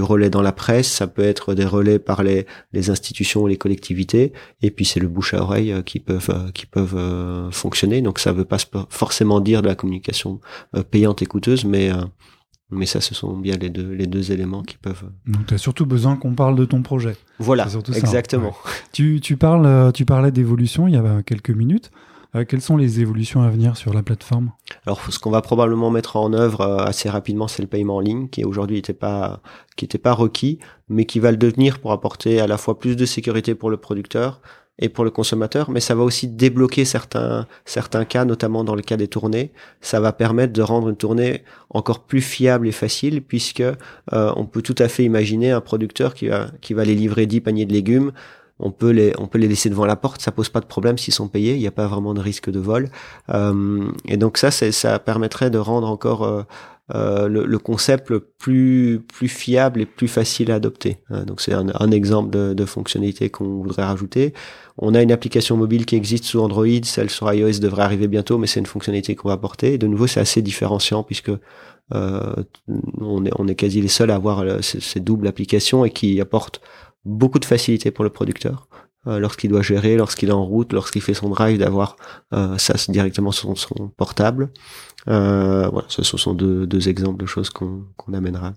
relais 0.01 0.29
dans 0.29 0.41
la 0.41 0.51
presse, 0.51 0.87
ça 0.87 1.07
peut 1.07 1.21
être 1.21 1.53
des 1.53 1.65
relais 1.65 1.99
par 1.99 2.23
les, 2.23 2.45
les 2.73 2.89
institutions, 2.89 3.45
les 3.45 3.57
collectivités, 3.57 4.33
et 4.61 4.71
puis 4.71 4.85
c'est 4.85 4.99
le 4.99 5.07
bouche 5.07 5.33
à 5.33 5.41
oreille 5.41 5.71
euh, 5.71 5.81
qui 5.81 5.99
peuvent 5.99 6.29
euh, 6.29 6.51
qui 6.51 6.65
peuvent 6.65 7.51
fonctionner. 7.51 8.01
Donc 8.01 8.19
ça 8.19 8.31
veut 8.31 8.45
pas 8.45 8.57
forcément 8.89 9.39
dire 9.41 9.61
de 9.61 9.67
la 9.67 9.75
communication 9.75 10.39
payante 10.89 11.21
et 11.21 11.25
coûteuse, 11.25 11.65
mais 11.65 11.91
mais 12.71 12.85
ça, 12.85 13.01
ce 13.01 13.13
sont 13.13 13.37
bien 13.37 13.57
les 13.57 13.69
deux, 13.69 13.91
les 13.91 14.07
deux 14.07 14.31
éléments 14.31 14.63
qui 14.63 14.77
peuvent. 14.77 15.03
Euh, 15.03 15.31
Donc, 15.33 15.47
tu 15.47 15.53
as 15.53 15.57
surtout 15.57 15.85
besoin 15.85 16.15
qu'on 16.15 16.33
parle 16.33 16.55
de 16.55 16.65
ton 16.65 16.81
projet. 16.81 17.17
Voilà, 17.37 17.67
exactement. 17.95 18.55
Tu, 18.93 19.19
tu, 19.21 19.35
parles, 19.37 19.65
euh, 19.65 19.91
tu 19.91 20.05
parlais 20.05 20.31
d'évolution 20.31 20.87
il 20.87 20.93
y 20.93 20.97
a 20.97 21.21
quelques 21.23 21.51
minutes. 21.51 21.91
Euh, 22.33 22.45
quelles 22.47 22.61
sont 22.61 22.77
les 22.77 23.01
évolutions 23.01 23.41
à 23.41 23.49
venir 23.49 23.75
sur 23.75 23.93
la 23.93 24.03
plateforme? 24.03 24.51
Alors, 24.85 25.01
ce 25.11 25.19
qu'on 25.19 25.31
va 25.31 25.41
probablement 25.41 25.91
mettre 25.91 26.15
en 26.15 26.31
œuvre 26.31 26.61
assez 26.61 27.09
rapidement, 27.09 27.49
c'est 27.49 27.61
le 27.61 27.67
paiement 27.67 27.97
en 27.97 27.99
ligne, 27.99 28.29
qui 28.29 28.45
aujourd'hui 28.45 28.77
n'était 28.77 28.93
pas, 28.93 29.41
qui 29.75 29.83
n'était 29.83 29.97
pas 29.97 30.13
requis, 30.13 30.59
mais 30.87 31.03
qui 31.05 31.19
va 31.19 31.31
le 31.31 31.37
devenir 31.37 31.79
pour 31.79 31.91
apporter 31.91 32.39
à 32.39 32.47
la 32.47 32.57
fois 32.57 32.79
plus 32.79 32.95
de 32.95 33.05
sécurité 33.05 33.53
pour 33.53 33.69
le 33.69 33.75
producteur, 33.75 34.39
et 34.81 34.89
pour 34.89 35.05
le 35.05 35.11
consommateur, 35.11 35.69
mais 35.69 35.79
ça 35.79 35.95
va 35.95 36.03
aussi 36.03 36.27
débloquer 36.27 36.85
certains 36.85 37.47
certains 37.65 38.03
cas, 38.03 38.25
notamment 38.25 38.63
dans 38.63 38.75
le 38.75 38.81
cas 38.81 38.97
des 38.97 39.07
tournées. 39.07 39.51
Ça 39.79 39.99
va 39.99 40.11
permettre 40.11 40.53
de 40.53 40.61
rendre 40.61 40.89
une 40.89 40.95
tournée 40.97 41.43
encore 41.69 41.99
plus 41.99 42.21
fiable 42.21 42.67
et 42.67 42.71
facile, 42.71 43.21
puisque 43.21 43.61
euh, 43.61 44.33
on 44.35 44.45
peut 44.45 44.63
tout 44.63 44.75
à 44.79 44.87
fait 44.87 45.03
imaginer 45.03 45.51
un 45.51 45.61
producteur 45.61 46.15
qui 46.15 46.27
va 46.27 46.47
qui 46.61 46.73
va 46.73 46.83
les 46.83 46.95
livrer 46.95 47.27
10 47.27 47.41
paniers 47.41 47.65
de 47.65 47.73
légumes. 47.73 48.11
On 48.59 48.71
peut 48.71 48.89
les 48.89 49.13
on 49.19 49.27
peut 49.27 49.37
les 49.37 49.47
laisser 49.47 49.69
devant 49.69 49.85
la 49.85 49.95
porte, 49.95 50.21
ça 50.21 50.31
pose 50.31 50.49
pas 50.49 50.59
de 50.59 50.65
problème 50.65 50.97
s'ils 50.97 51.13
sont 51.13 51.27
payés. 51.27 51.53
Il 51.53 51.59
n'y 51.59 51.67
a 51.67 51.71
pas 51.71 51.87
vraiment 51.87 52.13
de 52.13 52.21
risque 52.21 52.49
de 52.49 52.59
vol. 52.59 52.89
Euh, 53.29 53.87
et 54.07 54.17
donc 54.17 54.37
ça, 54.37 54.51
ça 54.51 54.99
permettrait 54.99 55.51
de 55.51 55.57
rendre 55.59 55.87
encore 55.87 56.23
euh, 56.23 56.43
euh, 56.93 57.27
le, 57.27 57.45
le, 57.45 57.57
concept 57.57 58.13
plus 58.37 59.01
plus 59.13 59.27
fiable 59.27 59.81
et 59.81 59.85
plus 59.85 60.07
facile 60.07 60.51
à 60.51 60.55
adopter. 60.55 60.97
Hein. 61.09 61.23
donc 61.23 61.39
c'est 61.39 61.53
un, 61.53 61.67
un, 61.79 61.91
exemple 61.91 62.31
de, 62.31 62.53
de 62.53 62.65
fonctionnalité 62.65 63.29
qu'on 63.29 63.61
voudrait 63.61 63.85
rajouter. 63.85 64.33
On 64.77 64.93
a 64.93 65.01
une 65.01 65.11
application 65.11 65.55
mobile 65.57 65.85
qui 65.85 65.95
existe 65.95 66.25
sous 66.25 66.39
Android, 66.39 66.83
celle 66.83 67.09
sur 67.09 67.31
iOS 67.31 67.59
devrait 67.59 67.83
arriver 67.83 68.07
bientôt, 68.07 68.37
mais 68.37 68.47
c'est 68.47 68.59
une 68.59 68.65
fonctionnalité 68.65 69.15
qu'on 69.15 69.29
va 69.29 69.35
apporter. 69.35 69.77
de 69.77 69.87
nouveau, 69.87 70.07
c'est 70.07 70.19
assez 70.19 70.41
différenciant 70.41 71.03
puisque 71.03 71.31
euh, 71.93 72.35
on, 72.99 73.25
est, 73.25 73.31
on 73.37 73.47
est 73.47 73.55
quasi 73.55 73.81
les 73.81 73.87
seuls 73.87 74.11
à 74.11 74.15
avoir 74.15 74.39
euh, 74.39 74.61
ces, 74.61 74.99
doubles 74.99 75.27
applications 75.27 75.85
et 75.85 75.89
qui 75.91 76.19
apportent 76.21 76.61
beaucoup 77.05 77.39
de 77.39 77.45
facilité 77.45 77.91
pour 77.91 78.03
le 78.03 78.09
producteur. 78.09 78.67
Euh, 79.07 79.17
lorsqu'il 79.17 79.49
doit 79.49 79.63
gérer, 79.63 79.95
lorsqu'il 79.95 80.29
est 80.29 80.33
en 80.33 80.45
route, 80.45 80.73
lorsqu'il 80.73 81.01
fait 81.01 81.15
son 81.15 81.29
drive, 81.29 81.57
d'avoir 81.57 81.95
euh, 82.33 82.55
ça 82.59 82.75
directement 82.87 83.31
sur 83.31 83.57
son 83.57 83.87
portable. 83.97 84.51
Euh, 85.07 85.67
voilà, 85.69 85.87
ce 85.89 86.03
sont 86.03 86.33
deux, 86.33 86.65
deux 86.67 86.89
exemples 86.89 87.19
de 87.19 87.25
choses 87.25 87.49
qu'on 87.49 87.85
amènera. 88.13 88.53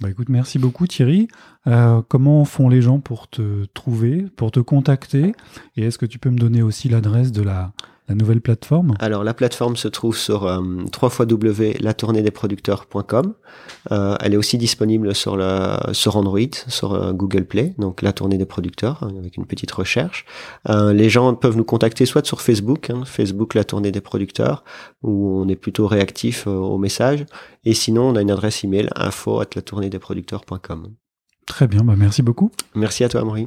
Bah 0.00 0.08
écoute, 0.08 0.30
merci 0.30 0.58
beaucoup 0.58 0.86
Thierry. 0.86 1.28
Euh, 1.66 2.00
comment 2.08 2.46
font 2.46 2.70
les 2.70 2.80
gens 2.80 3.00
pour 3.00 3.28
te 3.28 3.66
trouver, 3.74 4.26
pour 4.36 4.50
te 4.50 4.60
contacter? 4.60 5.34
Et 5.76 5.82
est-ce 5.82 5.98
que 5.98 6.06
tu 6.06 6.18
peux 6.18 6.30
me 6.30 6.38
donner 6.38 6.62
aussi 6.62 6.88
l'adresse 6.88 7.32
de 7.32 7.42
la, 7.42 7.72
la 8.10 8.16
nouvelle 8.16 8.40
plateforme 8.40 8.96
Alors 8.98 9.22
la 9.22 9.34
plateforme 9.34 9.76
se 9.76 9.86
trouve 9.86 10.16
sur 10.16 10.44
euh, 10.44 10.60
www.latourneedesproducteurs.com. 11.00 13.34
Euh, 13.92 14.16
elle 14.18 14.34
est 14.34 14.36
aussi 14.36 14.58
disponible 14.58 15.14
sur, 15.14 15.36
la, 15.36 15.90
sur 15.92 16.16
Android, 16.16 16.40
sur 16.66 16.92
euh, 16.92 17.12
Google 17.12 17.44
Play, 17.44 17.72
donc 17.78 18.02
la 18.02 18.12
tournée 18.12 18.36
des 18.36 18.46
producteurs, 18.46 19.04
hein, 19.04 19.12
avec 19.16 19.36
une 19.36 19.46
petite 19.46 19.70
recherche. 19.70 20.24
Euh, 20.68 20.92
les 20.92 21.08
gens 21.08 21.32
peuvent 21.34 21.56
nous 21.56 21.62
contacter 21.62 22.04
soit 22.04 22.26
sur 22.26 22.40
Facebook, 22.40 22.90
hein, 22.90 23.04
Facebook 23.04 23.54
la 23.54 23.62
tournée 23.62 23.92
des 23.92 24.00
producteurs, 24.00 24.64
où 25.04 25.40
on 25.40 25.46
est 25.46 25.54
plutôt 25.54 25.86
réactif 25.86 26.48
euh, 26.48 26.50
aux 26.50 26.78
messages, 26.78 27.24
et 27.64 27.74
sinon 27.74 28.08
on 28.08 28.16
a 28.16 28.22
une 28.22 28.32
adresse 28.32 28.64
email 28.64 28.90
info 28.96 29.38
at 29.38 29.50
la 29.54 29.62
tournée 29.62 29.88
des 29.88 30.00
producteurs.com. 30.00 30.88
Très 31.46 31.68
bien, 31.68 31.84
bah 31.84 31.94
merci 31.96 32.22
beaucoup. 32.22 32.50
Merci 32.74 33.04
à 33.04 33.08
toi 33.08 33.24
Marie. 33.24 33.46